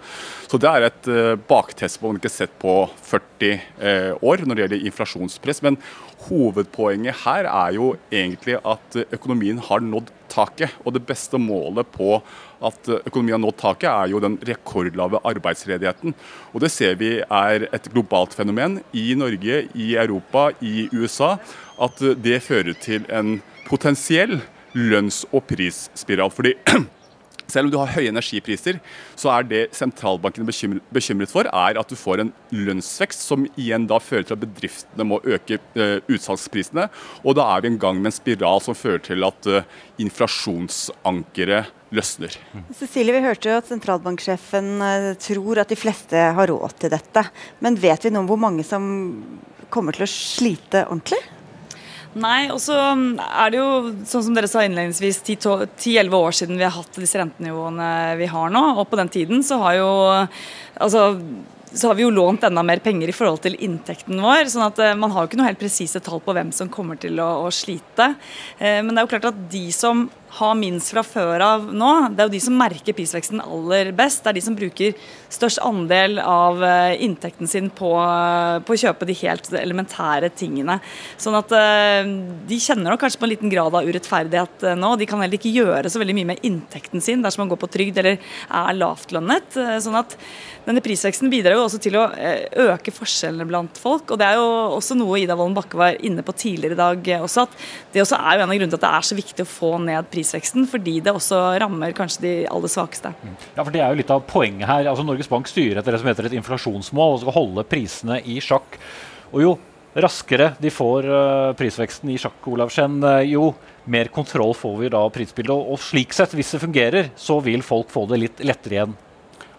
Så 0.53 0.61
det 0.61 0.69
er 0.69 0.91
et 0.91 1.11
eh, 1.15 1.33
baktest 1.49 2.05
man 2.05 2.21
ikke 2.21 2.29
har 2.29 2.37
sett 2.37 2.61
på 2.61 2.77
40 3.09 3.49
eh, 3.57 4.13
år 4.21 4.45
når 4.45 4.53
det 4.53 4.67
gjelder 4.67 4.89
inflasjonspress. 4.93 5.65
Men 5.65 5.81
hovedpoenget 6.29 7.23
her 7.25 7.49
er 7.49 7.81
jo 7.81 7.95
egentlig 8.13 8.61
at 8.61 9.01
økonomien 9.09 9.65
har 9.71 9.81
nådd 9.81 10.13
taket. 10.31 10.77
Og 10.85 10.95
det 10.97 11.03
beste 11.09 11.39
målet 11.41 11.89
på 11.95 12.19
at 12.61 12.91
økonomien 13.01 13.39
har 13.39 13.43
nådd 13.43 13.59
taket, 13.61 13.89
er 13.91 14.13
jo 14.13 14.23
den 14.23 14.39
rekordlave 14.47 15.21
arbeidsledigheten. 15.27 16.15
Og 16.53 16.65
det 16.65 16.73
ser 16.75 16.99
vi 17.01 17.19
er 17.21 17.67
et 17.71 17.91
globalt 17.93 18.37
fenomen 18.37 18.81
i 18.97 19.13
Norge, 19.19 19.65
i 19.75 19.95
Europa, 19.97 20.51
i 20.61 20.89
USA. 20.93 21.37
At 21.81 22.01
det 22.01 22.43
fører 22.45 22.77
til 22.81 23.07
en 23.09 23.39
potensiell 23.69 24.41
lønns- 24.77 25.25
og 25.33 25.45
prisspiral. 25.51 26.31
fordi 26.31 26.55
selv 27.53 27.69
om 27.69 27.75
du 27.75 27.79
har 27.81 27.93
høye 27.95 28.11
energipriser, 28.13 28.81
så 29.19 29.33
er 29.35 29.47
det 29.51 29.63
sentralbankene 29.77 30.47
bekymret 30.95 31.33
for, 31.33 31.49
er 31.49 31.81
at 31.81 31.91
du 31.91 31.99
får 31.99 32.25
en 32.25 32.33
lønnsvekst 32.55 33.25
som 33.27 33.47
igjen 33.55 33.89
da 33.91 34.01
fører 34.03 34.29
til 34.29 34.37
at 34.39 34.45
bedriftene 34.45 35.07
må 35.07 35.21
øke 35.25 35.61
uh, 35.77 35.99
utsalgsprisene. 36.11 36.89
Og 37.25 37.37
da 37.39 37.49
er 37.55 37.65
vi 37.65 37.73
en 37.73 37.81
gang 37.83 38.01
med 38.01 38.13
en 38.13 38.19
spiral 38.21 38.63
som 38.65 38.79
fører 38.79 39.03
til 39.07 39.27
at 39.27 39.51
uh, 39.51 39.67
inflasjonsankeret 40.01 41.77
løsner. 41.95 42.37
Cecilie, 42.79 43.17
Vi 43.17 43.25
hørte 43.25 43.51
jo 43.51 43.59
at 43.59 43.71
sentralbanksjefen 43.71 44.71
uh, 44.79 45.11
tror 45.21 45.65
at 45.65 45.73
de 45.73 45.79
fleste 45.79 46.29
har 46.39 46.53
råd 46.53 46.79
til 46.81 46.95
dette. 46.95 47.27
Men 47.65 47.79
vet 47.81 48.07
vi 48.07 48.15
noe 48.15 48.25
om 48.25 48.31
hvor 48.31 48.41
mange 48.41 48.67
som 48.67 48.85
kommer 49.71 49.95
til 49.97 50.07
å 50.07 50.11
slite 50.11 50.87
ordentlig? 50.89 51.21
Nei, 52.19 52.49
og 52.51 52.59
så 52.59 52.75
er 52.75 53.53
det 53.53 53.61
jo 53.61 53.69
sånn 54.09 54.25
som 54.27 54.35
dere 54.35 54.49
sa 54.51 54.65
innledningsvis, 54.67 55.21
10-11 55.23 56.17
år 56.17 56.35
siden 56.35 56.59
vi 56.59 56.67
har 56.67 56.75
hatt 56.75 56.99
disse 56.99 57.21
rentenivåene 57.21 58.17
vi 58.19 58.27
har 58.33 58.51
nå. 58.51 58.65
Og 58.81 58.89
på 58.91 58.99
den 58.99 59.13
tiden 59.15 59.45
så 59.47 59.61
har 59.63 59.79
jo 59.79 59.91
altså 60.81 61.05
så 61.71 61.87
har 61.87 61.95
vi 61.95 62.03
jo 62.03 62.11
lånt 62.11 62.43
enda 62.43 62.63
mer 62.67 62.81
penger 62.83 63.11
i 63.11 63.15
forhold 63.15 63.45
til 63.45 63.55
inntekten 63.63 64.19
vår. 64.23 64.49
sånn 64.51 64.67
at 64.67 64.81
uh, 64.83 64.97
Man 64.99 65.13
har 65.15 65.23
jo 65.23 65.31
ikke 65.31 65.39
noe 65.41 65.51
helt 65.51 65.61
presise 65.61 66.03
tall 66.03 66.23
på 66.25 66.35
hvem 66.35 66.51
som 66.55 66.71
kommer 66.73 66.99
til 67.01 67.21
å, 67.23 67.29
å 67.47 67.53
slite. 67.55 68.15
Uh, 68.59 68.81
men 68.83 68.91
det 68.91 68.99
er 68.99 69.07
jo 69.07 69.13
klart 69.13 69.31
at 69.31 69.45
de 69.53 69.63
som 69.75 70.09
har 70.39 70.55
minst 70.55 70.93
fra 70.93 71.03
før 71.03 71.43
av 71.43 71.65
nå, 71.75 71.91
det 72.15 72.23
er 72.23 72.29
jo 72.29 72.35
de 72.37 72.41
som 72.43 72.55
merker 72.55 72.95
prisveksten 72.95 73.41
aller 73.43 73.91
best. 73.97 74.23
Det 74.23 74.31
er 74.31 74.37
de 74.39 74.43
som 74.45 74.57
bruker 74.57 74.95
størst 75.31 75.59
andel 75.67 76.21
av 76.23 76.63
eh, 76.63 77.03
inntekten 77.03 77.51
sin 77.51 77.71
på, 77.75 77.91
på 78.67 78.77
å 78.77 78.81
kjøpe 78.85 79.09
de 79.09 79.17
helt 79.25 79.51
elementære 79.59 80.31
tingene. 80.39 80.79
Sånn 81.21 81.39
at 81.39 81.55
eh, 81.57 82.13
de 82.47 82.61
kjenner 82.63 82.93
nok 82.93 83.03
kanskje 83.03 83.19
på 83.23 83.27
en 83.27 83.33
liten 83.35 83.53
grad 83.53 83.75
av 83.75 83.89
urettferdighet 83.89 84.69
eh, 84.71 84.79
nå. 84.79 84.93
De 85.01 85.09
kan 85.11 85.23
heller 85.23 85.41
ikke 85.41 85.55
gjøre 85.55 85.91
så 85.91 86.03
veldig 86.03 86.17
mye 86.21 86.31
med 86.33 86.47
inntekten 86.47 87.03
sin 87.03 87.27
dersom 87.27 87.45
man 87.45 87.51
går 87.51 87.63
på 87.65 87.71
trygd 87.75 88.01
eller 88.03 88.21
er 88.47 88.79
lavtlønnet. 88.79 89.59
Sånn 89.83 89.99
at 89.99 90.15
denne 90.67 90.83
prisveksten 90.85 91.31
bidrar 91.33 91.57
jo 91.57 91.67
også 91.67 91.83
til 91.83 91.99
å 91.99 92.07
øke 92.69 92.95
forskjellene 92.95 93.49
blant 93.49 93.79
folk. 93.81 94.13
Og 94.13 94.21
det 94.21 94.29
er 94.29 94.39
jo 94.39 94.47
også 94.77 94.95
noe 94.99 95.19
Ida 95.23 95.35
Wolden 95.39 95.59
Bakke 95.59 95.79
var 95.81 95.99
inne 96.07 96.23
på 96.27 96.37
tidligere 96.39 96.77
i 96.77 96.81
dag 96.81 97.13
også, 97.25 97.47
at 97.47 97.95
det 97.95 98.05
også 98.05 98.19
er 98.21 98.39
jo 98.39 98.45
en 98.45 98.53
av 98.53 98.59
grunnene 98.59 98.75
til 98.75 98.79
at 98.79 98.87
det 98.87 98.93
er 98.99 99.09
så 99.09 99.19
viktig 99.19 99.47
å 99.47 99.51
få 99.51 99.73
ned 99.83 100.11
prisveksten 100.11 100.20
prisveksten, 100.21 100.69
fordi 100.71 101.01
det 101.05 101.15
også 101.17 101.41
rammer 101.61 101.97
kanskje 101.97 102.23
de 102.25 102.35
aller 102.51 102.71
svakeste. 102.71 103.13
Mm. 103.23 103.35
Ja, 103.57 103.65
for 103.65 103.73
Det 103.73 103.81
er 103.81 103.91
jo 103.91 104.01
litt 104.01 104.13
av 104.13 104.23
poenget 104.29 104.69
her. 104.69 104.87
Altså 104.87 105.05
Norges 105.05 105.29
Bank 105.29 105.49
styrer 105.49 105.81
etter 105.81 105.93
det 105.93 106.01
som 106.01 106.09
heter 106.11 106.29
et 106.29 106.39
inflasjonsmål 106.39 107.17
og 107.17 107.25
skal 107.25 107.37
holde 107.37 107.67
prisene 107.69 108.21
i 108.23 108.39
sjakk. 108.45 108.79
Og 109.33 109.43
jo 109.43 109.59
raskere 109.95 110.53
de 110.63 110.71
får 110.71 111.07
uh, 111.11 111.53
prisveksten 111.59 112.11
i 112.13 112.19
sjakk, 112.21 112.39
Olav 112.47 112.71
Skjenn, 112.71 113.01
uh, 113.03 113.21
jo 113.27 113.55
mer 113.91 114.11
kontroll 114.15 114.55
får 114.55 114.77
vi 114.79 114.91
da 114.93 115.03
av 115.03 115.13
prisbildet. 115.15 115.55
Og, 115.55 115.81
slik 115.83 116.15
sett, 116.15 116.35
hvis 116.37 116.55
det 116.55 116.63
fungerer, 116.63 117.11
så 117.19 117.41
vil 117.43 117.65
folk 117.67 117.91
få 117.91 118.07
det 118.11 118.21
litt 118.23 118.43
lettere 118.45 118.79
igjen. 118.79 118.99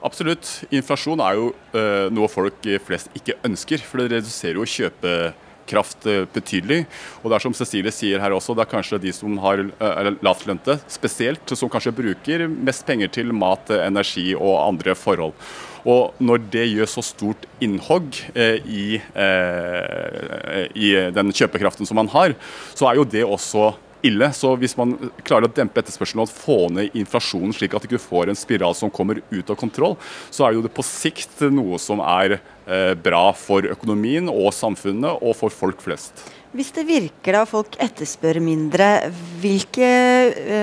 Absolutt. 0.01 0.47
Inflasjon 0.73 1.21
er 1.21 1.37
jo 1.37 1.51
uh, 1.75 2.07
noe 2.13 2.29
folk 2.31 2.69
flest 2.85 3.11
ikke 3.17 3.37
ønsker. 3.47 3.83
For 3.85 4.01
det 4.01 4.21
reduserer 4.21 4.61
jo 4.61 4.69
kjøpe 4.69 5.15
kraft 5.69 6.05
eh, 6.09 6.23
betydelig. 6.33 6.83
Og 7.21 7.31
det 7.31 7.37
er 7.37 7.45
som 7.45 7.55
Cecilie 7.57 7.93
sier 7.95 8.23
her 8.23 8.35
også, 8.35 8.55
det 8.57 8.65
er 8.65 8.71
kanskje 8.71 9.01
de 9.01 9.13
som 9.15 9.35
har 9.43 9.65
eh, 9.65 10.13
lavtlønte 10.23 10.79
spesielt, 10.91 11.55
som 11.57 11.71
kanskje 11.71 11.95
bruker 11.95 12.47
mest 12.51 12.85
penger 12.87 13.11
til 13.19 13.33
mat, 13.35 13.73
energi 13.81 14.31
og 14.37 14.55
andre 14.63 14.95
forhold. 14.97 15.35
Og 15.87 16.17
når 16.21 16.43
det 16.53 16.65
gjør 16.69 16.89
så 16.89 17.03
stort 17.05 17.47
innhogg 17.63 18.19
eh, 18.35 18.59
i, 18.65 18.87
eh, 19.01 20.65
i 20.77 20.91
den 21.13 21.33
kjøpekraften 21.33 21.89
som 21.89 21.97
man 21.97 22.11
har, 22.13 22.35
så 22.77 22.89
er 22.89 22.99
jo 22.99 23.07
det 23.07 23.25
også 23.25 23.71
ille. 24.07 24.31
Så 24.35 24.53
hvis 24.61 24.75
man 24.79 24.95
klarer 25.27 25.49
å 25.49 25.53
dempe 25.55 25.81
etterspørselen 25.81 26.23
og 26.23 26.33
få 26.33 26.57
ned 26.73 26.97
inflasjonen 26.97 27.55
slik 27.55 27.75
at 27.75 27.85
du 27.85 27.89
ikke 27.91 28.03
får 28.03 28.31
en 28.31 28.39
spiral 28.39 28.77
som 28.77 28.93
kommer 28.93 29.21
ut 29.31 29.53
av 29.53 29.59
kontroll, 29.59 29.97
så 30.33 30.47
er 30.47 30.57
jo 30.57 30.65
det 30.65 30.73
på 30.75 30.85
sikt 30.85 31.43
noe 31.53 31.79
som 31.81 32.03
er 32.03 32.37
eh, 32.39 32.93
bra 32.97 33.29
for 33.37 33.67
økonomien 33.71 34.29
og 34.31 34.51
samfunnet 34.55 35.21
og 35.21 35.35
for 35.39 35.53
folk 35.53 35.83
flest. 35.83 36.25
Hvis 36.51 36.73
det 36.75 36.83
virker 36.83 37.37
da 37.37 37.45
folk 37.47 37.77
etterspør 37.79 38.41
mindre, 38.43 38.87
hvilke 39.39 39.87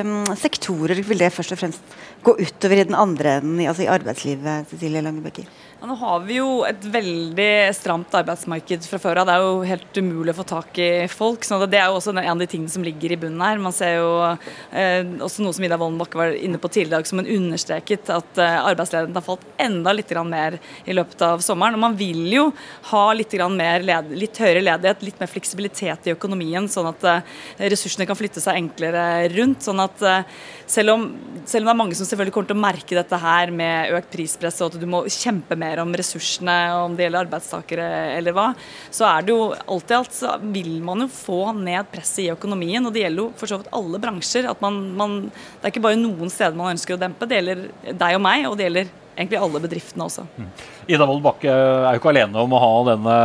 um, 0.04 0.26
sektorer 0.36 1.00
vil 1.00 1.22
det 1.22 1.30
først 1.32 1.54
og 1.54 1.60
fremst 1.62 1.94
gå 2.26 2.34
utover 2.36 2.82
i 2.82 2.84
den 2.90 2.98
andre 2.98 3.38
enden, 3.38 3.62
altså 3.64 3.86
i 3.86 3.88
arbeidslivet, 3.94 4.68
Cecilie 4.68 5.00
Langebekker? 5.06 5.48
Nå 5.78 5.94
har 5.94 6.24
vi 6.26 6.40
jo 6.40 6.64
et 6.66 6.86
veldig 6.90 7.70
stramt 7.76 8.14
arbeidsmarked 8.18 8.82
fra 8.90 8.98
før 8.98 9.20
av. 9.20 9.28
Det 9.28 9.34
er 9.36 9.44
jo 9.44 9.66
helt 9.68 9.98
umulig 10.02 10.32
å 10.32 10.38
få 10.40 10.44
tak 10.50 10.78
i 10.82 10.88
folk. 11.06 11.44
så 11.46 11.60
Det 11.70 11.78
er 11.78 11.86
jo 11.86 12.00
også 12.00 12.10
en 12.16 12.18
av 12.18 12.40
de 12.42 12.48
tingene 12.50 12.72
som 12.72 12.82
ligger 12.82 13.14
i 13.14 13.18
bunnen 13.22 13.44
her. 13.44 13.60
Man 13.62 13.76
ser 13.76 13.92
jo 14.00 14.08
eh, 14.26 15.06
også 15.22 15.44
noe 15.44 15.54
som 15.54 15.62
Ida 15.62 15.78
Wolden 15.78 16.02
var 16.02 16.34
inne 16.34 16.58
på 16.58 16.70
tidligere 16.74 17.06
som 17.06 17.22
hun 17.22 17.30
understreket, 17.30 18.10
at 18.10 18.40
eh, 18.42 18.56
arbeidsledigheten 18.58 19.20
har 19.20 19.26
falt 19.28 19.46
enda 19.54 19.94
litt 19.94 20.10
mer 20.26 20.58
i 20.82 20.96
løpet 20.98 21.22
av 21.22 21.46
sommeren. 21.46 21.78
Og 21.78 21.84
man 21.86 21.94
vil 21.94 22.26
jo 22.26 22.48
ha 22.90 23.04
litt, 23.14 23.38
led, 23.38 24.10
litt 24.18 24.42
høyere 24.42 24.64
ledighet, 24.66 25.06
litt 25.06 25.22
mer 25.22 25.30
fleksibilitet 25.30 26.10
i 26.10 26.16
økonomien, 26.16 26.66
sånn 26.66 26.90
at 26.90 27.06
eh, 27.06 27.38
ressursene 27.70 28.08
kan 28.10 28.18
flytte 28.18 28.42
seg 28.42 28.58
enklere 28.58 29.28
rundt. 29.36 29.62
sånn 29.62 29.86
at 29.86 30.02
eh, 30.02 30.26
selv 30.68 30.94
om, 30.94 31.06
selv 31.48 31.64
om 31.64 31.70
det 31.70 31.72
er 31.72 31.78
mange 31.80 31.96
som 31.96 32.08
selvfølgelig 32.08 32.34
kommer 32.34 32.50
til 32.50 32.58
å 32.58 32.62
merke 32.62 32.98
dette 32.98 33.20
her 33.22 33.52
med 33.54 33.94
økt 33.96 34.10
prispress 34.12 34.60
og 34.60 34.74
at 34.74 34.82
du 34.82 34.86
må 34.90 35.00
kjempe 35.12 35.56
mer 35.58 35.80
om 35.82 35.94
ressursene, 35.96 36.56
om 36.84 36.96
det 36.96 37.06
gjelder 37.06 37.24
arbeidstakere 37.24 37.88
eller 38.18 38.36
hva, 38.36 38.50
så 38.92 39.08
er 39.08 39.24
det 39.24 39.34
jo 39.34 39.48
alt 39.56 39.92
i 39.92 39.96
alt 39.96 40.14
så 40.14 40.36
vil 40.42 40.78
man 40.84 41.06
jo 41.06 41.08
få 41.12 41.40
ned 41.56 41.88
presset 41.92 42.26
i 42.26 42.30
økonomien. 42.34 42.84
Og 42.84 42.94
det 42.94 43.06
gjelder 43.06 43.24
jo 43.24 43.32
for 43.40 43.50
så 43.50 43.60
vidt 43.60 43.72
alle 43.80 44.02
bransjer. 44.02 44.50
at 44.50 44.60
man, 44.64 44.80
man, 44.98 45.18
Det 45.58 45.66
er 45.68 45.74
ikke 45.74 45.86
bare 45.88 46.00
noen 46.00 46.32
steder 46.32 46.56
man 46.58 46.74
ønsker 46.74 46.96
å 46.96 47.00
dempe. 47.00 47.28
Det 47.28 47.40
gjelder 47.40 47.68
deg 47.88 48.18
og 48.18 48.24
meg, 48.24 48.46
og 48.48 48.58
det 48.58 48.68
gjelder 48.68 48.92
egentlig 49.18 49.40
alle 49.42 49.62
bedriftene 49.64 50.06
også. 50.06 50.24
Mm. 50.38 50.52
Ida 50.94 51.08
Wold 51.08 51.24
Bakke 51.24 51.50
er 51.50 51.96
jo 51.96 52.00
ikke 52.00 52.12
alene 52.12 52.44
om 52.44 52.54
å 52.54 52.62
ha 52.62 52.72
denne 52.92 53.18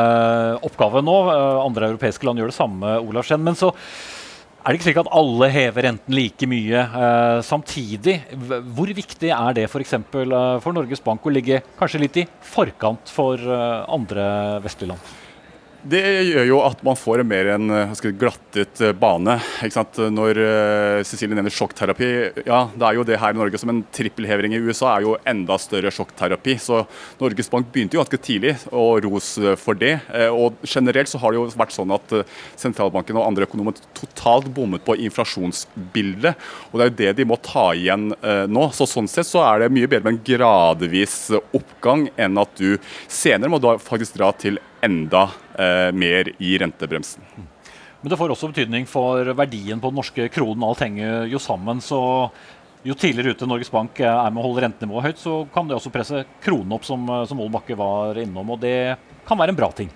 oppgaven 0.66 1.06
nå. 1.08 1.18
Andre 1.64 1.94
europeiske 1.94 2.28
land 2.28 2.42
gjør 2.42 2.54
det 2.54 2.58
samme, 2.58 2.98
Olav 3.04 3.28
Skjenn. 3.28 3.44
Men 3.46 3.60
så 3.60 3.74
er 4.64 4.72
det 4.72 4.80
ikke 4.80 4.86
slik 4.88 5.00
at 5.02 5.12
alle 5.20 5.50
hever 5.52 5.84
renten 5.90 6.16
like 6.16 6.48
mye 6.48 6.84
eh, 6.86 7.40
samtidig? 7.44 8.16
Hvor 8.72 8.92
viktig 8.96 9.34
er 9.36 9.58
det 9.58 9.66
f.eks. 9.68 9.98
For, 10.14 10.24
eh, 10.24 10.62
for 10.64 10.78
Norges 10.78 11.04
Bank 11.04 11.28
å 11.28 11.34
ligge 11.36 11.60
kanskje 11.80 12.00
litt 12.06 12.22
i 12.24 12.26
forkant 12.54 13.12
for 13.12 13.36
eh, 13.44 13.84
andre 13.92 14.30
vestlige 14.64 14.94
land? 14.94 15.12
Det 15.84 16.00
gjør 16.00 16.46
jo 16.48 16.58
at 16.64 16.80
man 16.88 16.96
får 16.96 17.20
en 17.20 17.28
mer 17.28 17.48
en 17.58 17.72
si, 17.92 18.12
glattet 18.16 18.80
eh, 18.80 18.94
bane. 18.96 19.36
Når 20.16 20.40
uh, 20.40 21.00
Cecilie 21.04 21.36
nevner 21.36 21.52
sjokkterapi, 21.52 22.08
ja, 22.48 22.60
det 22.72 22.86
er 22.88 22.96
jo 22.96 23.04
det 23.08 23.18
her 23.20 23.36
i 23.36 23.40
Norge 23.40 23.60
som 23.60 23.74
en 23.74 23.82
trippelhevring 23.92 24.56
i 24.56 24.62
USA 24.64 24.94
er 24.94 25.04
jo 25.04 25.18
enda 25.28 25.58
større 25.60 25.92
sjokkterapi. 25.92 26.56
Så 26.64 26.86
Norges 27.20 27.52
Bank 27.52 27.68
begynte 27.74 27.98
jo 27.98 28.04
ganske 28.04 28.22
tidlig, 28.24 28.56
og 28.72 29.04
ros 29.04 29.34
for 29.60 29.76
det. 29.80 29.98
Og 30.32 30.64
generelt 30.64 31.12
så 31.12 31.20
har 31.20 31.34
det 31.34 31.42
jo 31.42 31.50
vært 31.60 31.76
sånn 31.76 31.92
at 31.96 32.16
sentralbanken 32.60 33.20
og 33.20 33.28
andre 33.28 33.48
økonomer 33.50 33.76
totalt 33.98 34.48
bommet 34.56 34.86
på 34.88 34.96
inflasjonsbildet. 35.04 36.48
Og 36.72 36.80
det 36.80 36.86
er 36.86 36.92
jo 36.92 37.00
det 37.04 37.14
de 37.20 37.28
må 37.28 37.40
ta 37.44 37.70
igjen 37.76 38.12
nå. 38.24 38.68
Så 38.76 38.88
sånn 38.90 39.12
sett 39.12 39.28
så 39.28 39.44
er 39.50 39.66
det 39.66 39.74
mye 39.76 39.90
bedre 39.90 40.08
med 40.08 40.16
en 40.16 40.26
gradvis 40.32 41.18
oppgang 41.52 42.08
enn 42.16 42.40
at 42.40 42.56
du 42.60 42.78
senere 43.12 43.52
må 43.52 43.60
da 43.64 43.76
faktisk 43.82 44.22
dra 44.22 44.32
til 44.40 44.62
enda 44.84 45.28
eh, 45.28 45.43
mer 45.94 46.30
i 46.42 46.56
rentebremsen. 46.62 47.24
Men 48.02 48.12
det 48.12 48.18
får 48.20 48.34
også 48.34 48.50
betydning 48.52 48.88
for 48.90 49.30
verdien 49.38 49.80
på 49.80 49.92
den 49.92 50.00
norske 50.02 50.26
kronen. 50.34 50.66
Alt 50.68 50.82
henger 50.84 51.30
jo 51.32 51.40
sammen. 51.40 51.80
så 51.82 52.02
jo 52.84 52.96
tidligere 53.00 53.32
ute 53.32 53.48
Norges 53.48 53.72
Bank 53.72 54.00
er 54.04 54.32
med 54.34 54.42
å 54.42 54.48
holde 54.50 54.66
rentenivået 54.66 55.06
høyt, 55.08 55.20
så 55.22 55.36
kan 55.54 55.70
det 55.70 55.78
også 55.78 55.92
presse 55.94 56.26
kronen 56.44 56.76
opp, 56.76 56.84
som, 56.84 57.08
som 57.30 57.40
Olbakke 57.40 57.78
var 57.80 58.20
innom. 58.20 58.52
Og 58.56 58.60
det 58.60 58.98
kan 59.28 59.40
være 59.40 59.56
en 59.56 59.60
bra 59.60 59.70
ting. 59.72 59.92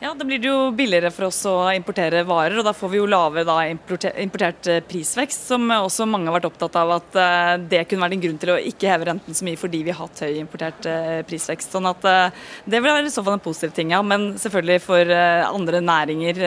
Ja, 0.00 0.12
Da 0.14 0.24
blir 0.24 0.38
det 0.38 0.48
jo 0.48 0.70
billigere 0.76 1.10
for 1.14 1.28
oss 1.28 1.40
å 1.48 1.54
importere 1.74 2.24
varer, 2.28 2.58
og 2.60 2.66
da 2.66 2.74
får 2.76 2.92
vi 2.92 3.00
jo 3.00 3.08
lavere 3.08 3.46
da, 3.48 3.56
importert 3.70 4.68
eh, 4.70 4.82
prisvekst, 4.84 5.46
som 5.48 5.70
også 5.72 6.06
mange 6.10 6.28
har 6.28 6.36
vært 6.36 6.50
opptatt 6.50 6.76
av 6.80 6.92
at 6.98 7.16
uh, 7.16 7.54
det 7.58 7.84
kunne 7.88 8.04
vært 8.04 8.18
en 8.18 8.24
grunn 8.26 8.40
til 8.42 8.54
å 8.54 8.60
ikke 8.72 8.90
heve 8.92 9.08
renten 9.08 9.36
så 9.36 9.46
mye 9.46 9.60
fordi 9.60 9.82
vi 9.86 9.94
har 9.94 10.02
hatt 10.04 10.24
høy 10.26 10.38
importert 10.40 10.88
uh, 10.90 11.22
prisvekst. 11.28 11.72
Sånn 11.74 11.88
at 11.88 12.04
Det 12.04 12.78
vil 12.78 12.92
være 12.92 13.08
i 13.08 13.12
så 13.12 13.24
fall 13.24 13.38
en 13.38 13.42
positiv 13.42 13.72
ting, 13.76 13.92
ja. 13.94 14.02
Men 14.04 14.34
selvfølgelig 14.40 14.82
for 14.84 15.10
andre 15.14 15.80
næringer, 15.84 16.40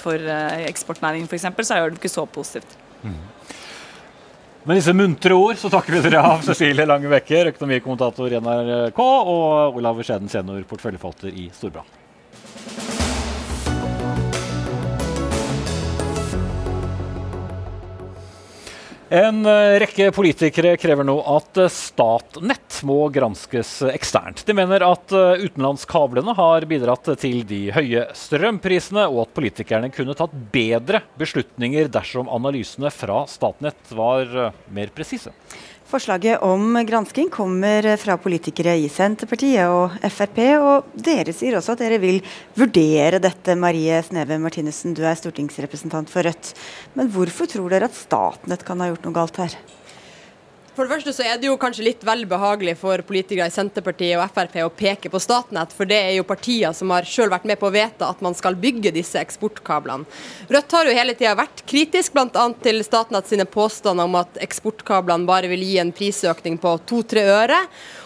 for 0.00 0.30
eksportnæringen 0.70 1.28
f.eks., 1.28 1.46
så 1.66 1.76
er 1.76 1.90
det 1.90 2.00
ikke 2.00 2.12
så 2.12 2.24
positivt. 2.30 2.76
Mm. 3.02 3.18
Med 4.64 4.80
disse 4.80 4.94
muntre 4.96 5.36
ord 5.36 5.58
så 5.60 5.68
takker 5.72 5.98
vi 5.98 6.04
dere 6.06 6.22
av 6.24 6.44
Cecilie 6.46 6.86
Lange 6.88 7.10
Bekker, 7.12 7.50
økonomikommentator 7.52 8.32
i 8.32 8.40
NRK, 8.40 9.02
og 9.02 9.76
Olav 9.80 10.00
Skjeden, 10.00 10.32
senior 10.32 10.64
porteføljeforvalter 10.70 11.36
i 11.36 11.50
Storbrann. 11.52 12.03
En 19.14 19.44
eh, 19.46 19.76
rekke 19.78 20.08
politikere 20.10 20.72
krever 20.80 21.06
nå 21.06 21.14
at 21.36 21.58
eh, 21.62 21.70
Statnett 21.70 22.80
må 22.88 22.96
granskes 23.14 23.76
eksternt. 23.86 24.42
De 24.48 24.56
mener 24.58 24.82
at 24.82 25.14
eh, 25.14 25.44
utenlandskablene 25.44 26.34
har 26.34 26.66
bidratt 26.66 27.12
til 27.22 27.44
de 27.46 27.60
høye 27.76 28.08
strømprisene, 28.18 29.04
og 29.06 29.28
at 29.28 29.36
politikerne 29.36 29.92
kunne 29.94 30.16
tatt 30.18 30.34
bedre 30.54 31.04
beslutninger 31.20 31.92
dersom 31.94 32.32
analysene 32.32 32.90
fra 32.90 33.22
Statnett 33.30 33.94
var 33.94 34.34
mer 34.74 34.90
presise. 34.96 35.30
Forslaget 35.94 36.42
om 36.42 36.74
gransking 36.86 37.28
kommer 37.30 37.86
fra 38.02 38.16
politikere 38.18 38.72
i 38.82 38.88
Senterpartiet 38.90 39.70
og 39.70 39.92
Frp, 40.10 40.40
og 40.58 40.88
dere 40.98 41.30
sier 41.30 41.54
også 41.54 41.76
at 41.76 41.84
dere 41.84 42.00
vil 42.02 42.18
vurdere 42.58 43.20
dette. 43.22 43.54
Marie 43.54 44.00
Sneve 44.02 44.40
Martinussen, 44.42 44.96
du 44.98 45.04
er 45.06 45.14
stortingsrepresentant 45.14 46.10
for 46.10 46.26
Rødt. 46.26 46.50
Men 46.98 47.12
hvorfor 47.14 47.46
tror 47.46 47.70
dere 47.70 47.86
at 47.86 47.94
Statnett 47.94 48.66
kan 48.66 48.82
ha 48.82 48.90
gjort 48.90 49.06
noe 49.06 49.14
galt 49.20 49.38
her? 49.44 49.54
For 50.74 50.88
det 50.88 50.90
første 50.90 51.12
så 51.14 51.22
er 51.22 51.36
det 51.38 51.46
jo 51.46 51.58
kanskje 51.60 51.84
litt 51.86 52.00
vel 52.02 52.24
behagelig 52.26 52.72
for 52.80 52.98
politikere 53.06 53.46
i 53.46 53.52
Senterpartiet 53.54 54.18
og 54.18 54.32
Frp 54.34 54.56
å 54.64 54.72
peke 54.74 55.10
på 55.12 55.20
Statnett, 55.22 55.70
for 55.70 55.86
det 55.86 56.00
er 56.02 56.16
jo 56.16 56.24
partier 56.26 56.74
som 56.74 56.90
har 56.90 57.06
selv 57.06 57.30
vært 57.30 57.46
med 57.46 57.60
på 57.60 57.68
å 57.68 57.74
vedta 57.74 58.08
at 58.10 58.24
man 58.26 58.34
skal 58.34 58.58
bygge 58.58 58.90
disse 58.96 59.20
eksportkablene. 59.22 60.02
Rødt 60.50 60.74
har 60.74 60.90
jo 60.90 60.96
hele 60.98 61.14
tida 61.14 61.36
vært 61.38 61.62
kritisk 61.70 62.16
bl.a. 62.16 62.48
til 62.64 62.82
Statnett 62.82 63.30
sine 63.30 63.46
påstander 63.46 64.10
om 64.10 64.18
at 64.18 64.40
eksportkablene 64.42 65.30
bare 65.30 65.52
vil 65.52 65.62
gi 65.62 65.78
en 65.78 65.94
prisøkning 65.94 66.58
på 66.58 66.74
to-tre 66.90 67.22
øre. 67.36 67.60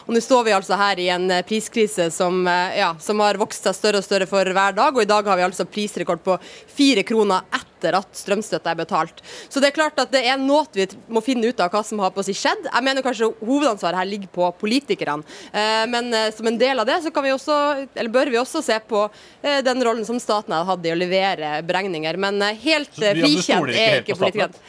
Og 0.04 0.12
Nå 0.12 0.20
står 0.24 0.44
vi 0.44 0.56
altså 0.56 0.76
her 0.80 1.00
i 1.00 1.08
en 1.12 1.24
priskrise 1.48 2.10
som, 2.12 2.42
eh, 2.48 2.78
ja, 2.82 2.94
som, 3.00 3.24
har 3.24 3.40
vokst 3.40 3.64
seg 3.64 3.76
større 3.76 4.02
og 4.02 4.04
større 4.04 4.28
for 4.28 4.44
hver 4.44 4.76
dag. 4.76 4.92
Og 4.92 5.02
i 5.04 5.08
dag 5.08 5.24
har 5.24 5.40
vi 5.40 5.48
altså 5.48 5.68
prisrekord 5.68 6.20
på 6.24 6.36
fire 6.76 7.04
kroner 7.08 7.48
at 7.84 8.18
strømstøtta 8.18 8.72
er 8.72 8.78
betalt. 8.78 9.22
Så 9.48 9.62
det 9.62 9.70
er 9.70 9.76
klart 9.76 10.00
at 10.02 10.10
det 10.12 10.24
er 10.26 10.40
noe 10.40 10.66
vi 10.74 10.86
må 11.08 11.22
finne 11.24 11.50
ut 11.50 11.60
av 11.62 11.70
hva 11.72 11.82
som 11.86 12.00
har 12.02 12.12
på 12.14 12.24
seg 12.26 12.36
skjedd. 12.38 12.66
Jeg 12.68 12.86
mener 12.86 13.04
kanskje 13.06 13.30
hovedansvaret 13.38 14.00
her 14.00 14.10
ligger 14.10 14.32
på 14.34 14.50
politikerne. 14.60 15.24
Eh, 15.52 15.84
men 15.90 16.10
som 16.34 16.50
en 16.50 16.58
del 16.60 16.82
av 16.82 16.88
det 16.88 17.00
så 17.04 17.12
kan 17.14 17.24
vi 17.24 17.32
også, 17.34 17.56
eller 17.94 18.12
bør 18.12 18.32
vi 18.32 18.40
også 18.40 18.62
se 18.64 18.78
på 18.88 19.06
den 19.42 19.82
rollen 19.84 20.06
som 20.06 20.18
staten 20.22 20.54
har 20.54 20.66
hatt 20.68 20.86
i 20.86 20.92
å 20.92 20.98
levere 20.98 21.58
beregninger. 21.66 22.18
Men 22.20 22.42
helt 22.62 22.92
frikjent 22.96 23.74
er 23.74 24.02
ikke 24.02 24.18
politikerne. 24.18 24.68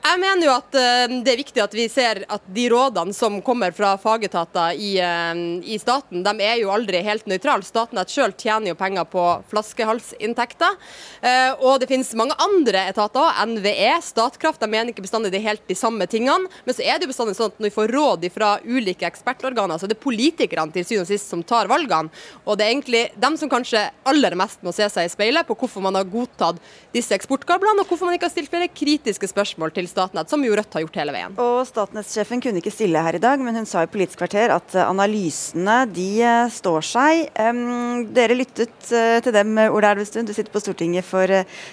Jeg 0.00 0.16
mener 0.16 0.46
jo 0.46 0.52
at 0.54 0.76
uh, 0.80 1.12
det 1.20 1.28
er 1.28 1.38
viktig 1.42 1.60
at 1.60 1.74
vi 1.76 1.84
ser 1.92 2.22
at 2.32 2.44
de 2.56 2.62
rådene 2.72 3.12
som 3.12 3.34
kommer 3.44 3.74
fra 3.76 3.90
fagetater 4.00 4.78
i, 4.80 4.94
uh, 4.96 5.60
i 5.60 5.76
staten, 5.76 6.22
de 6.24 6.32
er 6.40 6.62
jo 6.62 6.70
aldri 6.72 7.02
helt 7.04 7.26
nøytrale. 7.28 7.66
Statnett 7.66 8.08
selv 8.08 8.32
tjener 8.40 8.72
jo 8.72 8.78
penger 8.80 9.04
på 9.12 9.24
flaskehalsinntekter. 9.52 10.78
Uh, 11.20 11.52
og 11.68 11.82
det 11.82 11.90
finnes 11.90 12.14
mange 12.16 12.32
andre 12.40 12.86
etater, 12.88 13.42
NVE, 13.50 13.90
Statkraft, 14.06 14.62
de 14.62 14.70
mener 14.72 14.94
ikke 14.94 15.04
bestandig 15.04 15.34
det 15.34 15.42
er 15.42 15.50
helt 15.50 15.66
de 15.68 15.76
samme 15.76 16.08
tingene. 16.08 16.48
Men 16.64 16.78
så 16.78 16.86
er 16.86 16.96
det 16.96 17.04
jo 17.04 17.12
bestandig 17.12 17.36
sånn 17.36 17.52
at 17.52 17.60
når 17.60 17.68
vi 17.68 17.76
får 17.76 17.94
råd 17.98 18.26
fra 18.32 18.54
ulike 18.64 19.08
ekspertorganer, 19.10 19.76
så 19.76 19.84
er 19.84 19.92
det 19.92 20.00
politikerne 20.00 20.72
til 20.72 20.88
syvende 20.88 21.10
og 21.10 21.12
sist 21.12 21.28
som 21.28 21.44
tar 21.44 21.68
valgene. 21.68 22.08
Og 22.46 22.56
det 22.56 22.64
er 22.64 22.72
egentlig 22.72 23.04
dem 23.20 23.36
som 23.36 23.52
kanskje 23.52 23.84
aller 24.08 24.38
mest 24.40 24.64
må 24.64 24.72
se 24.72 24.88
seg 24.96 25.10
i 25.10 25.12
speilet 25.12 25.44
på 25.44 25.60
hvorfor 25.60 25.84
man 25.84 26.00
har 26.00 26.08
godtatt 26.08 26.56
disse 26.96 27.12
eksportkablene, 27.20 27.84
og 27.84 27.92
hvorfor 27.92 28.08
man 28.08 28.16
ikke 28.16 28.30
har 28.30 28.36
stilt 28.38 28.52
flere 28.52 28.72
kritiske 28.72 29.28
spørsmål 29.28 29.76
til 29.76 29.89
Statnett, 29.90 30.30
som 30.30 30.42
jo 30.44 30.54
Rødt 30.56 30.76
har 30.76 30.84
gjort 30.84 30.98
hele 31.00 31.14
veien. 31.14 31.34
Og 31.42 31.64
Statnett-sjefen 31.68 32.42
kunne 32.42 32.62
ikke 32.62 32.72
stille 32.74 33.02
her 33.04 33.18
i 33.18 33.22
dag, 33.22 33.42
men 33.42 33.58
hun 33.58 33.68
sa 33.68 33.84
i 33.84 33.90
Politisk 33.90 34.20
kvarter 34.22 34.54
at 34.54 34.76
eh, 34.76 34.86
analysene 34.86 35.82
de 35.90 36.08
eh, 36.24 36.52
står 36.54 36.86
seg. 36.86 37.26
Um, 37.40 38.06
dere 38.14 38.38
lyttet 38.38 38.92
uh, 38.92 39.18
til 39.24 39.34
dem, 39.34 39.58
Ola 39.68 39.94
Elvestuen, 39.94 40.28
du 40.28 40.34
sitter 40.36 40.52
på 40.54 40.62
Stortinget 40.62 41.06
for 41.06 41.30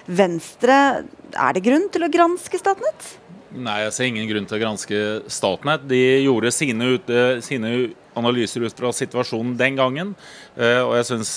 Venstre. 0.07 0.81
Er 1.33 1.55
det 1.55 1.63
grunn 1.65 1.87
til 1.93 2.07
å 2.07 2.11
granske 2.11 2.59
Statnett? 2.59 3.13
Nei, 3.57 3.79
jeg 3.85 3.95
ser 3.95 4.09
ingen 4.09 4.27
grunn 4.29 4.47
til 4.49 4.57
å 4.57 4.61
granske 4.61 5.01
Statnett. 5.31 5.87
De 5.87 6.01
gjorde 6.25 6.51
sine, 6.53 6.93
ut, 6.97 7.11
sine 7.45 7.73
analyser 8.17 8.65
ut 8.65 8.75
fra 8.75 8.91
situasjonen 8.93 9.55
den 9.57 9.77
gangen. 9.79 10.11
Og 10.57 10.93
jeg 10.97 11.07
syns 11.07 11.31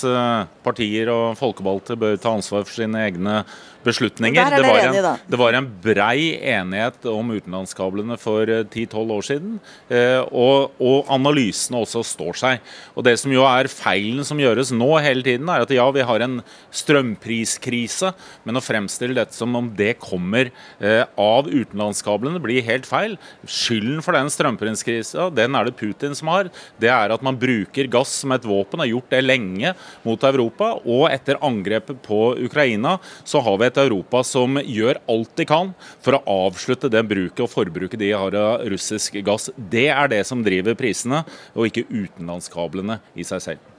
partier 0.64 1.12
og 1.12 1.38
folkevalgte 1.38 1.96
bør 2.00 2.18
ta 2.20 2.34
ansvar 2.34 2.66
for 2.66 2.82
sine 2.82 3.04
egne 3.06 3.44
beslutninger. 3.84 4.50
Det 4.50 4.62
var, 4.66 4.78
en, 4.84 5.20
det 5.30 5.38
var 5.40 5.56
en 5.56 5.68
brei 5.82 6.34
enighet 6.52 7.06
om 7.08 7.32
utenlandskablene 7.32 8.16
for 8.20 8.48
10-12 8.48 8.96
eh, 9.00 9.12
år 9.16 9.26
siden, 9.26 9.54
eh, 9.88 10.20
og, 10.26 10.74
og, 10.76 11.08
analysene 11.12 11.80
også 11.80 12.02
står 12.06 12.40
seg. 12.40 12.72
Og 12.94 13.06
Det 13.06 13.16
som 13.20 13.32
jo 13.32 13.46
er 13.48 13.70
feilen 13.72 14.26
som 14.26 14.40
gjøres 14.40 14.72
nå 14.76 14.90
hele 15.00 15.24
tiden, 15.26 15.48
er 15.48 15.64
at 15.64 15.72
ja, 15.74 15.86
vi 15.94 16.04
har 16.06 16.24
en 16.24 16.40
strømpriskrise, 16.76 18.12
men 18.44 18.60
å 18.60 18.64
fremstille 18.64 19.16
dette 19.16 19.36
som 19.36 19.56
om 19.56 19.70
det 19.76 19.94
kommer 20.02 20.52
eh, 20.78 21.04
av 21.16 21.48
utenlandskablene, 21.48 22.42
blir 22.42 22.66
helt 22.66 22.88
feil. 22.88 23.16
Skylden 23.48 24.04
for 24.04 24.16
den 24.16 24.30
strømpriskrisa, 24.32 25.30
den 25.34 25.56
er 25.56 25.68
det 25.68 25.78
Putin 25.80 26.16
som 26.18 26.32
har. 26.34 26.52
Det 26.80 26.92
er 26.92 27.14
at 27.14 27.24
man 27.24 27.38
bruker 27.40 27.88
gass 27.90 28.20
som 28.20 28.36
et 28.36 28.46
våpen, 28.46 28.82
har 28.82 28.92
gjort 28.92 29.10
det 29.16 29.24
lenge 29.24 29.74
mot 30.04 30.28
Europa. 30.28 30.74
Og 30.84 31.08
etter 31.10 31.40
angrepet 31.44 32.02
på 32.04 32.20
Ukraina 32.44 32.98
så 33.24 33.40
har 33.44 33.56
vi 33.60 33.69
et 33.70 33.80
Europa 33.80 34.22
som 34.26 34.60
gjør 34.60 35.00
alt 35.10 35.34
de 35.38 35.46
kan 35.48 35.72
for 36.04 36.18
å 36.18 36.22
avslutte 36.48 36.90
den 36.92 37.08
bruket 37.10 37.44
og 37.46 37.52
forbruket 37.52 38.02
de 38.02 38.12
har 38.12 38.36
av 38.36 38.66
russisk 38.70 39.20
gass. 39.26 39.48
Det 39.56 39.88
er 39.94 40.12
det 40.12 40.24
som 40.28 40.44
driver 40.44 40.76
prisene, 40.78 41.24
og 41.54 41.70
ikke 41.70 41.88
utenlandskablene 41.88 43.00
i 43.16 43.26
seg 43.26 43.46
selv. 43.48 43.70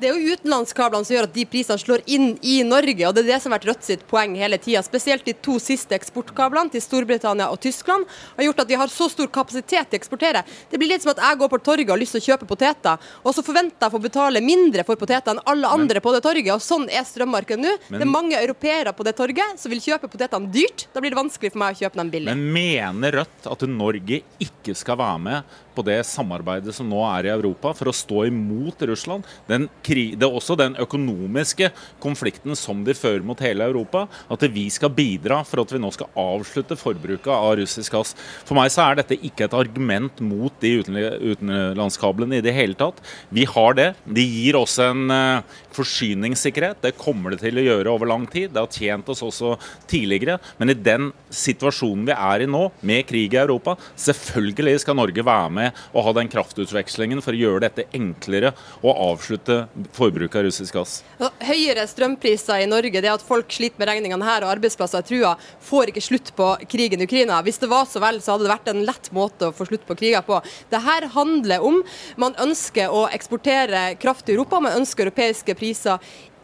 Det 0.00 0.08
er 0.08 0.16
jo 0.16 0.34
utenlandskablene 0.34 1.06
som 1.06 1.14
gjør 1.14 1.28
at 1.28 1.34
de 1.34 1.44
prisene 1.46 1.78
slår 1.78 2.02
inn 2.10 2.32
i 2.42 2.56
Norge, 2.66 3.06
og 3.06 3.14
det 3.14 3.22
er 3.24 3.34
det 3.34 3.40
som 3.42 3.52
har 3.52 3.60
vært 3.60 3.68
Rødt 3.70 3.86
sitt 3.86 4.02
poeng 4.10 4.34
hele 4.36 4.58
tida. 4.60 4.82
Spesielt 4.84 5.24
de 5.24 5.32
to 5.44 5.56
siste 5.62 5.94
eksportkablene 5.96 6.72
til 6.74 6.82
Storbritannia 6.82 7.46
og 7.52 7.60
Tyskland 7.62 8.04
har 8.36 8.46
gjort 8.48 8.64
at 8.64 8.72
vi 8.72 8.78
har 8.80 8.92
så 8.92 9.08
stor 9.12 9.30
kapasitet 9.32 9.88
til 9.90 9.96
å 9.96 10.00
eksportere. 10.02 10.42
Det 10.70 10.80
blir 10.80 10.90
litt 10.90 11.04
som 11.04 11.14
at 11.14 11.22
jeg 11.22 11.40
går 11.40 11.52
på 11.52 11.60
torget 11.64 11.88
og 11.88 11.94
har 11.94 12.02
lyst 12.02 12.16
til 12.18 12.24
å 12.24 12.26
kjøpe 12.26 12.50
poteter, 12.50 13.08
og 13.22 13.36
så 13.36 13.44
forventer 13.46 13.86
jeg 13.86 13.92
å 13.92 13.94
få 13.94 14.02
betale 14.04 14.42
mindre 14.44 14.84
for 14.88 15.00
poteter 15.00 15.32
enn 15.32 15.42
alle 15.50 15.70
andre 15.78 16.00
men, 16.00 16.04
på 16.04 16.14
det 16.16 16.22
torget. 16.26 16.52
og 16.56 16.64
Sånn 16.64 16.88
er 16.90 17.06
strømmarkedet 17.08 17.62
nå. 17.62 17.74
Men, 17.88 18.00
det 18.00 18.08
er 18.08 18.12
mange 18.12 18.40
europeere 18.40 18.94
på 18.96 19.06
det 19.06 19.14
torget 19.18 19.62
som 19.62 19.72
vil 19.72 19.82
kjøpe 19.84 20.10
potetene 20.12 20.50
dyrt. 20.52 20.88
Da 20.92 21.02
blir 21.02 21.14
det 21.14 21.20
vanskelig 21.22 21.54
for 21.54 21.62
meg 21.64 21.78
å 21.78 21.84
kjøpe 21.84 22.02
dem 22.02 22.12
billig. 22.12 22.34
Men 22.34 22.48
mener 22.54 23.20
Rødt 23.20 23.46
at 23.50 23.68
Norge 23.70 24.24
ikke 24.42 24.74
skal 24.76 24.98
være 24.98 25.22
med 25.22 25.60
på 25.74 25.82
det 25.86 25.98
samarbeidet 26.06 26.74
som 26.74 26.88
nå 26.88 27.00
er 27.08 27.28
i 27.28 27.32
Europa, 27.34 27.72
for 27.76 27.90
å 27.90 27.94
stå 27.94 28.24
imot 28.28 28.82
Russland. 28.88 29.26
Den, 29.50 29.66
det 29.84 30.24
er 30.24 30.32
også 30.32 30.56
den 30.56 30.76
økonomiske 30.80 31.70
konflikten 32.02 32.56
som 32.56 32.84
de 32.84 32.94
fører 32.96 33.24
mot 33.26 33.40
hele 33.40 33.64
Europa. 33.64 34.06
At 34.32 34.42
vi 34.52 34.68
skal 34.72 34.92
bidra 34.94 35.42
for 35.44 35.62
at 35.62 35.72
vi 35.72 35.80
nå 35.82 35.90
skal 35.94 36.10
avslutte 36.16 36.78
forbruket 36.78 37.32
av 37.32 37.56
russisk 37.60 37.92
gass. 37.92 38.14
For 38.44 38.56
meg 38.56 38.72
så 38.72 38.86
er 38.88 39.00
dette 39.00 39.18
ikke 39.20 39.48
et 39.48 39.56
argument 39.56 40.20
mot 40.24 40.52
de 40.60 40.78
utenlandskablene 40.80 42.38
i 42.38 42.44
det 42.44 42.54
hele 42.56 42.78
tatt. 42.78 43.02
Vi 43.34 43.44
har 43.48 43.76
det. 43.76 43.90
De 44.04 44.24
gir 44.24 44.56
oss 44.58 44.78
en 44.82 45.10
uh, 45.12 45.58
forsyningssikkerhet. 45.74 46.82
Det 46.82 46.94
kommer 46.98 47.34
det 47.34 47.42
til 47.42 47.58
å 47.58 47.64
gjøre 47.64 47.92
over 47.92 48.10
lang 48.10 48.26
tid. 48.30 48.52
Det 48.54 48.62
har 48.62 48.72
tjent 48.72 49.08
oss 49.12 49.22
også 49.24 49.54
tidligere. 49.90 50.38
Men 50.58 50.72
i 50.72 50.78
den 50.78 51.10
situasjonen 51.34 52.06
vi 52.08 52.14
er 52.14 52.44
i 52.44 52.50
nå, 52.50 52.66
med 52.86 53.06
krig 53.08 53.34
i 53.34 53.40
Europa, 53.40 53.76
selvfølgelig 54.00 54.78
skal 54.84 54.98
Norge 54.98 55.24
være 55.26 55.50
med 55.54 55.82
og 55.92 56.06
ha 56.06 56.14
den 56.18 56.30
kraftutvekslingen 56.32 57.22
for 57.24 57.34
å 57.34 57.40
gjøre 57.40 57.64
dette 57.66 57.86
enklere 57.96 58.52
å 58.84 58.94
avslutte 59.10 59.64
forbruket 59.96 60.40
av 60.40 60.46
russisk 60.48 60.78
gass? 60.78 60.96
Høyere 61.44 61.86
strømpriser 61.90 62.64
i 62.64 62.70
Norge, 62.70 63.02
det 63.02 63.12
at 63.12 63.24
folk 63.24 63.50
sliter 63.52 63.80
med 63.80 63.90
regningene 63.90 64.26
her 64.26 64.46
og 64.46 64.54
arbeidsplasser 64.54 65.02
er 65.02 65.08
trua, 65.08 65.34
får 65.64 65.92
ikke 65.92 66.04
slutt 66.04 66.32
på 66.38 66.50
krigen 66.70 67.02
i 67.02 67.08
Ukraina. 67.08 67.40
Hvis 67.44 67.60
det 67.62 67.70
var 67.72 67.88
så 67.90 68.02
vel, 68.02 68.20
så 68.22 68.34
hadde 68.34 68.46
det 68.46 68.54
vært 68.54 68.70
en 68.72 68.84
lett 68.86 69.10
måte 69.16 69.50
å 69.50 69.56
få 69.56 69.68
slutt 69.68 69.86
på 69.88 69.98
krigen 69.98 70.24
på. 70.26 70.40
Dette 70.70 71.10
handler 71.14 71.64
om 71.64 71.80
man 72.20 72.36
ønsker 72.40 72.92
å 72.92 73.06
eksportere 73.14 73.86
kraft 74.00 74.26
til 74.28 74.38
Europa, 74.38 74.62
man 74.62 74.78
ønsker 74.78 75.08
europeiske 75.08 75.54
priser 75.54 75.63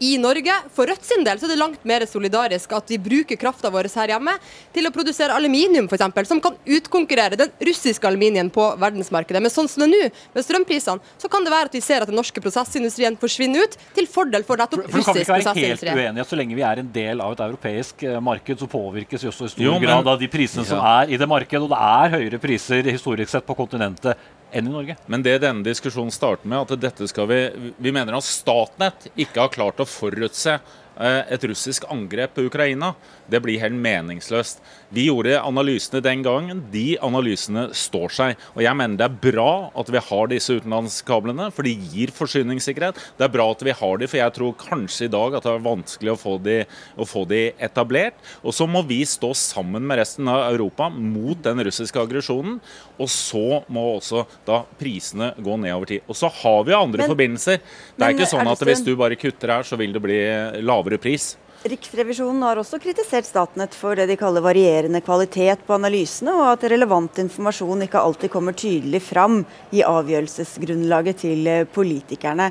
i 0.01 0.17
Norge. 0.19 0.55
For 0.75 0.89
Rødt 0.89 1.05
sin 1.05 1.25
del 1.27 1.39
så 1.39 1.47
er 1.47 1.53
det 1.53 1.61
langt 1.61 1.85
mer 1.87 2.05
solidarisk 2.09 2.73
at 2.77 2.91
vi 2.91 2.99
bruker 3.01 3.39
krafta 3.41 3.71
vår 3.73 3.91
her 3.93 4.15
hjemme 4.15 4.33
til 4.75 4.89
å 4.89 4.93
produsere 4.95 5.37
aluminium, 5.37 5.89
f.eks., 5.91 6.29
som 6.31 6.41
kan 6.43 6.57
utkonkurrere 6.65 7.39
den 7.39 7.53
russiske 7.69 8.09
aluminiumen 8.09 8.51
på 8.55 8.65
verdensmarkedet. 8.81 9.43
Men 9.45 9.53
sånn 9.53 9.69
som 9.69 9.85
det 9.85 9.91
er 9.91 10.09
nå, 10.09 10.25
med 10.35 10.47
strømprisene, 10.47 11.13
så 11.21 11.31
kan 11.33 11.45
det 11.45 11.53
være 11.53 11.71
at 11.71 11.77
vi 11.77 11.85
ser 11.85 12.05
at 12.05 12.11
den 12.11 12.19
norske 12.19 12.43
prosessindustrien 12.43 13.19
forsvinner 13.21 13.69
ut, 13.69 13.77
til 13.97 14.09
fordel 14.11 14.47
for 14.47 14.61
nettopp 14.61 14.87
For, 14.87 14.91
for 14.91 15.01
du 15.01 15.09
kan 15.11 15.19
vi 15.19 15.25
ikke 15.27 15.37
være 15.37 15.55
helt 15.61 15.87
uenige 15.91 16.25
at 16.25 16.33
så 16.33 16.41
lenge 16.41 16.57
vi 16.57 16.65
er 16.67 16.83
en 16.83 16.91
del 16.95 17.21
av 17.25 17.37
et 17.37 17.45
europeisk 17.51 18.05
eh, 18.09 18.19
marked, 18.25 18.61
så 18.63 18.71
påvirkes 18.71 19.27
vi 19.27 19.31
også 19.31 19.51
i 19.51 19.55
stor 19.55 19.67
Jo, 19.67 19.77
men- 19.77 19.89
grad 19.89 20.13
av 20.15 20.21
de 20.21 20.29
prisene 20.33 20.65
som 20.69 20.81
er 20.81 21.13
i 21.13 21.21
det 21.21 21.29
markedet. 21.29 21.63
Og 21.67 21.73
det 21.73 21.81
er 21.91 22.17
høyere 22.17 22.41
priser 22.41 22.89
historisk 22.89 23.35
sett 23.35 23.47
på 23.47 23.57
kontinentet 23.59 24.17
enn 24.53 24.69
i 24.69 24.73
Norge. 24.73 24.97
Men 25.07 25.25
det 25.27 25.39
denne 25.45 25.65
diskusjonen 25.67 26.13
starter 26.15 26.49
med, 26.51 26.67
at 26.67 26.83
dette 26.83 27.09
skal 27.11 27.29
vi 27.31 27.41
Vi 27.77 27.93
mener 27.95 28.17
at 28.17 28.27
Statnett 28.27 29.11
ikke 29.15 29.43
har 29.43 29.55
klart 29.55 29.83
å 29.83 29.89
forutse 29.89 30.59
et 31.01 31.45
russisk 31.49 31.87
angrep 31.91 32.35
på 32.37 32.45
Ukraina. 32.49 32.95
Det 33.31 33.41
blir 33.43 33.61
helt 33.63 33.79
meningsløst. 33.79 34.61
Vi 34.91 35.05
gjorde 35.07 35.37
analysene 35.39 36.01
den 36.03 36.23
gangen. 36.27 36.65
De 36.73 36.97
analysene 37.03 37.69
står 37.77 38.11
seg. 38.11 38.41
Og 38.57 38.65
jeg 38.65 38.77
mener 38.77 38.99
det 38.99 39.07
er 39.07 39.33
bra 39.33 39.71
at 39.79 39.91
vi 39.95 40.03
har 40.03 40.31
disse 40.33 40.57
utenlandskablene, 40.59 41.51
for 41.55 41.63
de 41.67 41.77
gir 41.93 42.11
forsyningssikkerhet. 42.15 42.99
Det 43.19 43.27
er 43.29 43.33
bra 43.33 43.47
at 43.55 43.63
vi 43.63 43.75
har 43.79 44.01
de, 44.01 44.09
for 44.11 44.19
jeg 44.19 44.35
tror 44.37 44.57
kanskje 44.59 45.07
i 45.07 45.13
dag 45.15 45.37
at 45.39 45.47
det 45.47 45.53
er 45.55 45.65
vanskelig 45.69 46.13
å 46.15 46.19
få 46.19 46.35
de, 46.43 46.57
å 46.99 47.07
få 47.07 47.23
de 47.31 47.43
etablert. 47.63 48.19
Og 48.43 48.57
så 48.57 48.67
må 48.67 48.83
vi 48.89 49.03
stå 49.07 49.31
sammen 49.39 49.87
med 49.87 50.01
resten 50.03 50.29
av 50.31 50.49
Europa 50.51 50.91
mot 50.91 51.39
den 51.47 51.63
russiske 51.67 52.03
aggresjonen. 52.03 52.59
Og 53.01 53.09
så 53.09 53.63
må 53.73 53.87
også 53.95 54.27
da 54.49 54.65
prisene 54.81 55.31
gå 55.39 55.55
ned 55.63 55.77
over 55.77 55.93
tid. 55.95 56.03
Og 56.11 56.19
så 56.19 56.29
har 56.43 56.65
vi 56.67 56.75
andre 56.77 57.05
Men- 57.05 57.15
forbindelser. 57.15 57.61
Det 57.97 58.03
er 58.05 58.11
men 58.11 58.19
ikke 58.19 58.31
sånn 58.35 58.51
at 58.51 58.59
hvis 58.67 58.85
du 58.85 58.97
bare 58.97 59.17
kutter 59.17 59.55
her, 59.55 59.63
så 59.63 59.79
vil 59.79 59.93
det 59.95 60.03
bli 60.03 60.19
lavere 60.67 60.90
pris. 60.99 61.37
Riksrevisjonen 61.61 62.41
har 62.41 62.57
også 62.57 62.79
kritisert 62.81 63.27
Statnett 63.29 63.75
for 63.77 63.93
det 63.93 64.07
de 64.09 64.17
kaller 64.17 64.41
varierende 64.41 65.03
kvalitet 65.05 65.61
på 65.67 65.75
analysene, 65.77 66.33
og 66.33 66.55
at 66.55 66.65
relevant 66.73 67.21
informasjon 67.21 67.85
ikke 67.85 68.01
alltid 68.01 68.33
kommer 68.33 68.57
tydelig 68.57 69.03
fram 69.05 69.43
i 69.77 69.83
avgjørelsesgrunnlaget 69.85 71.21
til 71.21 71.51
politikerne. 71.75 72.49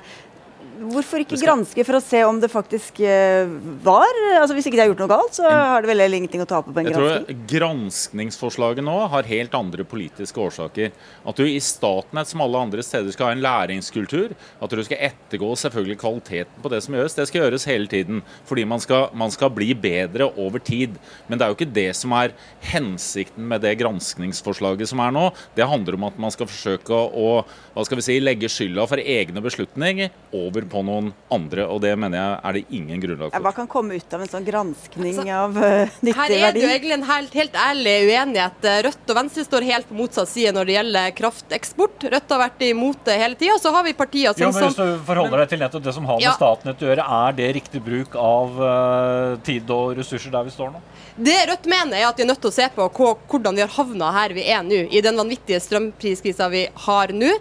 Hvorfor 0.80 1.24
ikke 1.24 1.40
granske 1.42 1.84
for 1.88 1.98
å 1.98 2.02
se 2.04 2.22
om 2.28 2.40
det 2.40 2.50
faktisk 2.52 3.02
eh, 3.04 3.50
var 3.84 4.08
altså 4.40 4.56
Hvis 4.56 4.70
ikke 4.70 4.78
de 4.78 4.84
har 4.84 4.90
gjort 4.92 5.02
noe 5.04 5.12
galt, 5.12 5.36
så 5.36 5.48
har 5.50 5.84
det 5.84 5.90
vel 5.92 6.18
ingenting 6.18 6.44
å 6.44 6.48
tape 6.50 6.72
på 6.72 6.82
en 6.82 6.90
Jeg 6.90 6.96
tror? 6.96 7.34
Granskningsforslaget 7.50 8.86
nå 8.86 8.96
har 9.12 9.28
helt 9.30 9.56
andre 9.58 9.86
politiske 9.88 10.40
årsaker. 10.40 10.94
At 11.28 11.40
du 11.40 11.46
i 11.48 11.60
Statnett 11.64 12.32
som 12.32 12.44
alle 12.46 12.62
andre 12.68 12.86
steder 12.86 13.12
skal 13.16 13.30
ha 13.30 13.36
en 13.36 13.44
læringskultur. 13.44 14.36
At 14.64 14.76
du 14.76 14.84
skal 14.88 15.04
ettergå 15.10 15.52
selvfølgelig 15.64 16.00
kvaliteten 16.00 16.64
på 16.64 16.72
det 16.72 16.82
som 16.86 16.96
gjøres. 16.96 17.18
Det 17.18 17.28
skal 17.30 17.44
gjøres 17.44 17.68
hele 17.70 17.92
tiden. 17.92 18.24
Fordi 18.50 18.66
man 18.70 18.84
skal, 18.84 19.10
man 19.18 19.34
skal 19.36 19.52
bli 19.54 19.74
bedre 19.78 20.30
over 20.40 20.64
tid. 20.64 20.96
Men 21.28 21.40
det 21.40 21.46
er 21.46 21.54
jo 21.54 21.60
ikke 21.60 21.78
det 21.80 21.90
som 22.00 22.16
er 22.18 22.36
hensikten 22.72 23.48
med 23.50 23.66
det 23.66 23.76
granskningsforslaget 23.82 24.92
som 24.92 25.04
er 25.04 25.16
nå. 25.16 25.28
Det 25.58 25.68
handler 25.68 26.00
om 26.00 26.08
at 26.10 26.20
man 26.22 26.34
skal 26.36 26.50
forsøke 26.50 26.96
å 26.96 27.30
hva 27.76 27.86
skal 27.86 28.00
vi 28.00 28.06
si, 28.06 28.18
legge 28.22 28.50
skylda 28.52 28.86
for 28.90 29.00
egne 29.00 29.44
beslutninger 29.44 30.10
over 30.36 30.66
på 30.70 30.82
noen 30.86 31.12
andre. 31.34 31.66
Og 31.70 31.82
det 31.84 31.94
mener 32.00 32.20
jeg 32.20 32.40
er 32.50 32.58
det 32.58 32.64
ingen 32.80 33.04
grunnlag 33.04 33.34
for. 33.34 33.46
Hva 33.46 33.54
kan 33.56 33.70
komme 33.72 33.98
ut 34.00 34.16
av 34.16 34.24
en 34.24 34.32
sånn 34.32 34.46
granskning 34.48 35.32
av 35.34 35.58
uh, 35.58 35.64
verdi. 35.90 36.14
Her 36.20 36.36
er 36.38 36.56
det 36.56 36.64
jo 36.64 36.70
egentlig 36.70 36.96
en 36.96 37.08
helt, 37.10 37.36
helt 37.42 37.58
ærlig 37.60 37.96
uenighet. 38.10 38.70
Rødt 38.88 39.14
og 39.14 39.20
Venstre 39.20 39.46
står 39.48 39.68
helt 39.70 39.90
på 39.90 39.98
motsatt 40.00 40.32
side 40.32 40.54
når 40.56 40.70
det 40.70 40.78
gjelder 40.78 41.16
krafteksport. 41.20 42.08
Rødt 42.14 42.36
har 42.36 42.44
vært 42.46 42.66
imot 42.70 43.04
det 43.10 43.18
hele 43.22 43.40
tida. 43.40 43.58
Så 43.62 43.74
har 43.76 43.86
vi 43.88 43.96
partier 43.98 44.30
Ja, 44.30 44.36
jo, 44.38 44.52
men 44.54 44.70
Hvis 44.70 44.78
du 44.78 45.04
forholder 45.08 45.44
deg 45.44 45.54
til 45.54 45.64
nettopp 45.64 45.86
det 45.86 45.96
som 45.96 46.08
har 46.10 46.20
med 46.20 46.28
Ja. 46.28 46.36
Statnett 46.38 46.82
å 46.84 46.90
gjøre, 46.90 47.06
er 47.20 47.36
det 47.38 47.52
riktig 47.58 47.82
bruk 47.84 48.16
av 48.20 48.60
uh, 48.62 49.38
tid 49.46 49.70
og 49.74 49.98
ressurser 50.00 50.34
der 50.34 50.48
vi 50.48 50.54
står 50.54 50.74
nå? 50.76 50.84
Det 51.20 51.36
Rødt 51.50 51.66
mener 51.68 52.00
er 52.00 52.08
at 52.08 52.20
vi 52.20 52.24
er 52.24 52.30
nødt 52.30 52.40
til 52.44 52.52
å 52.52 52.56
se 52.56 52.70
på 52.76 52.86
hvordan 52.96 53.58
vi 53.58 53.64
har 53.66 53.72
havna 53.74 54.12
her 54.16 54.34
vi 54.36 54.46
er 54.48 54.62
nå, 54.64 54.86
i 54.88 55.02
den 55.04 55.18
vanvittige 55.20 55.60
strømpriskrisa 55.64 56.48
vi 56.52 56.64
har 56.86 57.12
nå. 57.16 57.34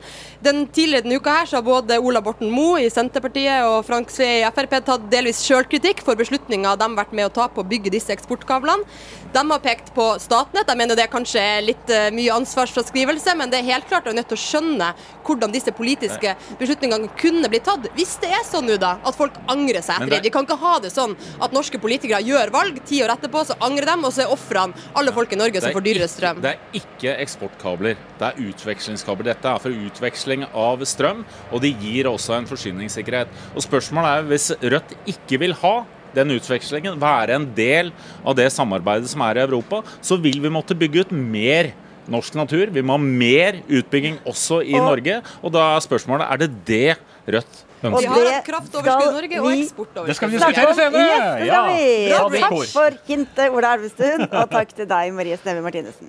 Den 0.43 0.65
Tidligere 0.69 1.07
denne 1.07 1.19
uka 1.19 1.33
her 1.39 1.47
så 1.47 1.59
har 1.59 1.67
både 1.67 1.99
Ola 2.03 2.21
Borten 2.25 2.51
Moe 2.53 2.83
i 2.83 2.91
Senterpartiet 2.91 3.18
og 3.19 3.85
Frank 3.87 4.11
Sve 4.11 4.29
i 4.41 4.45
Frp 4.55 4.75
tatt 4.87 5.07
delvis 5.11 5.41
sjølkritikk 5.47 6.05
for 6.07 6.19
beslutninga 6.19 6.77
de 6.79 6.87
har 6.87 6.97
vært 6.99 7.15
med 7.17 7.27
å 7.27 7.33
ta 7.35 7.49
på 7.49 7.63
å 7.65 7.67
bygge 7.67 7.91
disse 7.91 8.13
eksportkablene. 8.15 8.85
De 9.33 9.43
har 9.45 9.61
pekt 9.61 9.91
på 9.93 10.05
Statnett. 10.23 10.69
Jeg 10.69 10.79
mener 10.79 10.97
det 10.97 11.05
er 11.05 11.11
kanskje 11.13 11.41
er 11.43 11.65
litt 11.67 11.91
eh, 11.93 12.09
mye 12.15 12.33
ansvarsfraskrivelse, 12.39 13.35
men 13.37 13.51
det 13.53 13.59
er 13.61 13.67
helt 13.75 13.89
klart 13.91 14.07
at 14.07 14.15
er 14.15 14.17
nødt 14.17 14.31
til 14.31 14.39
å 14.39 14.41
skjønne 14.41 14.89
hvordan 15.27 15.53
disse 15.53 15.75
politiske 15.77 16.33
beslutningene 16.61 17.11
kunne 17.21 17.51
bli 17.53 17.61
tatt. 17.65 17.91
Hvis 17.99 18.15
det 18.23 18.31
er 18.33 18.47
sånn 18.49 18.65
nå 18.69 18.79
da, 18.81 18.95
at 19.05 19.19
folk 19.19 19.37
angrer 19.51 19.85
seg 19.85 19.99
etter 19.99 20.15
det-. 20.15 20.23
Vi 20.29 20.33
kan 20.33 20.49
ikke 20.49 20.57
ha 20.63 20.79
det 20.81 20.93
sånn 20.95 21.13
at 21.45 21.53
norske 21.57 21.81
politikere 21.83 22.23
gjør 22.25 22.55
valg, 22.55 22.81
ti 22.89 23.03
år 23.05 23.13
etterpå 23.19 23.45
så 23.51 23.59
angrer 23.65 23.91
de, 23.91 23.99
og 24.01 24.15
så 24.17 24.25
er 24.25 24.33
ofrene 24.33 24.89
alle 24.97 25.13
folk 25.17 25.35
i 25.35 25.41
Norge 25.41 25.61
som 25.61 25.77
får 25.77 25.87
dyrere 25.91 26.09
strøm. 26.09 26.41
Det 26.45 26.55
er 26.55 26.81
ikke 26.81 27.19
eksportkabler, 27.27 28.01
det 28.21 28.31
er 28.31 28.41
utvekslingskabler. 28.49 29.33
Dette 29.35 29.53
er 29.53 29.63
for 29.63 29.85
utveksling 29.89 30.49
av 30.57 30.85
strøm, 30.89 31.25
og 31.53 31.65
de 31.65 31.75
gir 31.85 32.09
også 32.09 32.39
en 32.39 32.49
forsyningssikkerhet. 32.49 33.08
Og 33.55 33.63
Spørsmålet 33.65 34.11
er 34.19 34.23
hvis 34.31 34.51
Rødt 34.63 34.95
ikke 35.07 35.39
vil 35.39 35.53
ha 35.63 35.85
den 36.15 36.31
utvekslingen, 36.31 36.97
være 37.01 37.35
en 37.37 37.45
del 37.55 37.93
av 38.25 38.35
det 38.39 38.49
samarbeidet 38.53 39.09
som 39.11 39.21
er 39.21 39.37
i 39.37 39.45
Europa, 39.45 39.83
så 40.03 40.17
vil 40.21 40.41
vi 40.41 40.49
måtte 40.49 40.75
bygge 40.79 41.01
ut 41.07 41.13
mer 41.13 41.73
norsk 42.09 42.35
natur. 42.35 42.71
Vi 42.73 42.81
må 42.83 42.97
ha 42.97 42.99
mer 42.99 43.61
utbygging 43.69 44.19
også 44.27 44.63
i 44.65 44.75
Og- 44.75 44.87
Norge. 44.87 45.23
Og 45.43 45.53
da 45.53 45.77
er 45.77 45.81
spørsmålet 45.81 46.27
er 46.33 46.37
det 46.37 46.51
det 46.65 46.97
Rødt 47.29 47.65
ønsker. 47.85 48.01
Vi 48.01 48.07
har 48.33 48.43
kraftoverskudd 48.43 49.09
i 49.09 49.13
Norge 49.21 49.41
og 49.43 49.51
eksportoverskudd. 49.53 50.07
Det 50.07 50.17
skal 50.17 50.29
vi 50.31 50.37
diskutere 50.39 50.75
senere. 50.75 51.03
Yes, 51.03 51.19
det 51.39 51.49
skal 51.49 51.67
vi. 51.69 52.09
Ja. 52.09 52.49
Takk 52.49 52.73
for 52.73 52.91
hintet, 53.07 53.51
Ola 53.53 53.75
Elvestuen, 53.77 54.25
og 54.33 54.51
takk 54.51 54.73
til 54.75 54.87
deg, 54.89 55.13
Marie 55.13 55.37
Sneve 55.37 55.63
Martinussen. 55.63 56.09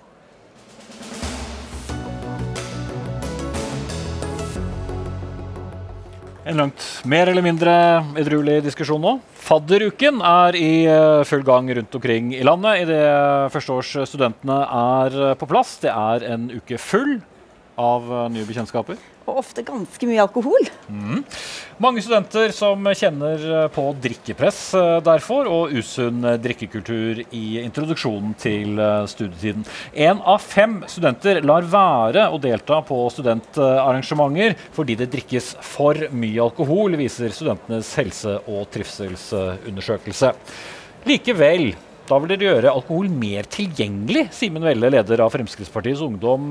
En 6.50 6.58
langt 6.58 6.82
mer 7.06 7.30
eller 7.30 7.45
mindre 7.45 7.72
edruelig 8.18 8.64
diskusjon 8.66 9.04
nå. 9.04 9.12
Fadderuken 9.38 10.18
er 10.26 10.56
i 10.58 10.72
eh, 10.89 11.22
full 11.30 11.43
gang 11.45 11.68
rundt 11.78 11.97
omkring 12.00 12.32
i 12.34 12.41
landet 12.41 12.88
idet 12.88 13.04
førsteårsstudentene 13.54 14.58
er 14.80 15.18
eh, 15.28 15.36
på 15.38 15.50
plass. 15.52 15.76
Det 15.84 15.93
er 15.93 16.26
en 16.32 16.47
uke 16.50 16.80
full 16.82 17.20
av 17.78 18.10
eh, 18.10 18.26
nye 18.34 18.47
bekjentskaper. 18.50 18.97
Og 19.30 19.43
ofte 19.43 19.63
ganske 19.65 20.07
mye 20.09 20.21
alkohol. 20.23 20.69
Mm. 20.89 21.21
Mange 21.84 22.01
studenter 22.03 22.53
som 22.55 22.88
kjenner 22.97 23.43
eh, 23.45 23.67
på 23.73 23.84
drikkepress 24.01 24.61
eh, 24.80 24.93
derfor, 25.05 25.49
og 25.49 25.75
usunn 25.77 26.25
drikkekultur 26.41 27.21
i 27.36 27.43
introduksjonen 27.61 28.34
til 28.39 28.80
eh, 28.82 29.05
studietiden. 29.11 29.67
Én 29.93 30.23
av 30.25 30.41
fem 30.43 30.80
studenter 30.89 31.43
lar 31.45 31.67
være 31.69 32.25
å 32.34 32.41
delta 32.41 32.82
på 32.86 32.97
studentarrangementer 33.13 34.57
fordi 34.75 34.97
det 34.99 35.11
drikkes 35.13 35.53
for 35.65 36.09
mye 36.11 36.41
alkohol, 36.49 36.97
viser 36.99 37.34
studentenes 37.36 37.93
helse- 37.99 38.39
og 38.49 38.65
trivselsundersøkelse. 38.73 40.34
Likevel 41.09 41.71
da 42.09 42.17
vil 42.17 42.32
dere 42.32 42.47
gjøre 42.47 42.71
alkohol 42.73 43.05
mer 43.13 43.45
tilgjengelig, 43.53 44.32
Simen 44.34 44.65
Velle, 44.65 44.89
leder 44.89 45.21
av 45.21 45.30
Fremskrittspartiets 45.36 46.01
Ungdom. 46.01 46.49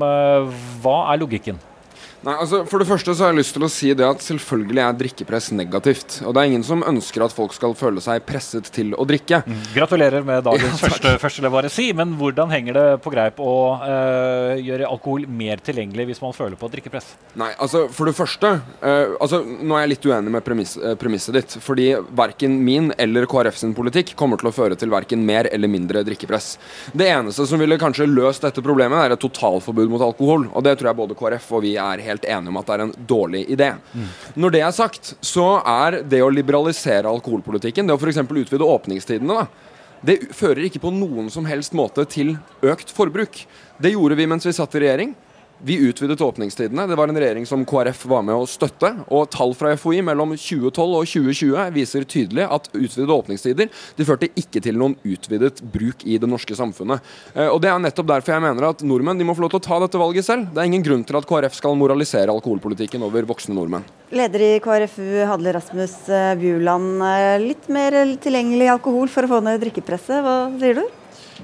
Hva 0.79 1.01
er 1.11 1.19
logikken? 1.19 1.59
Nei, 2.19 2.33
altså 2.35 2.65
For 2.67 2.81
det 2.81 2.87
første 2.89 3.13
så 3.15 3.23
har 3.23 3.31
jeg 3.31 3.39
lyst 3.39 3.53
til 3.55 3.63
å 3.63 3.71
si 3.71 3.89
det 3.95 4.03
at 4.03 4.23
selvfølgelig 4.23 4.81
er 4.83 4.95
drikkepress 4.99 5.49
negativt. 5.55 6.17
Og 6.27 6.33
det 6.35 6.41
er 6.41 6.49
ingen 6.51 6.65
som 6.67 6.83
ønsker 6.83 7.23
at 7.23 7.35
folk 7.35 7.53
skal 7.55 7.75
føle 7.79 8.03
seg 8.03 8.25
presset 8.27 8.67
til 8.75 8.91
å 8.99 9.05
drikke. 9.07 9.41
Gratulerer 9.75 10.25
med 10.27 10.43
dagens 10.47 10.67
Ja, 10.83 10.89
første, 10.89 11.13
første 11.21 11.39
vil 11.39 11.47
jeg 11.47 11.55
bare 11.55 11.71
si, 11.71 11.85
men 11.95 12.11
hvordan 12.19 12.51
henger 12.51 12.75
det 12.75 12.85
på 13.05 13.13
greip 13.13 13.39
å 13.43 13.53
øh, 13.85 14.59
gjøre 14.65 14.89
alkohol 14.89 15.27
mer 15.31 15.63
tilgjengelig 15.63 16.09
hvis 16.09 16.21
man 16.23 16.35
føler 16.35 16.59
på 16.59 16.69
drikkepress? 16.73 17.13
Nei, 17.39 17.53
altså 17.55 17.85
For 17.93 18.09
det 18.09 18.15
første 18.17 18.51
øh, 18.57 19.15
altså 19.19 19.41
Nå 19.45 19.77
er 19.77 19.85
jeg 19.85 19.93
litt 19.93 20.09
uenig 20.09 20.35
med 20.35 20.45
premiss, 20.45 20.75
øh, 20.79 20.97
premisset 20.99 21.39
ditt. 21.39 21.55
Fordi 21.63 21.87
verken 22.19 22.59
min 22.65 22.91
eller 22.99 23.29
KrF 23.31 23.61
sin 23.61 23.75
politikk 23.77 24.11
kommer 24.19 24.41
til 24.41 24.51
å 24.51 24.55
føre 24.55 24.75
til 24.79 24.91
verken 24.91 25.23
mer 25.27 25.47
eller 25.53 25.71
mindre 25.71 26.03
drikkepress. 26.07 26.51
Det 26.91 27.07
eneste 27.13 27.47
som 27.47 27.63
ville 27.63 27.79
kanskje 27.79 28.09
løst 28.11 28.43
dette 28.43 28.63
problemet, 28.65 28.99
er 28.99 29.15
et 29.15 29.23
totalforbud 29.23 29.95
mot 29.95 30.03
alkohol. 30.03 30.49
Og 30.51 30.67
det 30.67 30.75
tror 30.79 30.91
jeg 30.91 30.99
både 30.99 31.19
KrF 31.19 31.51
og 31.55 31.63
vi 31.63 31.75
er 31.79 32.03
helt 32.03 32.08
enige 32.17 32.49
om 32.49 32.57
at 32.57 32.67
det 32.67 32.75
er 32.75 32.83
en 32.87 32.93
dårlig 33.07 33.45
idé. 33.53 33.71
Når 34.35 34.55
det 34.55 34.61
er 34.65 34.71
sagt, 34.75 35.13
så 35.21 35.61
er 35.61 36.01
det 36.09 36.21
å 36.25 36.31
liberalisere 36.33 37.09
alkoholpolitikken, 37.09 37.87
det 37.87 37.93
å 37.93 38.01
f.eks. 38.01 38.17
utvide 38.25 38.65
åpningstidene, 38.65 39.43
da, 39.43 39.69
det 40.01 40.17
fører 40.35 40.63
ikke 40.65 40.81
på 40.83 40.91
noen 40.95 41.29
som 41.31 41.45
helst 41.49 41.73
måte 41.75 42.05
til 42.07 42.37
økt 42.63 42.91
forbruk. 42.95 43.43
Det 43.79 43.93
gjorde 43.93 44.15
vi 44.15 44.27
mens 44.31 44.47
vi 44.47 44.55
satt 44.55 44.75
i 44.75 44.83
regjering. 44.85 45.15
Vi 45.61 45.75
utvidet 45.89 46.21
åpningstidene. 46.23 46.85
Det 46.87 46.95
var 46.95 47.11
en 47.11 47.17
regjering 47.19 47.45
som 47.45 47.65
KrF 47.67 48.05
var 48.07 48.21
med 48.23 48.35
å 48.39 48.45
støtte. 48.47 48.93
Og 49.11 49.27
tall 49.33 49.51
fra 49.59 49.73
FHI 49.75 49.99
mellom 50.07 50.31
2012 50.39 50.85
og 50.85 51.09
2020 51.09 51.73
viser 51.75 52.05
tydelig 52.07 52.45
at 52.47 52.69
utvidede 52.71 53.11
åpningstider 53.11 53.67
de 53.97 54.07
førte 54.07 54.29
ikke 54.39 54.61
til 54.63 54.79
noen 54.79 54.95
utvidet 55.03 55.59
bruk 55.73 56.05
i 56.07 56.15
det 56.21 56.29
norske 56.31 56.55
samfunnet. 56.55 57.03
Eh, 57.35 57.49
og 57.49 57.59
Det 57.59 57.71
er 57.71 57.81
nettopp 57.83 58.07
derfor 58.07 58.37
jeg 58.37 58.45
mener 58.45 58.69
at 58.69 58.85
nordmenn 58.87 59.19
de 59.19 59.27
må 59.27 59.35
få 59.35 59.43
lov 59.43 59.51
til 59.51 59.59
å 59.59 59.67
ta 59.67 59.81
dette 59.83 59.99
valget 59.99 60.29
selv. 60.29 60.47
Det 60.53 60.63
er 60.63 60.71
ingen 60.71 60.85
grunn 60.85 61.03
til 61.03 61.19
at 61.19 61.27
KrF 61.27 61.59
skal 61.59 61.75
moralisere 61.79 62.31
alkoholpolitikken 62.31 63.03
over 63.03 63.27
voksne 63.27 63.57
nordmenn. 63.57 63.83
Leder 64.15 64.45
i 64.45 64.53
KrFU, 64.63 65.09
Hadle 65.27 65.57
Rasmus 65.59 65.97
eh, 66.07 66.31
Bjuland. 66.39 67.03
eh, 67.03 67.35
Litt 67.49 67.67
mer 67.67 67.99
tilgjengelig 68.23 68.71
alkohol 68.77 69.11
for 69.11 69.27
å 69.27 69.35
få 69.35 69.43
ned 69.43 69.59
drikkepresset. 69.65 70.23
Hva 70.23 70.39
sier 70.55 70.79
du? 70.79 70.98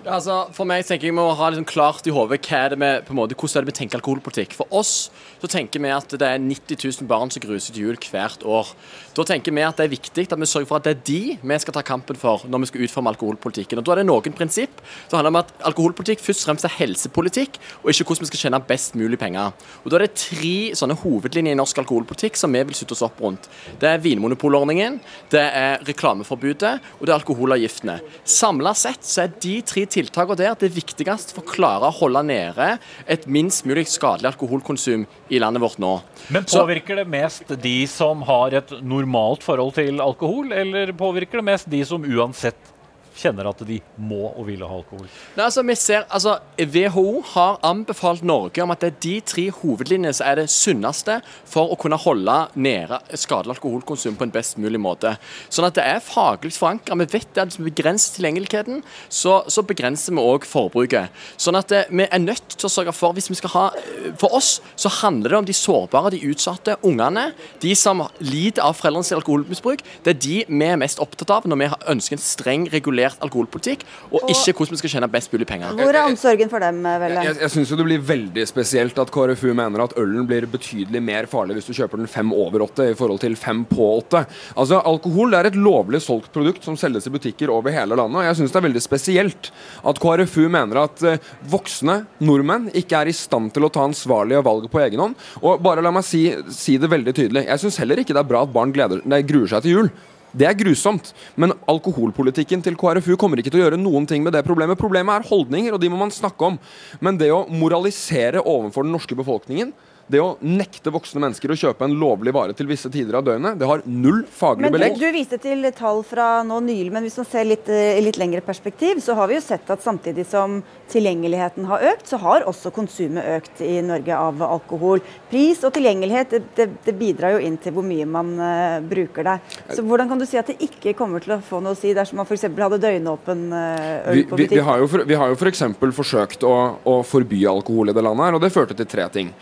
Altså, 0.05 0.43
for 0.53 0.69
meg 0.69 0.83
tenker 0.85 1.07
jeg 1.07 1.13
Vi 1.15 1.17
må 1.17 1.25
ha 1.33 1.47
liksom 1.49 1.65
klart 1.65 2.05
i 2.05 2.13
hodet 2.13 2.37
hvordan 2.45 2.75
er 2.75 3.63
det 3.65 3.65
vi 3.65 3.73
tenker 3.73 3.97
alkoholpolitikk. 3.97 4.53
For 4.53 4.69
oss 4.69 5.09
så 5.41 5.49
tenker 5.49 5.81
vi 5.81 5.89
at 5.89 6.13
det 6.13 6.25
er 6.25 6.41
90 6.41 6.77
000 7.01 7.07
barn 7.09 7.31
som 7.33 7.41
gruser 7.41 7.73
til 7.73 7.87
jul 7.87 7.97
hvert 7.97 8.43
år. 8.45 8.69
Da 9.17 9.25
tenker 9.25 9.53
vi 9.53 9.63
at 9.65 9.77
det 9.77 9.85
er 9.87 9.93
viktig 9.93 10.27
at 10.29 10.37
vi 10.37 10.47
sørger 10.49 10.69
for 10.69 10.77
at 10.77 10.85
det 10.85 10.93
er 10.93 11.01
de 11.07 11.21
vi 11.41 11.57
skal 11.61 11.73
ta 11.73 11.81
kampen 11.85 12.17
for 12.19 12.45
når 12.45 12.63
vi 12.63 12.69
skal 12.69 12.85
utforme 12.85 13.13
alkoholpolitikken. 13.13 13.81
Og 13.81 13.85
Da 13.85 13.95
er 13.95 14.01
det 14.01 14.07
noen 14.09 14.37
prinsipp 14.37 14.83
som 15.07 15.17
handler 15.17 15.33
om 15.33 15.39
at 15.41 15.53
alkoholpolitikk 15.71 16.21
først 16.21 16.45
og 16.45 16.51
fremst 16.51 16.67
er 16.69 16.75
helsepolitikk, 16.77 17.57
og 17.81 17.89
ikke 17.89 18.05
hvordan 18.05 18.25
vi 18.25 18.31
skal 18.31 18.43
tjene 18.43 18.61
best 18.67 18.95
mulig 18.95 19.19
penger. 19.19 19.53
Og 19.83 19.89
Da 19.89 19.97
er 19.97 20.05
det 20.05 20.19
tre 20.21 20.55
sånne 20.77 20.99
hovedlinjer 21.01 21.57
i 21.57 21.59
norsk 21.59 21.81
alkoholpolitikk 21.81 22.37
som 22.37 22.53
vi 22.53 22.61
vil 22.61 22.77
slutte 22.77 22.97
oss 22.97 23.05
opp 23.05 23.21
rundt. 23.25 23.49
Det 23.81 23.89
er 23.89 24.03
vinmonopolordningen, 24.05 24.99
det 25.33 25.45
er 25.49 25.81
reklameforbudet 25.85 26.75
og 26.99 27.05
det 27.05 27.11
er 27.11 27.17
alkoholavgiftene. 27.17 27.99
Samla 28.25 28.75
sett 28.77 29.05
så 29.05 29.25
er 29.25 29.33
de 29.41 29.57
tre 29.65 29.85
tiltakene 29.95 30.39
der 30.41 30.59
det 30.59 30.71
viktigste 30.75 31.35
for 31.35 31.43
å 31.43 31.53
klare 31.55 31.89
å 31.89 31.95
holde 31.95 32.23
nede 32.27 32.69
et 33.07 33.25
minst 33.31 33.65
mulig 33.67 33.87
skadelig 33.91 34.33
alkoholkonsum 34.33 35.05
i 35.31 35.41
landet 35.41 35.63
vårt 35.63 35.81
nå. 35.81 35.95
Men 36.33 36.47
påvirker 36.49 37.01
det 37.01 37.07
mest 37.09 37.51
de 37.63 37.77
som 37.89 38.23
har 38.27 38.55
et 38.59 38.77
normalt 38.83 39.45
forhold 39.45 39.75
til 39.79 40.03
alkohol, 40.03 40.51
eller 40.55 40.93
påvirker 40.97 41.41
det 41.41 41.49
mest 41.53 41.69
de 41.71 41.83
som 41.87 42.05
uansett 42.05 42.74
kjenner 43.15 43.49
at 43.49 43.63
de 43.67 43.79
må 43.97 44.29
og 44.31 44.45
vil 44.49 44.63
ha 44.65 44.71
alkohol? 44.79 45.07
Nei, 45.35 45.45
altså, 45.47 45.63
vi 45.65 45.75
ser, 45.79 46.05
altså, 46.09 46.37
WHO 46.59 47.21
har 47.33 47.59
anbefalt 47.65 48.25
Norge 48.25 48.63
om 48.63 48.73
at 48.73 48.83
det 48.83 48.91
er 48.91 49.01
de 49.05 49.15
tre 49.33 49.47
hovedlinjene 49.61 50.13
som 50.15 50.29
er 50.29 50.41
det 50.41 50.47
sunneste 50.53 51.19
for 51.49 51.71
å 51.71 51.79
kunne 51.79 51.99
holde 52.01 52.37
nede 52.55 52.99
skadelig 53.17 53.57
alkoholkonsum 53.57 54.17
på 54.19 54.27
en 54.27 54.33
best 54.33 54.59
mulig 54.61 54.81
måte. 54.81 55.15
Sånn 55.49 55.67
at 55.67 55.77
det 55.77 55.85
er 55.85 56.03
faglig 56.03 56.55
forankra. 56.55 56.97
Vi 57.01 57.09
vet 57.15 57.39
at 57.41 57.51
hvis 57.51 57.59
vi 57.61 57.69
begrenser 57.69 58.17
tilgjengeligheten, 58.17 58.83
så, 59.09 59.41
så 59.51 59.63
begrenser 59.67 60.15
vi 60.15 60.23
òg 60.23 60.47
forbruket. 60.49 61.13
Sånn 61.41 61.57
at 61.59 61.71
det, 61.71 61.85
vi 61.91 62.07
er 62.07 62.23
nødt 62.23 62.57
til 62.57 62.69
å 62.69 62.73
sørge 62.73 62.95
for 62.95 63.15
hvis 63.15 63.29
vi 63.31 63.39
skal 63.39 63.53
ha, 63.55 63.65
eh, 63.79 64.11
For 64.19 64.33
oss 64.37 64.59
så 64.79 64.91
handler 65.01 65.31
det 65.33 65.39
om 65.39 65.47
de 65.47 65.55
sårbare, 65.55 66.13
de 66.15 66.23
utsatte 66.29 66.77
ungene. 66.85 67.29
De 67.63 67.73
som 67.77 68.03
lider 68.23 68.63
av 68.63 68.77
foreldrenes 68.79 69.13
alkoholmisbruk. 69.15 69.83
Det 70.05 70.15
er 70.15 70.21
de 70.21 70.37
vi 70.47 70.67
er 70.67 70.79
mest 70.79 71.01
opptatt 71.03 71.31
av 71.33 71.47
når 71.49 71.61
vi 71.61 71.69
ønsker 71.95 72.17
en 72.17 72.23
streng, 72.23 72.67
regulert 73.05 73.23
alkoholpolitikk, 73.25 73.83
og, 74.11 74.23
Og- 74.23 74.29
ikke 74.29 74.53
hvordan 74.53 74.71
vi 74.71 74.77
skal 74.77 74.89
tjene 74.89 75.11
best 75.11 75.31
mulig 75.31 75.47
penger. 75.47 75.73
Hvor 75.75 75.93
er 75.93 76.05
omsorgen 76.09 76.49
for 76.49 76.59
dem, 76.59 76.85
eh, 76.85 76.99
Velle? 76.99 77.23
Jeg, 77.23 77.37
jeg 77.39 77.49
syns 77.49 77.69
det 77.69 77.85
blir 77.85 77.99
veldig 77.99 78.47
spesielt 78.47 78.97
at 78.99 79.11
KrFU 79.11 79.53
mener 79.53 79.83
at 79.83 79.93
ølen 79.97 80.27
blir 80.27 80.45
betydelig 80.45 81.01
mer 81.01 81.25
farlig 81.25 81.55
hvis 81.55 81.67
du 81.67 81.73
kjøper 81.73 81.97
den 81.97 82.07
fem 82.07 82.31
over 82.33 82.59
åtte 82.65 82.91
i 82.91 82.95
forhold 82.95 83.19
til 83.19 83.35
fem 83.35 83.65
på 83.65 84.01
åtte. 84.01 84.25
Altså, 84.55 84.81
Alkohol 84.85 85.31
det 85.31 85.39
er 85.39 85.45
et 85.51 85.59
lovlig 85.59 86.01
solgt 86.01 86.31
produkt 86.31 86.63
som 86.63 86.75
selges 86.75 87.07
i 87.07 87.09
butikker 87.13 87.49
over 87.49 87.71
hele 87.71 87.95
landet. 87.95 88.15
og 88.15 88.23
Jeg 88.23 88.35
syns 88.35 88.51
det 88.51 88.61
er 88.61 88.69
veldig 88.69 88.81
spesielt 88.83 89.51
at 89.83 89.99
KrFU 89.99 90.49
mener 90.49 90.83
at 90.83 91.03
uh, 91.03 91.17
voksne 91.47 92.05
nordmenn 92.21 92.71
ikke 92.73 93.01
er 93.01 93.07
i 93.07 93.15
stand 93.15 93.53
til 93.53 93.63
å 93.65 93.71
ta 93.71 93.81
ansvarlige 93.85 94.43
valg 94.43 94.69
på 94.71 94.81
egen 94.81 94.99
hånd. 94.99 95.15
Og 95.41 95.61
bare 95.61 95.81
la 95.81 95.91
meg 95.91 96.03
si, 96.03 96.33
si 96.49 96.77
det 96.77 96.89
veldig 96.89 97.13
tydelig. 97.13 97.45
Jeg 97.47 97.59
syns 97.59 97.77
heller 97.77 97.97
ikke 97.97 98.13
det 98.13 98.23
er 98.23 98.29
bra 98.29 98.43
at 98.43 98.53
barn 98.53 98.73
gleder, 98.73 99.01
nei, 99.05 99.21
gruer 99.21 99.47
seg 99.47 99.63
til 99.63 99.71
jul. 99.71 99.89
Det 100.35 100.47
er 100.49 100.57
grusomt, 100.59 101.13
men 101.39 101.53
alkoholpolitikken 101.71 102.63
til 102.65 102.75
KrFU 102.79 103.13
kommer 103.19 103.39
ikke 103.39 103.53
til 103.53 103.61
å 103.61 103.65
gjøre 103.69 103.79
noen 103.79 104.07
ting 104.09 104.23
med 104.25 104.35
det 104.35 104.43
problemet. 104.43 104.79
Problemet 104.79 105.15
er 105.15 105.29
holdninger, 105.29 105.75
og 105.75 105.79
de 105.79 105.89
må 105.91 105.99
man 106.01 106.11
snakke 106.11 106.49
om. 106.49 106.57
Men 106.99 107.19
det 107.21 107.31
å 107.31 107.45
moralisere 107.47 108.43
overfor 108.43 108.83
den 108.83 108.95
norske 108.97 109.15
befolkningen, 109.15 109.71
det 110.11 110.21
å 110.21 110.35
nekte 110.45 110.91
voksne 110.93 111.21
mennesker 111.23 111.49
å 111.49 111.57
kjøpe 111.57 111.87
en 111.87 111.95
lovlig 111.97 112.33
vare 112.35 112.53
til 112.57 112.67
visse 112.69 112.89
tider 112.93 113.17
av 113.17 113.25
døgnet, 113.25 113.57
det 113.57 113.69
har 113.69 113.81
null 113.89 114.21
faglig 114.29 114.67
Men 114.67 114.73
du, 114.73 114.77
belegg. 114.77 114.99
du 115.01 115.07
viste 115.15 115.39
til 115.41 115.65
tall 115.75 116.03
fra 116.05 116.43
nå 116.45 116.59
nylig, 116.65 116.91
men 116.93 117.05
hvis 117.07 117.17
man 117.21 117.29
ser 117.29 117.47
litt, 117.49 117.69
eh, 117.73 117.97
i 117.97 118.03
litt 118.05 118.19
lengre 118.21 118.43
perspektiv, 118.45 119.01
så 119.01 119.15
har 119.17 119.31
vi 119.31 119.39
jo 119.39 119.43
sett 119.45 119.69
at 119.73 119.81
samtidig 119.81 120.27
som 120.29 120.59
tilgjengeligheten 120.91 121.65
har 121.65 121.87
økt, 121.91 122.05
så 122.11 122.19
har 122.21 122.45
også 122.45 122.71
konsumet 122.75 123.25
økt 123.39 123.63
i 123.65 123.79
Norge 123.85 124.13
av 124.13 124.43
alkohol. 124.45 125.01
Pris 125.31 125.63
og 125.65 125.73
tilgjengelighet 125.73 126.35
det, 126.55 126.69
det, 126.85 126.95
bidrar 126.95 127.35
jo 127.35 127.41
inn 127.47 127.57
til 127.61 127.73
hvor 127.75 127.85
mye 127.85 128.05
man 128.07 128.29
uh, 128.37 128.77
bruker 128.85 129.25
det. 129.25 129.35
Så 129.73 129.83
hvordan 129.85 130.11
kan 130.11 130.21
du 130.21 130.27
si 130.29 130.37
at 130.39 130.51
det 130.51 130.59
ikke 130.63 130.93
kommer 130.97 131.23
til 131.23 131.35
å 131.35 131.39
få 131.43 131.59
noe 131.63 131.73
å 131.73 131.79
si 131.79 131.95
dersom 131.97 132.21
man 132.21 132.29
f.eks. 132.29 132.45
hadde 132.45 132.79
døgnåpen 132.83 133.43
eh, 133.49 134.11
øl 134.13 134.21
på 134.29 134.37
vi, 134.37 134.45
butikk? 134.45 134.55
vi 134.59 134.65
har 134.69 134.83
jo 134.83 134.89
for, 134.91 135.05
vi 135.09 135.17
har 135.19 135.33
jo 135.33 135.39
f.eks. 135.39 135.63
For 135.81 135.95
forsøkt 135.95 136.45
å, 136.47 136.53
å 136.85 136.95
forby 137.05 137.41
alkohol 137.49 137.91
i 137.91 137.95
det 137.95 138.03
landet, 138.05 138.27
her, 138.27 138.37
og 138.37 138.45
det 138.45 138.53
førte 138.53 138.77
til 138.77 138.87
tre 138.89 139.09
ting. 139.13 139.33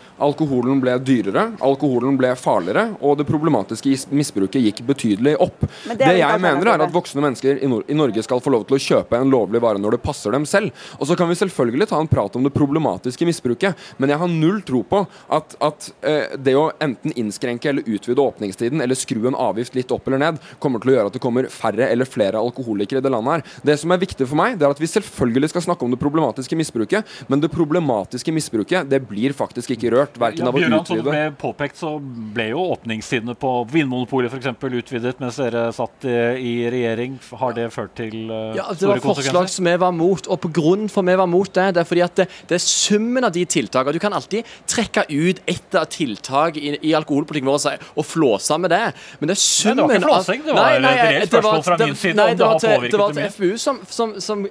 Alkoholen 0.54 0.80
ble 0.80 0.92
dyrere, 1.02 1.42
alkoholen 1.66 2.16
ble 2.18 2.28
farligere, 2.38 2.92
og 3.02 3.16
det 3.18 3.26
problematiske 3.26 3.90
misbruket 4.14 4.62
gikk 4.62 4.82
betydelig 4.86 5.32
opp. 5.42 5.64
Det, 5.88 5.96
det 5.98 6.12
jeg 6.20 6.42
mener, 6.42 6.68
er 6.70 6.84
at 6.84 6.92
voksne 6.94 7.24
mennesker 7.24 7.58
i, 7.58 7.70
Nor 7.70 7.82
i 7.90 7.96
Norge 7.98 8.22
skal 8.22 8.42
få 8.42 8.52
lov 8.54 8.66
til 8.68 8.76
å 8.76 8.82
kjøpe 8.84 9.18
en 9.18 9.32
lovlig 9.32 9.58
vare 9.64 9.80
når 9.82 9.96
det 9.96 10.02
passer 10.04 10.30
dem 10.34 10.46
selv. 10.46 10.70
Og 11.00 11.08
så 11.10 11.16
kan 11.18 11.26
vi 11.30 11.38
selvfølgelig 11.40 11.88
ta 11.90 11.98
en 11.98 12.10
prat 12.10 12.36
om 12.38 12.46
det 12.46 12.52
problematiske 12.54 13.26
misbruket, 13.26 13.74
men 13.98 14.12
jeg 14.12 14.20
har 14.20 14.30
null 14.30 14.60
tro 14.66 14.84
på 14.86 15.00
at, 15.34 15.56
at 15.58 15.88
eh, 16.06 16.36
det 16.38 16.54
å 16.54 16.68
enten 16.84 17.16
innskrenke 17.18 17.72
eller 17.72 17.90
utvide 17.90 18.22
åpningstiden, 18.22 18.84
eller 18.84 18.98
skru 18.98 19.26
en 19.26 19.38
avgift 19.48 19.74
litt 19.74 19.90
opp 19.94 20.06
eller 20.06 20.22
ned, 20.22 20.40
kommer 20.62 20.82
til 20.82 20.92
å 20.92 20.96
gjøre 20.98 21.10
at 21.10 21.18
det 21.18 21.24
kommer 21.24 21.50
færre 21.50 21.90
eller 21.90 22.06
flere 22.06 22.38
alkoholikere 22.38 23.02
i 23.02 23.08
det 23.08 23.14
landet 23.16 23.40
her. 23.40 23.58
Det 23.72 23.78
som 23.82 23.90
er 23.90 24.02
viktig 24.04 24.30
for 24.30 24.38
meg, 24.38 24.54
det 24.60 24.68
er 24.68 24.76
at 24.76 24.84
vi 24.84 24.92
selvfølgelig 24.92 25.50
skal 25.50 25.66
snakke 25.66 25.88
om 25.88 25.96
det 25.96 26.02
problematiske 26.02 26.62
misbruket, 26.62 27.10
men 27.26 27.42
det 27.42 27.50
problematiske 27.50 28.38
misbruket, 28.38 28.86
det 28.86 29.02
blir 29.08 29.34
faktisk 29.34 29.74
ikke 29.74 29.96
rørt, 29.96 30.18
verken 30.20 30.43
Ja, 30.44 30.50
av 30.52 30.54
å 30.54 30.60
Bjørn, 30.60 30.76
som 30.86 31.00
det 31.00 31.06
ble 31.08 31.22
påpekt, 31.40 31.80
så 31.80 31.94
ble 32.34 32.48
jo 32.52 32.64
åpningstidene 32.74 33.36
på 33.40 33.52
Vinmonopolet 33.72 34.32
for 34.32 34.40
eksempel 34.40 34.78
utvidet 34.80 35.20
mens 35.22 35.38
dere 35.40 35.66
satt 35.76 36.06
i, 36.08 36.14
i 36.38 36.54
regjering. 36.72 37.18
Har 37.40 37.56
det 37.56 37.68
ført 37.74 37.94
til 37.98 38.28
uh, 38.30 38.52
Ja, 38.56 38.68
Det 38.70 38.82
store 38.82 38.98
var 38.98 39.04
forslag 39.08 39.50
som 39.52 39.68
vi 39.70 39.76
var 39.80 39.94
mot, 39.96 40.28
og 40.28 40.40
på 40.44 40.52
grunn 40.54 40.88
for 40.92 41.06
vi 41.06 41.16
var 41.18 41.30
mot 41.30 41.50
det, 41.54 41.70
det 41.76 41.84
er 41.84 41.88
fordi 41.88 42.04
at 42.06 42.16
det, 42.22 42.28
det 42.50 42.58
er 42.58 42.64
summen 42.64 43.24
av 43.26 43.32
de 43.34 43.44
tiltakene. 43.48 43.94
Du 43.96 44.02
kan 44.02 44.16
alltid 44.16 44.44
trekke 44.70 45.06
ut 45.10 45.42
ett 45.50 45.74
av 45.78 45.88
tiltak 45.92 46.56
i, 46.60 46.76
i 46.82 46.94
alkoholpolitikken 46.96 47.50
vår 47.50 47.60
og 47.94 48.04
og 48.04 48.06
flåse 48.06 48.56
med 48.60 48.70
det, 48.70 48.82
men 49.20 49.30
det 49.30 49.34
er 49.36 49.40
summen 49.40 49.88
Nei, 49.88 49.98
det 49.98 50.04
var 50.04 50.20
ikke 50.20 50.24
flåsing, 50.24 50.42
det 50.44 50.54
var 50.54 50.74
et 50.74 50.84
reelt 50.84 51.30
spørsmål 51.30 51.62
fra 51.64 51.76
min 51.80 51.96
side 51.98 52.14
nei, 52.18 52.24
om 52.24 52.30
det 52.30 52.38
det 52.38 52.44
var 52.44 52.52
har 52.52 52.60
til- 52.60 52.74
påvirket 52.74 52.92
Det 52.92 53.00
var 53.00 53.12
det 53.12 53.22
til 53.22 53.32
FPU 53.34 53.58
som, 53.58 53.80
som, 53.88 54.14
som 54.20 54.46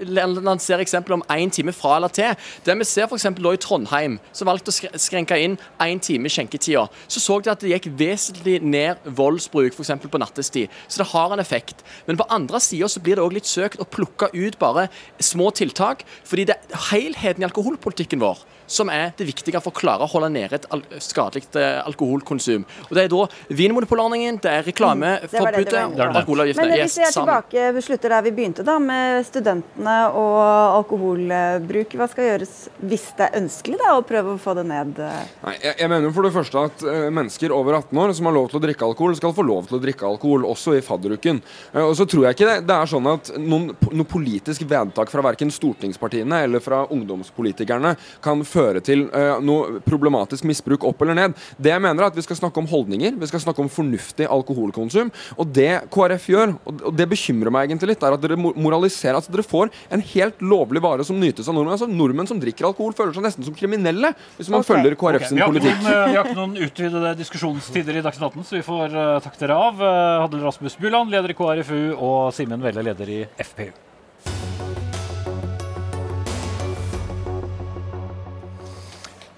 lanserer 0.49 0.83
eksempel 0.83 1.13
om 1.17 1.23
én 1.29 1.49
time 1.53 1.73
fra 1.75 1.95
eller 1.97 2.13
til. 2.13 2.33
Det 2.65 2.77
vi 2.79 2.87
ser 2.87 3.07
f.eks. 3.07 3.25
i 3.25 3.57
Trondheim, 3.67 4.19
som 4.33 4.49
valgte 4.49 4.73
å 4.73 4.99
skrenke 4.99 5.37
inn 5.39 5.57
én 5.89 6.01
time 6.03 6.29
i 6.29 6.33
skjenketida, 6.33 6.85
så 7.07 7.23
så 7.23 7.39
de 7.43 7.51
at 7.51 7.63
det 7.63 7.73
gikk 7.73 7.89
vesentlig 7.99 8.59
ned 8.61 9.03
voldsbruk 9.17 9.75
f.eks. 9.75 9.93
på 10.07 10.21
nattestid. 10.21 10.71
Så 10.87 11.03
det 11.03 11.09
har 11.11 11.33
en 11.33 11.43
effekt. 11.43 11.83
Men 12.07 12.19
på 12.19 12.27
andre 12.29 12.61
sida 12.63 12.89
så 12.89 13.01
blir 13.03 13.19
det 13.19 13.25
òg 13.25 13.37
litt 13.37 13.49
søkt 13.49 13.81
å 13.81 13.89
plukke 13.89 14.31
ut 14.33 14.59
bare 14.61 14.89
små 15.19 15.51
tiltak, 15.55 16.05
fordi 16.27 16.49
det 16.51 16.57
er 16.57 16.89
helheten 16.91 17.43
i 17.43 17.49
alkoholpolitikken 17.49 18.23
vår 18.23 18.43
som 18.73 18.89
er 18.93 19.13
det 19.17 19.27
viktige 19.27 19.61
for 19.63 19.73
å 19.73 19.77
klare 19.77 20.05
å 20.05 20.09
holde 20.09 20.31
nede 20.33 20.57
et 20.57 20.67
al 20.73 20.81
skadelig 21.03 21.45
eh, 21.59 21.79
alkoholkonsum. 21.83 22.65
Og 22.89 22.95
Det 22.95 23.05
er 23.05 23.11
da 23.11 23.25
Vinmonopolordningen, 23.53 24.39
det 24.43 24.51
er 24.51 24.65
reklameforbudet 24.67 25.73
mm, 25.73 25.95
og 25.95 26.03
alkoholavgiftene. 26.21 26.69
Men 26.69 26.83
hvis 26.83 26.97
vi 26.99 27.05
er 27.07 27.15
tilbake, 27.15 27.67
vi 27.75 27.83
slutter 27.87 28.15
der 28.15 28.25
vi 28.25 28.33
begynte, 28.35 28.65
da, 28.65 28.77
med 28.81 29.23
studentene 29.27 29.97
og 30.17 30.39
alkoholbruk. 30.79 31.97
Hva 31.99 32.09
skal 32.11 32.29
gjøres 32.31 32.55
hvis 32.81 33.07
det 33.17 33.27
er 33.27 33.39
ønskelig 33.41 33.79
da, 33.81 33.93
å 33.97 34.05
prøve 34.07 34.35
å 34.35 34.41
få 34.41 34.55
det 34.57 34.65
ned? 34.69 35.01
Nei, 35.43 35.55
jeg, 35.59 35.77
jeg 35.83 35.91
mener 35.91 36.15
for 36.15 36.27
det 36.27 36.33
første 36.35 36.65
at 36.69 36.85
uh, 36.87 37.07
mennesker 37.13 37.53
over 37.55 37.79
18 37.79 38.03
år 38.03 38.15
som 38.17 38.29
har 38.29 38.37
lov 38.37 38.49
til 38.51 38.59
å 38.59 38.63
drikke 38.63 38.87
alkohol, 38.87 39.17
skal 39.19 39.35
få 39.37 39.45
lov 39.47 39.69
til 39.69 39.79
å 39.79 39.83
drikke 39.83 40.07
alkohol, 40.09 40.47
også 40.49 40.77
i 40.77 40.83
fadderuken. 40.85 41.41
Uh, 41.73 41.83
og 41.85 41.95
så 41.99 42.07
tror 42.09 42.27
jeg 42.27 42.37
ikke 42.37 42.49
det, 42.49 42.57
det 42.69 42.77
er 42.77 42.89
sånn 42.89 43.11
at 43.11 43.33
noen, 43.39 43.71
noe 43.93 44.09
politisk 44.09 44.65
vedtak 44.69 45.11
fra 45.13 45.25
verken 45.25 45.53
stortingspartiene 45.53 46.43
eller 46.47 46.63
fra 46.63 46.83
ungdomspolitikerne 46.93 47.95
kan 48.23 48.43
føre 48.47 48.62
til 48.85 49.05
uh, 49.13 49.39
noe 49.43 49.81
problematisk 49.85 50.47
misbruk 50.49 50.85
opp 50.87 51.03
eller 51.03 51.17
ned. 51.17 51.37
Det 51.57 51.73
jeg 51.73 51.83
mener 51.83 52.03
er 52.03 52.11
at 52.11 52.17
Vi 52.17 52.25
skal 52.25 52.39
snakke 52.39 52.61
om 52.61 52.67
holdninger, 52.69 53.15
vi 53.19 53.29
skal 53.29 53.41
snakke 53.43 53.63
om 53.63 53.69
fornuftig 53.71 54.27
alkoholkonsum. 54.29 55.11
Og 55.37 55.49
det 55.55 55.71
KrF 55.93 56.27
gjør, 56.29 56.55
og 56.69 56.91
det 56.95 57.07
bekymrer 57.11 57.53
meg 57.53 57.69
egentlig 57.69 57.93
litt, 57.93 58.03
er 58.03 58.15
at 58.15 58.23
dere 58.23 58.37
moraliserer. 58.37 59.17
at 59.17 59.29
dere 59.31 59.45
får 59.45 59.71
en 59.93 60.03
helt 60.13 60.41
lovlig 60.41 60.81
vare 60.83 61.05
som 61.07 61.19
nytes 61.19 61.47
av 61.47 61.57
nordmenn. 61.57 61.75
Altså 61.77 61.89
Nordmenn 61.89 62.29
som 62.29 62.41
drikker 62.41 62.69
alkohol, 62.69 62.95
føler 62.97 63.15
seg 63.15 63.27
nesten 63.27 63.47
som 63.47 63.55
kriminelle 63.57 64.13
hvis 64.37 64.49
man 64.49 64.61
okay. 64.61 64.73
følger 64.73 64.97
KrF 64.99 65.29
sin 65.29 65.41
politikk. 65.43 65.79
Noen, 65.83 65.93
eh, 65.93 66.03
vi 66.09 66.17
har 66.17 66.27
ikke 66.27 66.39
noen 66.39 66.59
utvidede 66.67 67.15
diskusjonstider 67.19 67.99
i 67.99 68.03
Dagsnytt 68.05 68.29
18, 68.31 68.49
så 68.49 68.59
vi 68.59 68.65
får 68.65 68.97
uh, 68.97 69.15
takke 69.23 69.41
dere 69.45 69.61
av. 69.69 69.81
Uh, 69.81 70.19
Hadle 70.25 70.43
Rasmus 70.43 70.77
Buland, 70.81 71.13
leder 71.13 71.33
i 71.33 71.39
KrFU, 71.39 71.81
og 71.97 72.29
Simen 72.35 72.63
Velle, 72.63 72.85
leder 72.91 73.17
i 73.21 73.23
FPU. 73.41 73.92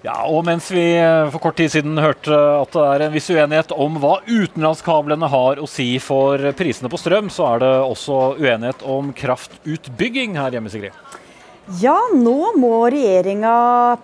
Ja, 0.06 0.20
og 0.30 0.44
mens 0.46 0.68
vi 0.70 0.84
eh, 1.00 1.26
for 1.32 1.42
kort 1.42 1.56
tid 1.58 1.72
siden 1.72 1.98
hørte 1.98 2.30
at 2.36 2.74
det 2.76 2.82
er 2.92 3.04
en 3.06 3.14
viss 3.16 3.26
uenighet 3.32 3.72
om 3.74 3.96
hva 3.98 4.20
utenlandskablene 4.22 5.26
har 5.32 5.58
å 5.58 5.66
si 5.66 5.96
for 6.02 6.52
prisene 6.54 6.90
på 6.92 7.00
strøm, 7.00 7.30
så 7.32 7.48
er 7.54 7.64
det 7.64 7.72
også 7.88 8.18
uenighet 8.38 8.84
om 8.86 9.10
kraftutbygging 9.16 10.38
her 10.38 10.54
hjemme, 10.54 10.70
Sigrid. 10.70 10.94
Ja, 11.80 11.96
nå 12.14 12.52
må 12.54 12.84
regjeringa 12.94 13.56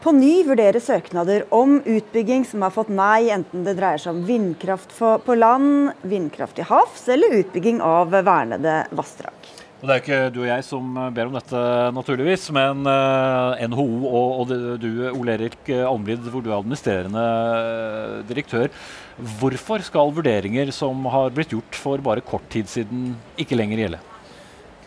på 0.03 0.11
ny 0.17 0.41
vurdere 0.49 0.81
søknader 0.83 1.45
om 1.55 1.77
utbygging 1.79 2.43
som 2.51 2.65
har 2.67 2.75
fått 2.75 2.91
nei, 2.91 3.31
enten 3.31 3.63
det 3.63 3.77
dreier 3.79 4.03
seg 4.03 4.17
om 4.17 4.25
vindkraft 4.27 4.97
på 4.99 5.37
land, 5.39 5.93
vindkraft 6.03 6.59
til 6.59 6.67
havs 6.67 7.07
eller 7.15 7.39
utbygging 7.45 7.79
av 7.87 8.11
vernede 8.11 8.81
vassdrag. 8.91 9.42
Og 9.83 9.89
Det 9.91 9.95
er 9.95 10.03
ikke 10.05 10.19
du 10.31 10.37
og 10.45 10.47
jeg 10.47 10.63
som 10.63 10.99
ber 11.11 11.27
om 11.27 11.35
dette, 11.35 11.61
naturligvis, 11.97 12.45
men 12.55 12.87
eh, 12.87 13.65
NHO 13.67 13.87
og, 14.07 14.29
og, 14.45 14.53
du, 14.79 14.87
Ole 15.11 15.35
Erik 15.35 15.73
Almlid, 15.75 16.23
hvor 16.31 16.45
du 16.45 16.53
er 16.53 16.61
administrerende 16.61 17.25
eh, 17.27 18.21
direktør. 18.29 18.71
Hvorfor 19.41 19.83
skal 19.83 20.15
vurderinger 20.15 20.71
som 20.71 21.03
har 21.11 21.35
blitt 21.35 21.51
gjort 21.51 21.75
for 21.75 21.99
bare 21.99 22.23
kort 22.23 22.47
tid 22.55 22.71
siden, 22.71 23.17
ikke 23.35 23.59
lenger 23.59 23.83
gjelde? 23.83 24.03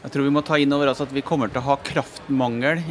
Jeg 0.05 0.15
tror 0.15 0.29
vi 0.29 0.33
må 0.37 0.45
ta 0.47 0.61
inn 0.63 0.79
over 0.79 0.93
oss 0.93 1.03
at 1.03 1.11
vi 1.11 1.25
kommer 1.27 1.51
til 1.51 1.59
å 1.59 1.67
ha 1.73 1.79
kraftmangel 1.91 2.85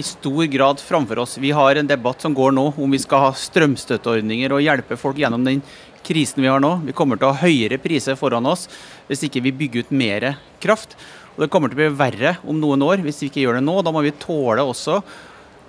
i 0.00 0.02
stor 0.08 0.44
grad 0.48 0.80
framfor 0.80 1.20
oss. 1.20 1.36
Vi 1.36 1.52
har 1.52 1.76
en 1.76 1.88
debatt 1.88 2.24
som 2.24 2.32
går 2.32 2.56
nå 2.56 2.70
om 2.80 2.96
vi 2.96 3.00
skal 3.02 3.26
ha 3.26 3.32
strømstøtteordninger 3.36 4.56
og 4.56 4.64
hjelpe 4.64 4.96
folk 4.96 5.20
gjennom 5.20 5.44
den 5.44 5.60
krisen 6.06 6.40
vi 6.40 6.48
har 6.48 6.62
nå. 6.62 6.78
Vi 6.86 6.94
kommer 6.96 7.20
til 7.20 7.28
å 7.28 7.34
ha 7.34 7.44
høyere 7.44 7.76
priser 7.82 8.16
foran 8.16 8.48
oss 8.48 8.68
hvis 9.08 9.26
ikke 9.28 9.42
vi 9.44 9.58
bygger 9.64 9.84
ut 9.84 9.92
mer 10.00 10.32
kraft. 10.62 10.96
Og 11.34 11.44
det 11.44 11.50
kommer 11.52 11.70
til 11.70 11.78
å 11.78 11.82
bli 11.82 11.92
verre 11.98 12.36
om 12.48 12.58
noen 12.60 12.84
år 12.86 13.04
hvis 13.04 13.22
vi 13.22 13.30
ikke 13.30 13.44
gjør 13.44 13.58
det 13.58 13.66
nå. 13.66 13.78
Da 13.84 13.92
må 13.94 14.02
vi 14.04 14.14
tåle 14.20 14.64
også 14.64 15.00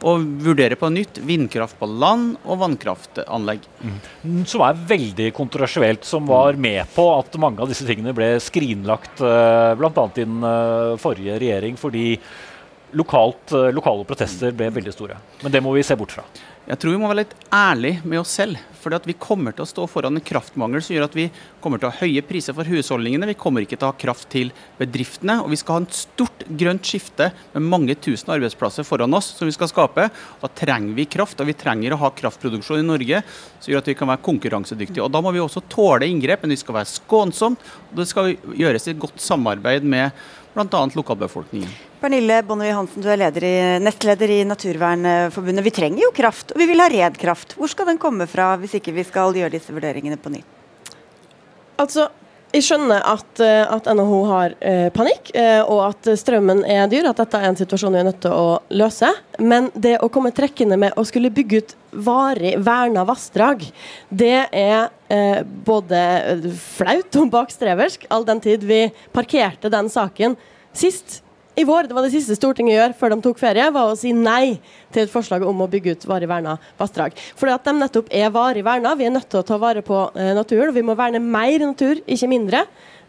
å 0.03 0.13
vurdere 0.19 0.75
på 0.79 0.89
nytt 0.91 1.19
vindkraft 1.23 1.77
på 1.79 1.87
land 1.87 2.35
og 2.43 2.59
vannkraftanlegg. 2.63 3.67
Mm. 3.83 4.41
Som 4.49 4.65
er 4.65 4.79
veldig 4.89 5.29
kontroversielt, 5.35 6.03
som 6.07 6.27
var 6.27 6.59
med 6.59 6.89
på 6.95 7.05
at 7.15 7.37
mange 7.39 7.63
av 7.63 7.71
disse 7.71 7.87
tingene 7.87 8.15
ble 8.15 8.33
skrinlagt 8.43 9.23
uh, 9.23 9.71
bl.a. 9.79 9.93
i 9.93 10.17
den 10.19 10.41
uh, 10.43 10.95
forrige 11.01 11.39
regjering, 11.39 11.79
fordi 11.79 12.17
lokalt, 12.99 13.55
uh, 13.55 13.69
lokale 13.73 14.03
protester 14.09 14.51
ble 14.55 14.73
veldig 14.75 14.95
store. 14.95 15.21
Men 15.45 15.55
det 15.55 15.63
må 15.63 15.75
vi 15.77 15.85
se 15.87 15.97
bort 15.99 16.15
fra. 16.15 16.27
Jeg 16.63 16.79
tror 16.79 16.93
vi 16.93 16.99
må 17.01 17.09
være 17.11 17.25
litt 17.25 17.33
ærlige 17.51 18.05
med 18.07 18.21
oss 18.21 18.37
selv. 18.37 18.59
For 18.79 18.93
vi 19.03 19.15
kommer 19.19 19.51
til 19.55 19.65
å 19.65 19.67
stå 19.67 19.83
foran 19.87 20.15
en 20.15 20.23
kraftmangel 20.23 20.79
som 20.83 20.93
gjør 20.95 21.05
at 21.09 21.15
vi 21.15 21.25
kommer 21.63 21.79
til 21.79 21.89
å 21.89 21.91
ha 21.91 22.03
høye 22.03 22.23
priser 22.23 22.55
for 22.55 22.67
husholdningene. 22.67 23.27
Vi 23.31 23.35
kommer 23.39 23.63
ikke 23.63 23.75
til 23.75 23.87
å 23.87 23.91
ha 23.91 23.99
kraft 23.99 24.29
til 24.31 24.51
bedriftene. 24.79 25.41
Og 25.43 25.51
vi 25.51 25.59
skal 25.59 25.75
ha 25.75 25.81
en 25.83 25.89
stort 25.91 26.45
grønt 26.47 26.87
skifte 26.87 27.29
med 27.55 27.67
mange 27.67 27.97
tusen 27.99 28.31
arbeidsplasser 28.35 28.87
foran 28.87 29.15
oss 29.15 29.33
som 29.35 29.49
vi 29.49 29.55
skal 29.55 29.71
skape. 29.71 30.07
Da 30.39 30.51
trenger 30.55 30.95
vi 30.95 31.07
kraft, 31.17 31.39
og 31.43 31.51
vi 31.51 31.57
trenger 31.59 31.95
å 31.95 31.99
ha 32.05 32.11
kraftproduksjon 32.15 32.79
i 32.79 32.87
Norge 32.87 33.19
som 33.57 33.71
gjør 33.71 33.83
at 33.83 33.91
vi 33.91 33.97
kan 33.99 34.11
være 34.13 34.23
konkurransedyktige. 34.29 35.03
Og 35.03 35.11
Da 35.11 35.23
må 35.23 35.35
vi 35.35 35.43
også 35.43 35.65
tåle 35.67 36.07
inngrep, 36.07 36.43
men 36.43 36.55
vi 36.55 36.61
skal 36.63 36.79
være 36.79 36.93
skånsomt. 36.93 37.67
Og 37.91 37.99
det 37.99 38.07
skal 38.11 38.37
gjøres 38.55 38.87
i 38.87 38.95
godt 39.03 39.19
samarbeid 39.19 39.83
med 39.83 40.15
bl.a. 40.53 40.81
lokalbefolkningen. 40.95 41.69
Pernille 42.01 42.41
Bonnevie 42.45 42.75
Hansen, 42.75 43.01
du 43.01 43.09
er 43.09 43.43
i, 43.43 43.53
nestleder 43.81 44.29
i 44.29 44.41
Naturvernforbundet. 44.45 45.65
Vi 45.65 45.73
trenger 45.73 46.03
jo 46.05 46.11
kraft, 46.15 46.51
og 46.53 46.61
vi 46.61 46.67
vil 46.69 46.83
ha 46.83 46.89
Redkraft. 46.91 47.55
Hvor 47.57 47.71
skal 47.71 47.89
den 47.89 48.01
komme 48.01 48.27
fra 48.29 48.53
hvis 48.61 48.77
ikke 48.79 48.93
vi 48.93 49.05
skal 49.07 49.33
gjøre 49.37 49.55
disse 49.55 49.73
vurderingene 49.73 50.19
på 50.21 50.33
nytt? 50.35 50.59
Altså, 51.81 52.09
jeg 52.53 52.65
skjønner 52.67 53.01
at, 53.09 53.39
eh, 53.41 53.63
at 53.65 53.87
NHO 53.97 54.19
har 54.29 54.53
eh, 54.61 54.89
panikk, 54.93 55.31
eh, 55.33 55.61
og 55.65 55.87
at 55.87 56.09
strømmen 56.19 56.61
er 56.69 56.85
dyr. 56.91 57.09
At 57.09 57.17
dette 57.23 57.39
er 57.39 57.49
en 57.49 57.57
situasjon 57.57 57.95
vi 57.95 58.01
er 58.03 58.07
nødt 58.11 58.21
til 58.21 58.35
å 58.35 58.59
løse. 58.77 59.09
Men 59.41 59.71
det 59.73 59.95
å 60.05 60.09
komme 60.13 60.33
trekkende 60.35 60.77
med 60.77 60.93
å 60.93 61.05
skulle 61.07 61.33
bygge 61.33 61.63
ut 61.63 61.75
varig 62.05 62.53
verna 62.61 63.05
vassdrag, 63.09 63.65
det 64.13 64.45
er 64.53 64.91
eh, 65.09 65.41
både 65.41 66.03
flaut 66.77 67.19
og 67.23 67.33
bakstreversk, 67.33 68.05
all 68.13 68.27
den 68.27 68.43
tid 68.43 68.65
vi 68.69 68.85
parkerte 69.15 69.73
den 69.73 69.89
saken 69.93 70.37
sist 70.77 71.23
i 71.55 71.63
vår, 71.63 71.87
det 71.87 71.93
var 71.93 72.05
det 72.05 72.13
siste 72.15 72.33
Stortinget 72.37 72.73
gjør 72.73 72.93
før 72.97 73.13
de 73.13 73.19
tok 73.21 73.37
ferie, 73.37 73.65
var 73.75 73.91
å 73.91 73.97
si 73.97 74.09
nei 74.15 74.55
til 74.93 75.03
et 75.03 75.11
forslag 75.11 75.43
om 75.45 75.59
å 75.61 75.67
bygge 75.69 75.93
ut 75.93 76.07
varig 76.09 76.29
verna 76.29 76.55
vassdrag. 76.79 77.13
Fordi 77.37 77.53
at 77.53 77.67
de 77.67 77.73
nettopp 77.77 78.09
er 78.09 78.31
varig 78.33 78.63
verna. 78.65 78.95
Vi 78.97 79.05
er 79.05 79.13
nødt 79.13 79.29
til 79.29 79.43
å 79.43 79.45
ta 79.45 79.59
vare 79.61 79.83
på 79.85 79.99
eh, 80.17 80.31
naturen. 80.33 80.71
og 80.71 80.79
Vi 80.79 80.85
må 80.85 80.95
verne 80.97 81.21
mer 81.21 81.59
natur, 81.61 82.01
ikke 82.09 82.31
mindre. 82.31 82.63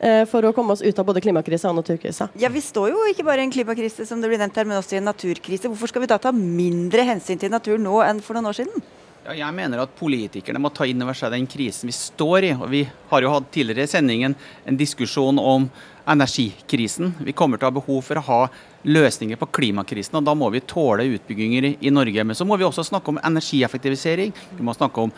Eh, 0.05 0.25
for 0.29 0.45
å 0.45 0.53
komme 0.53 0.75
oss 0.75 0.83
ut 0.85 0.99
av 1.01 1.07
både 1.09 1.23
klimakrisa 1.25 1.71
og 1.71 1.79
naturkrisa. 1.79 2.29
Ja, 2.41 2.51
Vi 2.53 2.61
står 2.61 2.91
jo 2.93 3.07
ikke 3.09 3.25
bare 3.25 3.41
i 3.41 3.47
en 3.47 3.55
klimakrise, 3.55 4.05
som 4.05 4.21
det 4.21 4.29
blir 4.29 4.43
nevnt 4.43 4.61
her, 4.61 4.69
men 4.69 4.77
også 4.77 4.99
i 4.99 5.01
en 5.01 5.09
naturkrise. 5.09 5.71
Hvorfor 5.71 5.89
skal 5.89 6.05
vi 6.05 6.11
da 6.13 6.21
ta 6.21 6.35
mindre 6.35 7.07
hensyn 7.09 7.41
til 7.41 7.53
natur 7.55 7.81
nå 7.81 8.03
enn 8.05 8.21
for 8.21 8.37
noen 8.37 8.51
år 8.53 8.61
siden? 8.61 8.85
Ja, 9.25 9.33
jeg 9.39 9.57
mener 9.57 9.81
at 9.81 9.95
politikerne 9.97 10.61
må 10.61 10.69
ta 10.69 10.85
inn 10.85 11.01
over 11.01 11.17
seg 11.17 11.33
den 11.33 11.47
krisen 11.49 11.89
vi 11.89 11.95
står 11.97 12.45
i. 12.45 12.53
og 12.53 12.69
Vi 12.69 12.83
har 13.09 13.25
jo 13.25 13.33
hatt 13.33 13.47
tidligere 13.55 13.89
i 13.89 13.93
sendingen 13.95 14.35
en 14.69 14.77
diskusjon 14.77 15.41
om 15.41 15.71
energikrisen. 16.07 17.15
Vi 17.25 17.33
kommer 17.37 17.59
til 17.59 17.69
å 17.69 17.73
ha 17.73 17.79
behov 17.79 18.03
for 18.05 18.21
å 18.21 18.27
ha 18.29 18.41
løsninger 18.85 19.41
på 19.41 19.49
klimakrisen, 19.59 20.19
og 20.19 20.27
da 20.27 20.35
må 20.37 20.51
vi 20.53 20.63
tåle 20.69 21.07
utbygginger 21.17 21.71
i 21.81 21.93
Norge. 21.95 22.25
Men 22.25 22.37
så 22.37 22.47
må 22.49 22.59
vi 22.61 22.67
også 22.69 22.85
snakke 22.87 23.15
om 23.15 23.21
energieffektivisering. 23.23 24.35
Vi 24.59 24.67
må 24.67 24.77
snakke 24.77 25.07
om 25.07 25.15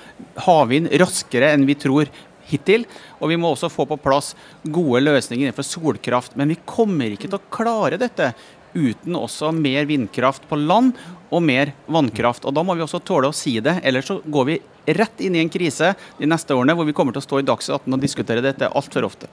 havvind 0.47 0.93
raskere 1.03 1.53
enn 1.55 1.67
vi 1.69 1.79
tror 1.79 2.11
hittil. 2.47 2.87
Og 3.21 3.33
vi 3.33 3.39
må 3.41 3.51
også 3.53 3.71
få 3.73 3.87
på 3.91 3.99
plass 4.01 4.35
gode 4.63 5.03
løsninger 5.03 5.49
innenfor 5.49 5.67
solkraft. 5.67 6.37
Men 6.39 6.53
vi 6.53 6.61
kommer 6.69 7.11
ikke 7.13 7.31
til 7.31 7.39
å 7.41 7.47
klare 7.53 8.01
dette 8.01 8.33
uten 8.77 9.17
også 9.19 9.53
mer 9.57 9.89
vindkraft 9.89 10.47
på 10.51 10.59
land 10.61 10.95
og 11.33 11.43
mer 11.43 11.73
vannkraft. 11.91 12.47
Og 12.47 12.55
Da 12.55 12.63
må 12.63 12.77
vi 12.77 12.85
også 12.85 13.03
tåle 13.03 13.31
å 13.31 13.37
si 13.37 13.59
det, 13.61 13.81
ellers 13.83 14.09
så 14.11 14.21
går 14.23 14.51
vi 14.51 14.61
rett 14.87 15.21
inn 15.21 15.35
i 15.35 15.41
en 15.43 15.51
krise 15.51 15.95
de 16.19 16.29
neste 16.29 16.55
årene 16.55 16.75
hvor 16.77 16.87
vi 16.87 16.95
kommer 16.97 17.15
til 17.15 17.23
å 17.23 17.27
stå 17.27 17.41
i 17.41 17.47
Dagsnytt 17.47 17.75
18 17.83 17.97
og 17.97 18.03
diskutere 18.03 18.45
dette 18.45 18.69
altfor 18.71 19.09
ofte. 19.09 19.31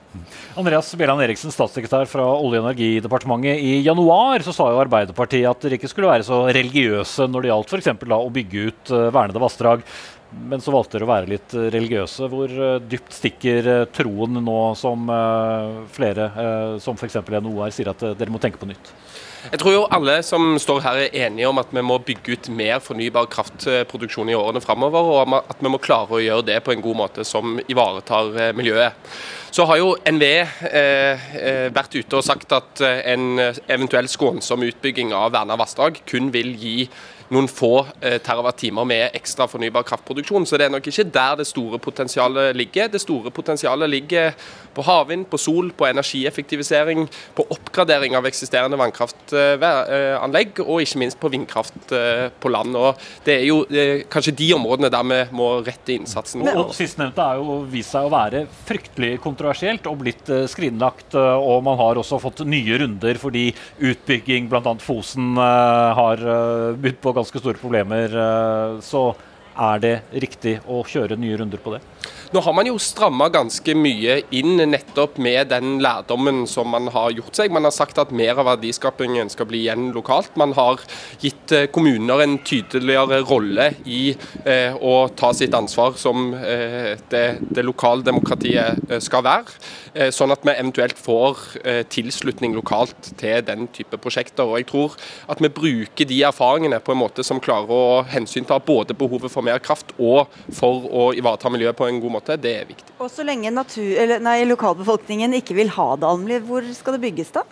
Andreas 0.58 0.90
Bjelland 0.98 1.22
Eriksen, 1.22 1.54
statssekretær 1.54 2.08
fra 2.10 2.26
Olje- 2.34 2.58
og 2.58 2.66
energidepartementet. 2.66 3.62
I 3.62 3.78
januar 3.84 4.42
så 4.46 4.54
sa 4.54 4.70
jo 4.72 4.82
Arbeiderpartiet 4.82 5.46
at 5.50 5.62
dere 5.62 5.78
ikke 5.78 5.90
skulle 5.92 6.10
være 6.10 6.26
så 6.26 6.44
religiøse 6.50 7.28
når 7.30 7.44
det 7.46 7.52
gjaldt 7.52 7.76
f.eks. 7.76 7.92
å 8.18 8.34
bygge 8.34 8.66
ut 8.68 8.94
uh, 8.94 9.08
vernede 9.14 9.42
vassdrag. 9.42 9.86
Men 10.34 10.58
så 10.58 10.72
valgte 10.74 10.98
dere 10.98 11.06
å 11.06 11.12
være 11.12 11.30
litt 11.30 11.54
uh, 11.54 11.68
religiøse. 11.70 12.30
Hvor 12.32 12.50
uh, 12.58 12.80
dypt 12.82 13.14
stikker 13.14 13.70
troen 13.94 14.40
nå 14.42 14.58
som 14.78 15.06
flere, 15.94 16.30
som 16.82 16.98
f.eks. 16.98 17.20
NHO 17.22 17.70
sier 17.70 17.94
at 17.94 18.02
dere 18.18 18.34
må 18.34 18.42
tenke 18.42 18.58
på 18.58 18.70
nytt? 18.72 18.94
Jeg 19.44 19.60
tror 19.60 19.74
jo 19.74 19.84
alle 19.92 20.16
som 20.24 20.54
står 20.60 20.80
her 20.86 20.98
er 21.02 21.16
enige 21.26 21.48
om 21.50 21.58
at 21.60 21.72
vi 21.74 21.82
må 21.84 21.98
bygge 22.00 22.32
ut 22.38 22.46
mer 22.48 22.78
fornybar 22.80 23.28
kraftproduksjon 23.32 24.30
i 24.32 24.36
årene 24.38 24.62
framover, 24.64 25.10
og 25.12 25.34
at 25.36 25.60
vi 25.60 25.72
må 25.72 25.80
klare 25.84 26.16
å 26.16 26.22
gjøre 26.22 26.46
det 26.48 26.62
på 26.64 26.72
en 26.72 26.84
god 26.84 26.96
måte 27.02 27.26
som 27.28 27.58
ivaretar 27.68 28.30
eh, 28.40 28.54
miljøet. 28.56 28.96
Så 29.54 29.66
har 29.68 29.78
jo 29.78 29.92
NVE 30.08 30.46
eh, 30.66 31.26
eh, 31.38 31.66
vært 31.74 31.92
ute 31.94 32.18
og 32.18 32.24
sagt 32.26 32.56
at 32.56 32.80
eh, 32.82 33.04
en 33.12 33.36
eventuell 33.38 34.08
skånsom 34.10 34.64
utbygging 34.66 35.12
av 35.14 35.34
verna 35.36 35.54
vassdrag 35.60 36.00
kun 36.08 36.32
vil 36.34 36.50
gi 36.58 36.88
noen 37.32 37.48
få 37.48 37.86
terawattimer 37.94 38.44
terawatt-timer 38.44 38.84
med 38.88 39.16
ekstra 39.16 39.46
fornybar 39.48 39.84
kraftproduksjon. 39.86 40.46
Så 40.46 40.58
det 40.58 40.66
er 40.66 40.74
nok 40.74 40.86
ikke 40.88 41.06
der 41.12 41.38
det 41.40 41.46
store 41.48 41.78
potensialet 41.78 42.56
ligger. 42.56 42.88
Det 42.92 43.00
store 43.02 43.30
potensialet 43.34 43.90
ligger 43.90 44.34
på 44.74 44.82
havvind, 44.82 45.28
på 45.30 45.38
sol, 45.38 45.70
på 45.76 45.86
energieffektivisering, 45.86 47.06
på 47.34 47.46
oppgradering 47.54 48.16
av 48.18 48.26
eksisterende 48.26 48.78
vannkraftanlegg, 48.80 50.62
og 50.64 50.82
ikke 50.82 51.00
minst 51.02 51.20
på 51.20 51.30
vindkraft 51.32 51.94
eh, 51.94 52.26
på 52.40 52.50
land. 52.50 52.76
Og 52.76 52.98
Det 53.24 53.36
er 53.38 53.46
jo 53.46 53.62
eh, 53.70 54.04
kanskje 54.10 54.34
de 54.36 54.50
områdene 54.56 54.90
der 54.92 55.04
vi 55.04 55.20
må 55.36 55.50
rette 55.64 55.94
innsatsen. 55.94 56.42
Men, 56.44 56.58
og 56.64 56.74
Sistnevnte 56.76 57.22
har 57.22 57.40
jo 57.40 57.60
vist 57.70 57.94
seg 57.94 58.08
å 58.08 58.12
være 58.12 58.44
fryktelig 58.66 59.18
kontroversielt 59.22 59.86
og 59.90 60.00
blitt 60.02 60.32
skrinlagt. 60.50 61.14
Og 61.14 61.62
man 61.64 61.78
har 61.78 62.00
også 62.00 62.18
fått 62.22 62.44
nye 62.48 62.80
runder 62.82 63.18
fordi 63.20 63.46
utbygging, 63.84 64.48
bl.a. 64.50 64.74
Fosen, 64.82 65.36
har 65.38 66.20
bydd 66.80 66.98
på 67.04 67.13
ganske 67.16 67.40
store 67.42 67.60
problemer, 67.60 68.12
eh, 68.12 68.80
så 68.84 69.04
er 69.54 69.82
det 69.82 69.94
riktig 70.24 70.58
å 70.66 70.82
kjøre 70.86 71.18
nye 71.20 71.38
runder 71.38 71.60
på 71.62 71.76
det? 71.76 71.82
Nå 72.34 72.40
har 72.42 72.54
man 72.56 72.66
jo 72.66 72.78
stramma 72.82 73.28
ganske 73.32 73.74
mye 73.78 74.16
inn 74.34 74.58
nettopp 74.70 75.18
med 75.22 75.52
den 75.52 75.78
lærdommen 75.84 76.44
som 76.50 76.70
man 76.72 76.88
har 76.94 77.12
gjort 77.14 77.36
seg. 77.38 77.52
Man 77.54 77.66
har 77.68 77.74
sagt 77.74 78.00
at 78.02 78.14
mer 78.14 78.40
av 78.40 78.48
verdiskapingen 78.48 79.30
skal 79.30 79.48
bli 79.50 79.60
igjen 79.64 79.92
lokalt. 79.94 80.32
Man 80.40 80.54
har 80.56 80.82
gitt 81.22 81.54
eh, 81.54 81.68
kommuner 81.70 82.24
en 82.24 82.38
tydeligere 82.42 83.20
rolle 83.28 83.70
i 83.86 84.02
eh, 84.44 84.74
å 84.74 85.08
ta 85.14 85.30
sitt 85.36 85.54
ansvar 85.54 85.94
som 86.00 86.32
eh, 86.34 86.94
det, 87.12 87.24
det 87.54 87.66
lokaldemokratiet 87.66 88.90
eh, 88.90 89.02
skal 89.04 89.24
være. 89.26 89.58
Eh, 89.94 90.10
sånn 90.14 90.34
at 90.34 90.42
vi 90.42 90.56
eventuelt 90.56 90.98
får 90.98 91.44
eh, 91.62 91.82
tilslutning 91.86 92.56
lokalt 92.56 93.12
til 93.20 93.44
den 93.46 93.68
type 93.74 93.98
prosjekter. 94.02 94.48
Og 94.48 94.58
jeg 94.58 94.68
tror 94.72 94.98
at 95.30 95.42
vi 95.42 95.52
bruker 95.54 96.08
de 96.10 96.20
erfaringene 96.26 96.82
på 96.82 96.94
en 96.94 97.02
måte 97.04 97.22
som 97.26 97.42
klarer 97.42 97.70
å 97.70 98.02
hensynta 98.10 98.58
både 98.58 98.96
behovet 98.98 99.30
for 99.30 99.46
mer 99.46 99.62
kraft 99.62 99.94
og 99.98 100.34
for 100.54 100.88
å 100.90 101.06
ivareta 101.14 101.52
miljøet 101.52 101.78
på 101.78 101.86
en 101.88 101.93
god 102.02 102.16
måte. 102.16 102.36
Det 102.40 102.54
er 102.60 102.66
viktig. 102.68 102.94
Og 102.98 103.10
så 103.12 103.26
lenge 103.26 103.52
natur, 103.54 104.16
nei, 104.22 104.38
lokalbefolkningen 104.48 105.36
ikke 105.40 105.56
vil 105.58 105.72
ha 105.76 105.88
det, 105.96 106.08
Almli, 106.08 106.40
hvor 106.46 106.66
skal 106.76 106.96
det 106.96 107.04
bygges 107.04 107.34
da? 107.36 107.44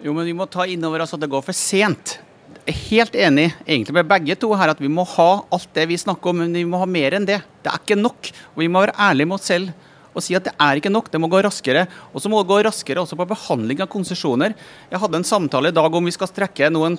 Jo, 0.00 0.14
men 0.16 0.24
Vi 0.26 0.34
må 0.36 0.46
ta 0.48 0.64
inn 0.64 0.84
over 0.84 1.04
oss 1.04 1.14
at 1.14 1.20
det 1.20 1.30
går 1.30 1.44
for 1.44 1.56
sent. 1.56 2.18
er 2.66 2.76
helt 2.90 3.14
enig 3.14 3.52
egentlig 3.66 3.94
med 3.94 4.08
begge 4.08 4.34
to 4.36 4.52
her 4.54 4.70
at 4.72 4.80
vi 4.80 4.88
må 4.88 5.04
ha 5.16 5.44
alt 5.50 5.68
det 5.74 5.86
vi 5.88 5.96
snakker 5.96 6.30
om, 6.30 6.42
men 6.42 6.52
vi 6.52 6.64
må 6.64 6.78
ha 6.78 6.86
mer 6.86 7.14
enn 7.14 7.26
det. 7.26 7.40
Det 7.62 7.70
er 7.72 7.78
ikke 7.78 8.00
nok. 8.00 8.30
Og 8.54 8.58
vi 8.62 8.68
må 8.68 8.80
være 8.80 8.96
ærlige 8.98 9.26
mot 9.26 9.40
oss 9.40 9.46
selv 9.46 9.72
og 10.10 10.24
si 10.24 10.34
at 10.34 10.46
det 10.48 10.54
er 10.58 10.80
ikke 10.80 10.90
nok, 10.90 11.10
det 11.10 11.20
må 11.22 11.28
gå 11.30 11.38
raskere. 11.44 11.86
Og 12.12 12.22
så 12.22 12.30
må 12.30 12.40
det 12.40 12.50
gå 12.50 12.58
raskere 12.66 13.02
også 13.02 13.18
på 13.18 13.28
behandling 13.30 13.82
av 13.84 13.90
konsesjoner. 13.92 14.56
Jeg 14.90 15.02
hadde 15.02 15.20
en 15.20 15.26
samtale 15.26 15.70
i 15.70 15.76
dag 15.76 15.94
om 15.94 16.08
vi 16.08 16.14
skal 16.14 16.30
strekke 16.30 16.70
noen 16.72 16.98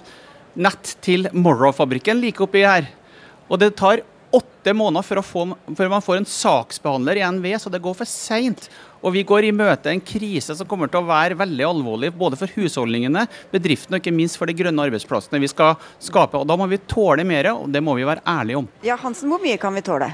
nett 0.56 0.96
til 1.04 1.28
Morrow-fabrikken 1.36 2.22
like 2.22 2.44
oppi 2.44 2.64
her. 2.64 2.88
Og 3.52 3.60
det 3.60 3.74
tar 3.80 4.04
åtte 4.32 4.74
måneder 4.78 5.06
før, 5.06 5.22
få, 5.26 5.44
før, 5.78 5.92
man 5.92 6.04
får 6.04 6.22
en 6.22 6.30
saksbehandler 6.30 7.20
i 7.20 7.26
NV, 7.38 7.48
så 7.60 7.72
det 7.74 7.82
går 7.84 7.98
for 8.00 8.10
seint. 8.10 8.70
Og 9.02 9.16
vi 9.16 9.24
går 9.28 9.48
i 9.48 9.54
møte 9.56 9.92
en 9.92 10.04
krise 10.04 10.56
som 10.58 10.68
kommer 10.70 10.92
til 10.92 11.02
å 11.02 11.10
være 11.10 11.38
veldig 11.40 11.68
alvorlig 11.68 12.14
både 12.16 12.40
for 12.40 12.52
husholdningene, 12.56 13.26
bedriftene 13.54 13.98
og 13.98 14.04
ikke 14.04 14.16
minst 14.16 14.40
for 14.40 14.50
de 14.50 14.58
grønne 14.58 14.88
arbeidsplassene 14.88 15.42
vi 15.42 15.50
skal 15.52 15.78
skape. 16.00 16.40
Og 16.40 16.48
Da 16.48 16.58
må 16.58 16.70
vi 16.72 16.82
tåle 16.86 17.26
mer, 17.28 17.54
og 17.56 17.72
det 17.74 17.84
må 17.84 17.98
vi 17.98 18.08
være 18.08 18.24
ærlige 18.28 18.64
om. 18.64 18.70
Ja, 18.86 19.00
Hansen, 19.02 19.32
hvor 19.32 19.42
mye 19.44 19.60
kan 19.62 19.76
vi 19.76 19.86
tåle? 19.86 20.14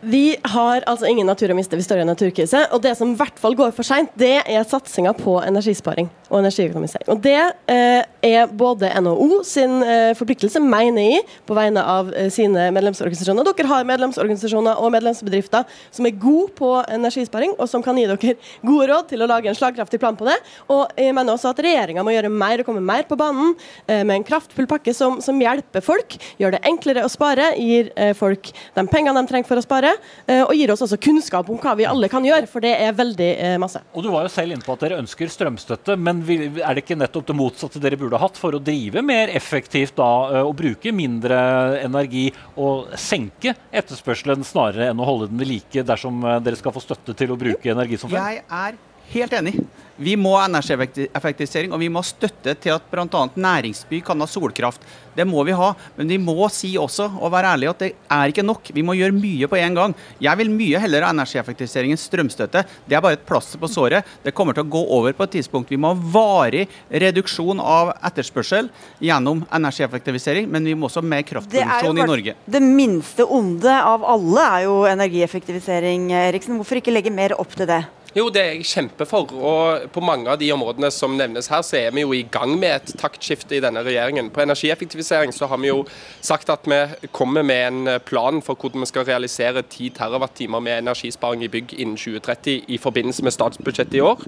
Vi 0.00 0.36
har 0.42 0.84
altså 0.86 1.08
ingen 1.08 1.26
natur 1.26 1.50
å 1.52 1.56
miste, 1.56 1.76
vi 1.78 1.84
står 1.84 2.02
i 2.02 2.04
en 2.04 2.10
naturkrise. 2.12 2.66
Og 2.76 2.82
det 2.84 2.92
som 2.98 3.14
i 3.14 3.16
hvert 3.16 3.38
fall 3.40 3.56
går 3.56 3.72
for 3.76 3.86
seint, 3.86 4.12
det 4.20 4.42
er 4.44 4.66
satsinga 4.68 5.14
på 5.16 5.38
energisparing 5.40 6.10
og 6.28 6.40
energiøkonomisering. 6.42 7.08
Og 7.14 7.22
det 7.24 7.38
eh, 7.72 8.04
er 8.26 8.50
både 8.50 8.90
NHO 9.00 9.40
sin 9.46 9.78
eh, 9.86 10.12
forpliktelse, 10.18 10.60
mener 10.60 11.06
jeg, 11.06 11.24
på 11.48 11.56
vegne 11.56 11.82
av 11.82 12.10
eh, 12.12 12.28
sine 12.34 12.68
medlemsorganisasjoner. 12.76 13.46
Dere 13.46 13.70
har 13.70 13.88
medlemsorganisasjoner 13.88 14.82
og 14.82 14.92
medlemsbedrifter 14.94 15.64
som 15.94 16.08
er 16.08 16.18
gode 16.20 16.52
på 16.58 16.70
energisparing, 16.92 17.54
og 17.56 17.70
som 17.70 17.84
kan 17.84 17.96
gi 17.96 18.06
dere 18.10 18.36
gode 18.66 18.90
råd 18.90 19.10
til 19.12 19.24
å 19.24 19.30
lage 19.30 19.50
en 19.50 19.58
slagkraftig 19.58 20.00
plan 20.02 20.18
på 20.18 20.28
det. 20.28 20.36
Og 20.72 20.84
jeg 20.98 21.14
mener 21.16 21.36
også 21.36 21.54
at 21.54 21.62
regjeringa 21.64 22.04
må 22.06 22.14
gjøre 22.14 22.32
mer 22.32 22.60
og 22.62 22.68
komme 22.68 22.84
mer 22.84 23.08
på 23.08 23.18
banen 23.18 23.54
eh, 23.86 24.02
med 24.02 24.18
en 24.18 24.28
kraftfull 24.28 24.68
pakke 24.70 24.94
som, 24.96 25.22
som, 25.24 25.40
hjelper 25.40 25.84
folk, 25.84 26.18
gjør 26.40 26.56
det 26.56 26.62
enklere 26.68 27.06
å 27.06 27.12
spare, 27.12 27.52
gir 27.60 27.92
eh, 27.96 28.12
folk 28.16 28.52
de 28.76 28.86
pengene 28.90 29.22
de 29.22 29.30
trenger 29.30 29.48
for 29.48 29.60
å 29.60 29.64
spare, 29.64 29.95
og 30.26 30.52
gir 30.56 30.72
oss 30.72 30.82
også 30.84 30.98
kunnskap 31.02 31.48
om 31.50 31.58
hva 31.60 31.74
vi 31.78 31.86
alle 31.88 32.08
kan 32.12 32.24
gjøre, 32.24 32.48
for 32.50 32.64
det 32.64 32.72
er 32.82 32.94
veldig 32.96 33.30
masse. 33.62 33.80
Og 33.94 34.04
Du 34.06 34.10
var 34.12 34.26
jo 34.26 34.32
selv 34.32 34.54
inne 34.54 34.64
på 34.64 34.74
at 34.74 34.82
dere 34.84 35.00
ønsker 35.02 35.30
strømstøtte. 35.30 35.96
men 35.96 36.22
er 36.26 36.74
det 36.74 36.84
ikke 36.84 36.98
nettopp 36.98 37.26
det 37.28 37.36
motsatte 37.36 37.82
dere 37.82 37.98
burde 38.00 38.20
hatt 38.20 38.38
for 38.40 38.56
å 38.56 38.62
drive 38.62 39.02
mer 39.04 39.32
effektivt 39.34 39.96
da, 39.98 40.10
eh, 40.32 40.42
og 40.42 40.56
bruke 40.58 40.92
mindre 40.94 41.38
energi 41.82 42.28
og 42.56 42.92
senke 43.00 43.54
etterspørselen 43.72 44.44
snarere 44.46 44.90
enn 44.90 45.00
å 45.00 45.08
holde 45.08 45.30
den 45.30 45.40
ved 45.42 45.50
like 45.52 45.86
dersom 45.86 46.24
eh, 46.24 46.40
dere 46.44 46.58
skal 46.60 46.74
få 46.74 46.84
støtte 46.84 47.16
til 47.16 47.32
å 47.32 47.40
bruke 47.40 47.72
energi 47.72 48.00
som 48.00 48.12
før? 48.12 48.20
Jeg 48.20 48.44
er 48.46 48.78
helt 49.14 49.36
enig. 49.36 49.58
Vi 49.96 50.12
må 50.20 50.34
ha 50.36 50.44
energieffektivisering, 50.44 51.72
og 51.72 51.80
vi 51.80 51.88
må 51.88 52.02
ha 52.02 52.06
støtte 52.06 52.52
til 52.60 52.74
at 52.74 52.84
bl.a. 52.90 53.06
næringsby 53.32 54.02
kan 54.04 54.20
ha 54.20 54.28
solkraft. 54.28 54.84
Det 55.16 55.24
må 55.24 55.40
vi 55.48 55.54
ha, 55.56 55.70
men 55.96 56.10
vi 56.12 56.18
må 56.20 56.50
si 56.52 56.74
også, 56.76 57.06
og 57.16 57.32
være 57.32 57.54
ærlige, 57.54 57.72
at 57.72 57.80
det 57.80 57.88
er 58.12 58.32
ikke 58.32 58.44
nok. 58.44 58.68
Vi 58.76 58.84
må 58.84 58.92
gjøre 58.98 59.16
mye 59.16 59.48
på 59.48 59.56
en 59.56 59.78
gang. 59.78 59.94
Jeg 60.20 60.36
vil 60.42 60.52
mye 60.52 60.82
heller 60.84 61.06
ha 61.06 61.14
energieffektivisering 61.16 61.94
enn 61.94 62.02
strømstøtte. 62.02 62.66
Det 62.84 62.98
er 62.98 63.04
bare 63.06 63.16
et 63.16 63.24
plaster 63.24 63.62
på 63.62 63.72
såret. 63.72 64.04
Det 64.20 64.34
kommer 64.36 64.52
til 64.52 64.66
å 64.66 64.72
gå 64.76 64.84
over 64.98 65.16
på 65.16 65.24
et 65.24 65.38
tidspunkt. 65.38 65.72
Vi 65.72 65.80
må 65.80 65.94
ha 65.94 66.12
varig 66.18 66.66
reduksjon 66.92 67.64
av 67.64 67.94
etterspørsel 68.04 68.68
gjennom 69.00 69.46
energieffektivisering, 69.48 70.52
men 70.52 70.68
vi 70.68 70.76
må 70.76 70.90
også 70.90 71.00
ha 71.00 71.08
mer 71.16 71.24
kraftproduksjon 71.24 72.04
i 72.04 72.10
Norge. 72.12 72.36
Det 72.44 72.64
minste 72.68 73.24
onde 73.24 73.80
av 73.80 74.04
alle 74.04 74.48
er 74.58 74.68
jo 74.68 74.82
energieffektivisering, 74.92 76.10
Eriksen. 76.28 76.60
Hvorfor 76.60 76.84
ikke 76.84 76.92
legge 76.92 77.16
mer 77.16 77.40
opp 77.40 77.56
til 77.56 77.72
det? 77.72 77.86
Jo, 78.16 78.30
det 78.32 78.40
er 78.40 78.54
jeg 78.54 78.64
kjempe 78.64 79.04
for. 79.04 79.28
Og 79.28 79.90
på 79.92 80.00
mange 80.00 80.30
av 80.32 80.38
de 80.40 80.46
områdene 80.54 80.88
som 80.94 81.18
nevnes 81.18 81.50
her, 81.52 81.60
så 81.60 81.76
er 81.76 81.90
vi 81.92 82.00
jo 82.00 82.14
i 82.16 82.22
gang 82.32 82.54
med 82.56 82.72
et 82.72 82.92
taktskifte 82.96 83.58
i 83.58 83.60
denne 83.60 83.82
regjeringen. 83.84 84.30
På 84.32 84.40
energieffektivisering 84.40 85.34
så 85.36 85.44
har 85.50 85.60
vi 85.60 85.68
jo 85.68 85.82
sagt 86.24 86.48
at 86.48 86.64
vi 86.64 86.78
kommer 87.12 87.44
med 87.44 87.66
en 87.66 88.00
plan 88.08 88.40
for 88.40 88.56
hvordan 88.56 88.86
vi 88.86 88.88
skal 88.88 89.04
realisere 89.04 89.60
10 89.60 89.90
TWh 89.98 90.48
med 90.56 90.78
energisparing 90.78 91.44
i 91.44 91.50
bygg 91.52 91.74
innen 91.76 91.98
2030 92.00 92.72
i 92.72 92.78
forbindelse 92.80 93.26
med 93.26 93.36
statsbudsjettet 93.36 93.98
i 94.00 94.04
år. 94.08 94.24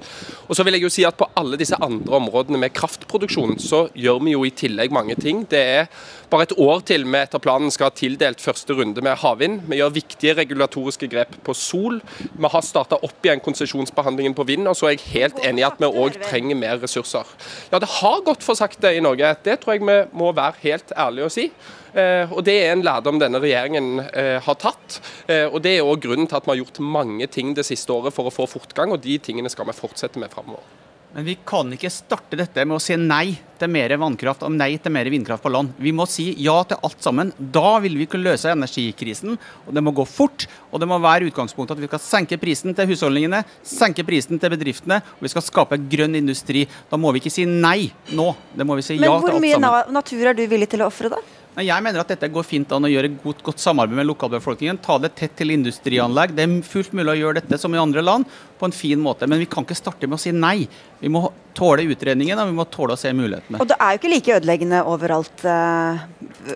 Og 0.49 0.53
så 0.53 0.69
vil 0.69 0.77
jeg 0.77 0.85
jo 0.85 0.93
si 0.93 1.09
at 1.09 1.17
på 1.17 1.31
alle 1.41 1.57
disse 1.57 1.81
andre 1.81 2.21
områdene 2.21 2.61
med 2.61 2.77
kraftproduksjon, 2.77 3.57
så 3.57 3.87
gjør 3.97 4.21
vi 4.21 4.37
jo 4.37 4.45
i 4.45 4.53
tillegg 4.53 4.93
mange 4.93 5.17
ting. 5.17 5.47
Det 5.49 5.65
er 5.65 5.89
bare 6.31 6.45
et 6.49 6.55
år 6.61 6.83
til 6.89 7.07
vi 7.09 7.19
etter 7.21 7.41
planen 7.43 7.73
skal 7.73 7.89
ha 7.89 7.95
tildelt 7.97 8.43
første 8.43 8.77
runde 8.77 9.03
med 9.05 9.17
havvind. 9.23 9.63
Vi 9.71 9.81
gjør 9.81 9.95
viktige 9.97 10.37
regulatoriske 10.37 11.09
grep 11.11 11.39
på 11.45 11.55
sol. 11.57 12.01
Vi 12.19 12.53
har 12.53 12.65
starta 12.65 12.99
opp 13.01 13.25
igjen 13.25 13.43
konsesjonsbehandlingen 13.45 14.37
på 14.37 14.47
vind. 14.49 14.69
Og 14.69 14.77
så 14.77 14.91
er 14.91 14.97
jeg 14.97 15.09
helt 15.15 15.41
enig 15.47 15.65
i 15.65 15.69
at 15.69 15.81
vi 15.81 15.89
òg 15.89 16.21
trenger 16.29 16.59
mer 16.59 16.81
ressurser. 16.83 17.29
Ja, 17.73 17.81
det 17.81 17.91
har 17.99 18.25
gått 18.27 18.45
for 18.45 18.59
sakte 18.59 18.93
i 18.93 19.03
Norge. 19.05 19.35
Det 19.45 19.61
tror 19.63 19.77
jeg 19.77 19.87
vi 19.89 19.99
må 20.21 20.33
være 20.37 20.61
helt 20.67 20.93
ærlige 20.97 21.31
og 21.31 21.35
si. 21.35 21.49
Eh, 21.97 22.33
og 22.33 22.45
Det 22.45 22.57
er 22.61 22.75
en 22.75 22.85
lærdom 22.85 23.21
denne 23.21 23.41
regjeringen 23.41 24.03
eh, 24.13 24.37
har 24.45 24.59
tatt. 24.61 25.01
Eh, 25.27 25.47
og 25.49 25.63
Det 25.65 25.79
er 25.79 25.87
òg 25.87 26.03
grunnen 26.05 26.29
til 26.29 26.37
at 26.37 26.45
vi 26.45 26.55
har 26.55 26.63
gjort 26.63 26.83
mange 26.85 27.27
ting 27.27 27.57
det 27.57 27.67
siste 27.67 27.93
året 27.93 28.15
for 28.15 28.29
å 28.29 28.35
få 28.35 28.47
fortgang, 28.47 28.93
og 28.93 29.03
de 29.03 29.19
tingene 29.19 29.51
skal 29.53 29.69
vi 29.69 29.77
fortsette 29.77 30.21
med 30.21 30.31
framover. 30.35 30.78
Men 31.15 31.25
vi 31.25 31.39
kan 31.49 31.71
ikke 31.73 31.89
starte 31.91 32.37
dette 32.37 32.65
med 32.69 32.77
å 32.77 32.83
si 32.83 32.97
nei 33.01 33.33
til 33.59 33.71
mer 33.73 33.95
vannkraft 33.99 34.43
og 34.47 34.53
nei 34.55 34.75
til 34.79 34.93
mer 34.93 35.09
vindkraft 35.11 35.43
på 35.43 35.51
land. 35.51 35.73
Vi 35.81 35.91
må 35.97 36.05
si 36.07 36.29
ja 36.45 36.59
til 36.69 36.79
alt 36.85 37.01
sammen. 37.03 37.33
Da 37.39 37.79
vil 37.83 37.97
vi 37.99 38.07
kunne 38.11 38.29
løse 38.29 38.53
energikrisen. 38.53 39.39
og 39.67 39.73
Det 39.75 39.83
må 39.83 39.95
gå 39.97 40.05
fort, 40.07 40.45
og 40.71 40.83
det 40.83 40.89
må 40.91 41.01
være 41.03 41.31
utgangspunktet 41.31 41.79
at 41.79 41.83
vi 41.83 41.89
skal 41.91 42.05
senke 42.05 42.39
prisen 42.39 42.77
til 42.77 42.93
husholdningene, 42.93 43.41
senke 43.67 44.05
prisen 44.07 44.39
til 44.39 44.53
bedriftene, 44.53 45.01
og 45.17 45.25
vi 45.25 45.33
skal 45.33 45.47
skape 45.49 45.81
grønn 45.89 46.21
industri. 46.21 46.67
Da 46.93 47.01
må 47.01 47.15
vi 47.17 47.25
ikke 47.25 47.35
si 47.35 47.49
nei 47.49 47.89
nå. 48.13 48.29
Det 48.55 48.69
må 48.69 48.77
vi 48.79 48.87
si 48.87 48.99
ja 48.99 49.03
til 49.03 49.09
alt 49.17 49.27
sammen. 49.33 49.49
Men 49.49 49.65
hvor 49.65 49.75
mye 49.81 49.99
natur 49.99 50.29
er 50.29 50.37
du 50.37 50.45
villig 50.47 50.71
til 50.77 50.85
å 50.85 50.93
ofre, 50.93 51.11
da? 51.17 51.25
Jeg 51.59 51.83
mener 51.83 51.99
at 51.99 52.11
dette 52.13 52.29
går 52.31 52.47
fint 52.47 52.71
an 52.75 52.87
å 52.87 52.91
gjøre 52.91 53.11
godt, 53.19 53.41
godt 53.47 53.63
samarbeid 53.63 53.99
med 53.99 54.07
lokalbefolkningen. 54.07 54.79
Ta 54.85 54.99
det 55.03 55.11
tett 55.19 55.35
til 55.39 55.51
industrianlegg. 55.57 56.37
Det 56.37 56.45
er 56.45 56.55
fullt 56.63 56.95
mulig 56.95 57.17
å 57.17 57.19
gjøre 57.19 57.41
dette 57.41 57.59
som 57.59 57.75
i 57.75 57.81
andre 57.83 58.05
land 58.05 58.29
på 58.61 58.69
en 58.69 58.75
fin 58.75 59.01
måte. 59.03 59.27
Men 59.27 59.43
vi 59.43 59.49
kan 59.51 59.67
ikke 59.67 59.79
starte 59.79 60.07
med 60.07 60.21
å 60.21 60.23
si 60.23 60.31
nei. 60.35 60.69
Vi 61.03 61.11
må 61.11 61.25
tåle 61.59 61.89
utredningen 61.91 62.39
og 62.39 62.53
vi 62.53 62.59
må 62.61 62.69
tåle 62.71 62.95
å 62.95 63.01
se 63.01 63.11
mulighetene. 63.11 63.59
Og 63.59 63.71
det 63.71 63.79
er 63.83 63.95
jo 63.95 64.03
ikke 64.03 64.15
like 64.15 64.39
ødeleggende 64.39 64.85
overalt 64.87 65.47
uh, 65.49 65.99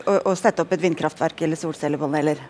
å, 0.07 0.19
å 0.31 0.37
sette 0.39 0.63
opp 0.63 0.77
et 0.77 0.85
vindkraftverk 0.87 1.43
eller 1.49 1.59
solcellepaneler? 1.59 2.45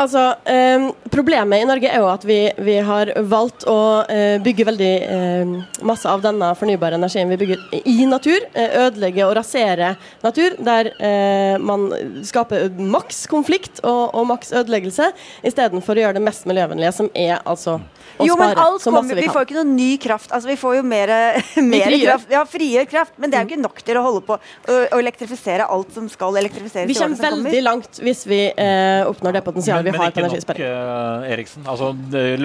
Altså, 0.00 0.20
eh, 0.48 0.86
Problemet 1.12 1.60
i 1.60 1.66
Norge 1.68 1.88
er 1.90 2.00
jo 2.00 2.08
at 2.08 2.22
vi, 2.24 2.38
vi 2.64 2.78
har 2.86 3.10
valgt 3.28 3.66
å 3.68 4.06
eh, 4.08 4.38
bygge 4.40 4.64
veldig 4.70 4.92
eh, 5.04 5.52
masse 5.84 6.08
av 6.08 6.22
denne 6.24 6.52
fornybare 6.56 6.96
energien 6.96 7.28
vi 7.28 7.36
bygger 7.42 7.82
i 7.84 8.06
natur. 8.08 8.46
Eh, 8.54 8.78
ødelegge 8.86 9.26
og 9.26 9.34
rasere 9.36 9.92
natur, 10.24 10.56
der 10.64 10.92
eh, 10.96 11.58
man 11.60 11.90
skaper 12.24 12.70
maks 12.80 13.26
konflikt 13.28 13.82
og, 13.84 14.14
og 14.16 14.30
maks 14.30 14.54
ødeleggelse, 14.56 15.10
istedenfor 15.44 15.98
å 15.98 16.06
gjøre 16.06 16.20
det 16.20 16.24
mest 16.30 16.48
miljøvennlige, 16.48 16.94
som 16.96 17.12
er 17.12 17.42
altså 17.44 17.80
å 18.20 18.28
jo, 18.28 18.36
spare 18.36 18.54
men 18.54 18.62
alt 18.64 18.84
så 18.84 18.92
masse 18.94 19.10
vi, 19.10 19.16
vi 19.18 19.26
kan. 19.26 19.32
Vi 19.32 19.36
får 19.36 19.46
ikke 19.48 19.56
noe 19.58 19.68
ny 19.70 19.90
kraft. 20.02 20.32
Altså, 20.36 20.50
vi 20.50 20.56
får 20.60 20.76
jo 20.78 20.84
mer, 20.92 21.12
mer 21.72 21.96
kraft. 22.04 22.34
Ja, 22.34 22.42
frigjør 22.48 22.90
kraft, 22.90 23.16
men 23.20 23.32
det 23.32 23.38
er 23.38 23.46
jo 23.46 23.52
ikke 23.52 23.62
nok 23.62 23.80
til 23.86 24.00
å 24.00 24.04
holde 24.06 24.24
på 24.28 24.36
å, 24.36 24.76
å 24.80 25.00
elektrifisere 25.00 25.68
alt 25.76 25.94
som 25.96 26.10
skal 26.12 26.38
elektrifiseres. 26.42 26.90
Vi 26.90 26.98
kommer 26.98 27.24
veldig 27.30 27.64
langt 27.66 28.02
hvis 28.04 28.26
vi 28.30 28.42
eh, 28.50 29.08
oppnår 29.08 29.40
det 29.40 29.44
potensialet 29.46 29.90
vi 29.90 29.96
har 29.96 30.14
på 30.14 30.24
energisperring. 30.24 30.68
Men 30.68 30.76
ikke 30.76 30.84
nok, 30.84 31.24
uh, 31.24 31.32
Eriksen. 31.34 31.66
Altså, 31.70 31.92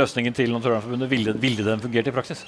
løsningen 0.01 0.38
til 0.38 0.55
Naturvernforbundet, 0.55 1.11
ville, 1.11 1.38
ville 1.41 1.67
den 1.67 1.84
fungert 1.84 2.09
i 2.09 2.15
praksis? 2.15 2.47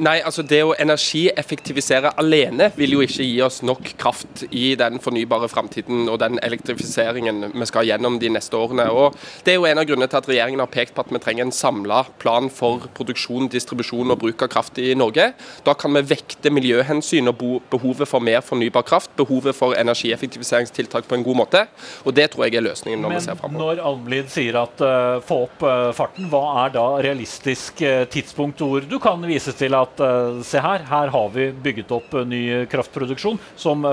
Nei, 0.00 0.22
altså 0.24 0.42
Det 0.42 0.62
å 0.64 0.72
energieffektivisere 0.80 2.14
alene 2.20 2.70
vil 2.78 2.96
jo 2.96 3.02
ikke 3.04 3.26
gi 3.26 3.36
oss 3.44 3.60
nok 3.66 3.90
kraft 4.00 4.44
i 4.48 4.72
den 4.78 4.96
fornybare 5.02 5.50
framtiden 5.52 6.06
og 6.08 6.16
den 6.22 6.40
elektrifiseringen 6.42 7.50
vi 7.52 7.68
skal 7.68 7.86
gjennom 7.86 8.16
de 8.22 8.30
neste 8.32 8.56
årene. 8.56 8.88
Og 8.88 9.18
Det 9.44 9.52
er 9.52 9.60
jo 9.60 9.68
en 9.68 9.82
av 9.82 9.86
grunnene 9.88 10.08
til 10.08 10.22
at 10.22 10.30
regjeringen 10.30 10.64
har 10.64 10.72
pekt 10.72 10.96
på 10.96 11.04
at 11.04 11.12
vi 11.12 11.20
trenger 11.22 11.46
en 11.46 11.54
samla 11.54 12.02
plan 12.22 12.48
for 12.62 12.86
produksjon, 12.96 13.48
distribusjon 13.52 14.14
og 14.14 14.20
bruk 14.22 14.44
av 14.46 14.50
kraft 14.52 14.78
i 14.82 14.92
Norge. 14.98 15.32
Da 15.66 15.74
kan 15.78 15.94
vi 15.98 16.04
vekte 16.12 16.52
miljøhensyn 16.54 17.30
og 17.32 17.42
behovet 17.72 18.08
for 18.10 18.24
mer 18.24 18.42
fornybar 18.44 18.86
kraft, 18.88 19.12
behovet 19.18 19.56
for 19.58 19.76
energieffektiviseringstiltak 19.78 21.08
på 21.10 21.18
en 21.18 21.26
god 21.26 21.40
måte. 21.42 21.64
Og 22.06 22.14
Det 22.14 22.28
tror 22.32 22.46
jeg 22.46 22.60
er 22.60 22.66
løsningen 22.68 23.02
når 23.02 23.12
Men 23.14 23.18
vi 23.18 23.24
ser 23.26 23.40
framover. 23.40 23.62
Når 23.62 23.84
Almlid 23.90 24.30
sier 24.32 24.58
at 24.62 24.84
uh, 24.84 25.18
få 25.26 25.42
opp 25.48 25.64
uh, 25.66 25.90
farten, 25.96 26.28
hva 26.32 26.42
er 26.64 26.74
da 26.76 26.86
realistisk 27.02 27.82
uh, 27.82 28.04
tidspunkt 28.12 28.62
hvor 28.62 28.84
du 28.86 28.98
kan 29.02 29.22
vise 29.26 29.54
til 29.56 29.74
at 29.76 30.00
se 30.46 30.60
her, 30.62 30.84
her 30.88 31.10
har 31.14 31.32
vi 31.34 31.48
bygget 31.64 31.90
opp 31.94 32.14
ny 32.28 32.42
kraftproduksjon 32.70 33.38
som 33.58 33.84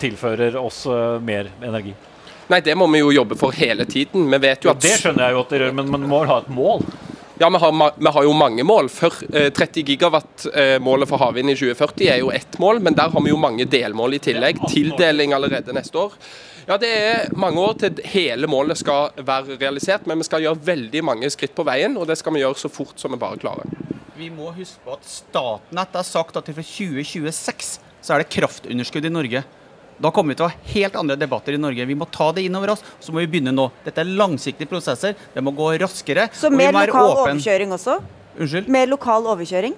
tilfører 0.00 0.56
oss 0.60 0.84
mer 1.24 1.50
energi. 1.64 1.94
Nei, 2.50 2.58
det 2.66 2.74
må 2.74 2.88
vi 2.90 2.98
jo 2.98 3.12
jobbe 3.14 3.36
for 3.38 3.54
hele 3.54 3.86
tiden. 3.86 4.26
Vi 4.30 4.38
vet 4.42 4.64
jo 4.66 4.72
at... 4.72 4.82
Det 4.82 4.96
skjønner 4.98 5.28
jeg 5.28 5.36
jo 5.36 5.42
at 5.44 5.52
dere 5.54 5.68
gjør, 5.68 5.76
men 5.78 5.92
man 5.94 6.06
må 6.10 6.24
ha 6.26 6.40
et 6.42 6.50
mål? 6.50 6.82
Ja, 7.40 7.48
vi 7.48 7.60
har, 7.62 7.72
vi 7.96 8.12
har, 8.12 8.24
jo 8.26 8.32
mange 8.36 8.64
mål. 8.68 8.90
For, 8.92 9.16
30 9.32 9.86
gigawatt-målet 9.88 11.08
for 11.08 11.22
havvind 11.22 11.54
i 11.54 11.56
2040 11.56 12.10
er 12.12 12.20
jo 12.20 12.30
ett 12.36 12.58
mål, 12.60 12.82
men 12.84 12.96
der 12.98 13.08
har 13.14 13.24
vi 13.24 13.32
jo 13.32 13.40
mange 13.40 13.64
delmål 13.64 14.18
i 14.18 14.22
tillegg. 14.22 14.60
Tildeling 14.68 15.32
allerede 15.32 15.72
neste 15.72 16.02
år. 16.04 16.18
Ja, 16.68 16.76
Det 16.78 16.90
er 16.92 17.30
mange 17.32 17.60
år 17.64 17.78
til 17.80 18.02
hele 18.12 18.46
målet 18.46 18.78
skal 18.78 19.16
være 19.16 19.56
realisert, 19.56 20.04
men 20.06 20.20
vi 20.20 20.28
skal 20.28 20.44
gjøre 20.44 20.60
veldig 20.68 21.04
mange 21.04 21.32
skritt 21.32 21.56
på 21.56 21.64
veien, 21.64 21.96
og 21.96 22.06
det 22.12 22.20
skal 22.20 22.36
vi 22.36 22.44
gjøre 22.44 22.60
så 22.60 22.68
fort 22.68 23.00
som 23.00 23.16
vi 23.16 23.22
bare 23.24 23.40
klarer 23.40 23.80
vi 24.20 24.28
må 24.32 24.50
huske 24.52 24.82
på 24.84 24.96
at 24.98 25.06
Statnett 25.08 25.96
har 25.96 26.04
sagt 26.04 26.36
at 26.36 26.50
fra 26.52 26.64
2026 26.66 27.70
så 28.00 28.14
er 28.14 28.22
det 28.22 28.32
kraftunderskudd 28.32 29.06
i 29.08 29.12
Norge. 29.12 29.42
Da 30.00 30.10
kommer 30.10 30.32
vi 30.32 30.38
til 30.40 30.46
å 30.46 30.48
ha 30.48 30.70
helt 30.72 30.96
andre 30.96 31.16
debatter 31.20 31.52
i 31.56 31.60
Norge. 31.60 31.84
Vi 31.86 31.94
må 31.98 32.08
ta 32.10 32.30
det 32.32 32.46
inn 32.46 32.56
over 32.56 32.72
oss, 32.72 32.82
så 33.00 33.12
må 33.12 33.20
vi 33.20 33.28
begynne 33.34 33.52
nå. 33.52 33.68
Dette 33.84 34.00
er 34.00 34.08
langsiktige 34.08 34.68
prosesser. 34.70 35.14
Det 35.34 35.44
må 35.44 35.52
gå 35.52 35.74
raskere. 35.82 36.30
Så 36.32 36.48
mer 36.50 36.72
lokal 36.72 37.12
åpen- 37.12 37.36
overkjøring 37.36 37.76
også? 37.76 38.00
Unnskyld? 38.40 38.68
Mer 38.68 38.86
lokal 38.88 39.28
overkjøring? 39.28 39.76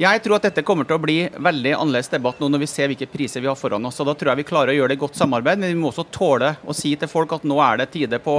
Jeg 0.00 0.22
tror 0.24 0.38
at 0.38 0.46
dette 0.46 0.62
kommer 0.64 0.86
til 0.88 0.96
å 0.96 1.02
bli 1.02 1.16
veldig 1.28 1.74
annerledes 1.76 2.08
debatt 2.08 2.38
nå 2.40 2.48
når 2.48 2.62
vi 2.62 2.68
ser 2.70 2.88
hvilke 2.88 3.06
priser 3.12 3.42
vi 3.44 3.50
har 3.50 3.58
foran 3.60 3.84
oss. 3.84 4.00
og 4.00 4.06
Da 4.08 4.14
tror 4.16 4.30
jeg 4.32 4.40
vi 4.40 4.48
klarer 4.48 4.72
å 4.72 4.76
gjøre 4.78 4.88
det 4.88 4.96
i 4.96 5.02
godt 5.02 5.18
samarbeid, 5.20 5.58
men 5.60 5.68
vi 5.68 5.78
må 5.78 5.90
også 5.92 6.06
tåle 6.10 6.54
å 6.64 6.74
si 6.74 6.94
til 6.96 7.08
folk 7.12 7.34
at 7.36 7.44
nå 7.44 7.58
er 7.60 7.76
det 7.82 7.90
tide, 7.92 8.18
på, 8.18 8.38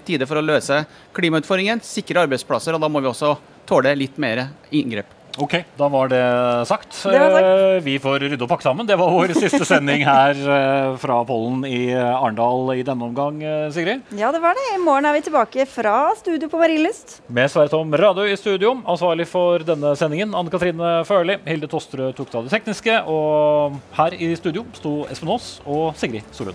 tide 0.00 0.26
for 0.26 0.40
å 0.40 0.44
løse 0.44 0.86
klimautfordringen, 1.12 1.84
sikre 1.84 2.24
arbeidsplasser, 2.24 2.72
og 2.74 2.80
da 2.80 2.88
må 2.88 3.04
vi 3.04 3.12
også 3.12 3.36
tåle 3.68 3.92
litt 4.00 4.16
mer 4.16 4.48
inngrep. 4.72 5.12
Ok, 5.34 5.54
da 5.76 5.88
var 5.90 6.08
det 6.12 6.22
sagt. 6.68 6.92
Det 7.02 7.18
var 7.18 7.32
sagt. 7.34 7.46
Eh, 7.46 7.80
Vi 7.82 7.96
får 7.98 8.20
rydde 8.22 8.44
og 8.44 8.50
pakke 8.52 8.62
sammen. 8.62 8.86
Det 8.86 8.94
var 9.00 9.10
vår 9.10 9.32
siste 9.34 9.64
sending 9.72 10.04
her 10.06 10.30
eh, 10.38 10.92
fra 11.02 11.16
Pollen 11.26 11.64
i 11.66 11.88
Arendal 11.90 12.70
i 12.76 12.84
denne 12.86 13.08
omgang, 13.08 13.40
eh, 13.42 13.64
Sigrid. 13.74 14.04
Ja, 14.14 14.30
det 14.30 14.38
var 14.44 14.54
det. 14.54 14.66
I 14.76 14.82
morgen 14.84 15.08
er 15.10 15.16
vi 15.16 15.24
tilbake 15.26 15.66
fra 15.66 15.96
studio 16.20 16.46
på 16.52 16.60
Marienlyst. 16.60 17.16
Med 17.34 17.50
Sverre 17.50 17.72
Tom 17.72 17.90
Radøy 17.98 18.30
i 18.30 18.38
studio, 18.38 18.76
ansvarlig 18.86 19.26
for 19.26 19.64
denne 19.66 19.96
sendingen. 19.98 20.36
Anne 20.38 20.54
Katrine 20.54 21.00
Førli, 21.08 21.40
Hilde 21.50 21.70
Tosterød 21.72 22.14
tok 22.20 22.30
da 22.30 22.44
det 22.46 22.54
tekniske. 22.54 23.00
Og 23.10 23.74
her 23.98 24.14
i 24.14 24.30
studio 24.38 24.62
sto 24.78 25.00
Espen 25.10 25.34
Aas 25.34 25.56
og 25.66 25.98
Sigrid 25.98 26.30
Solund. 26.30 26.54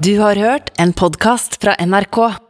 Du 0.00 0.12
har 0.20 0.38
hørt 0.38 0.70
en 0.78 0.92
podkast 0.94 1.58
fra 1.60 1.74
NRK. 1.82 2.45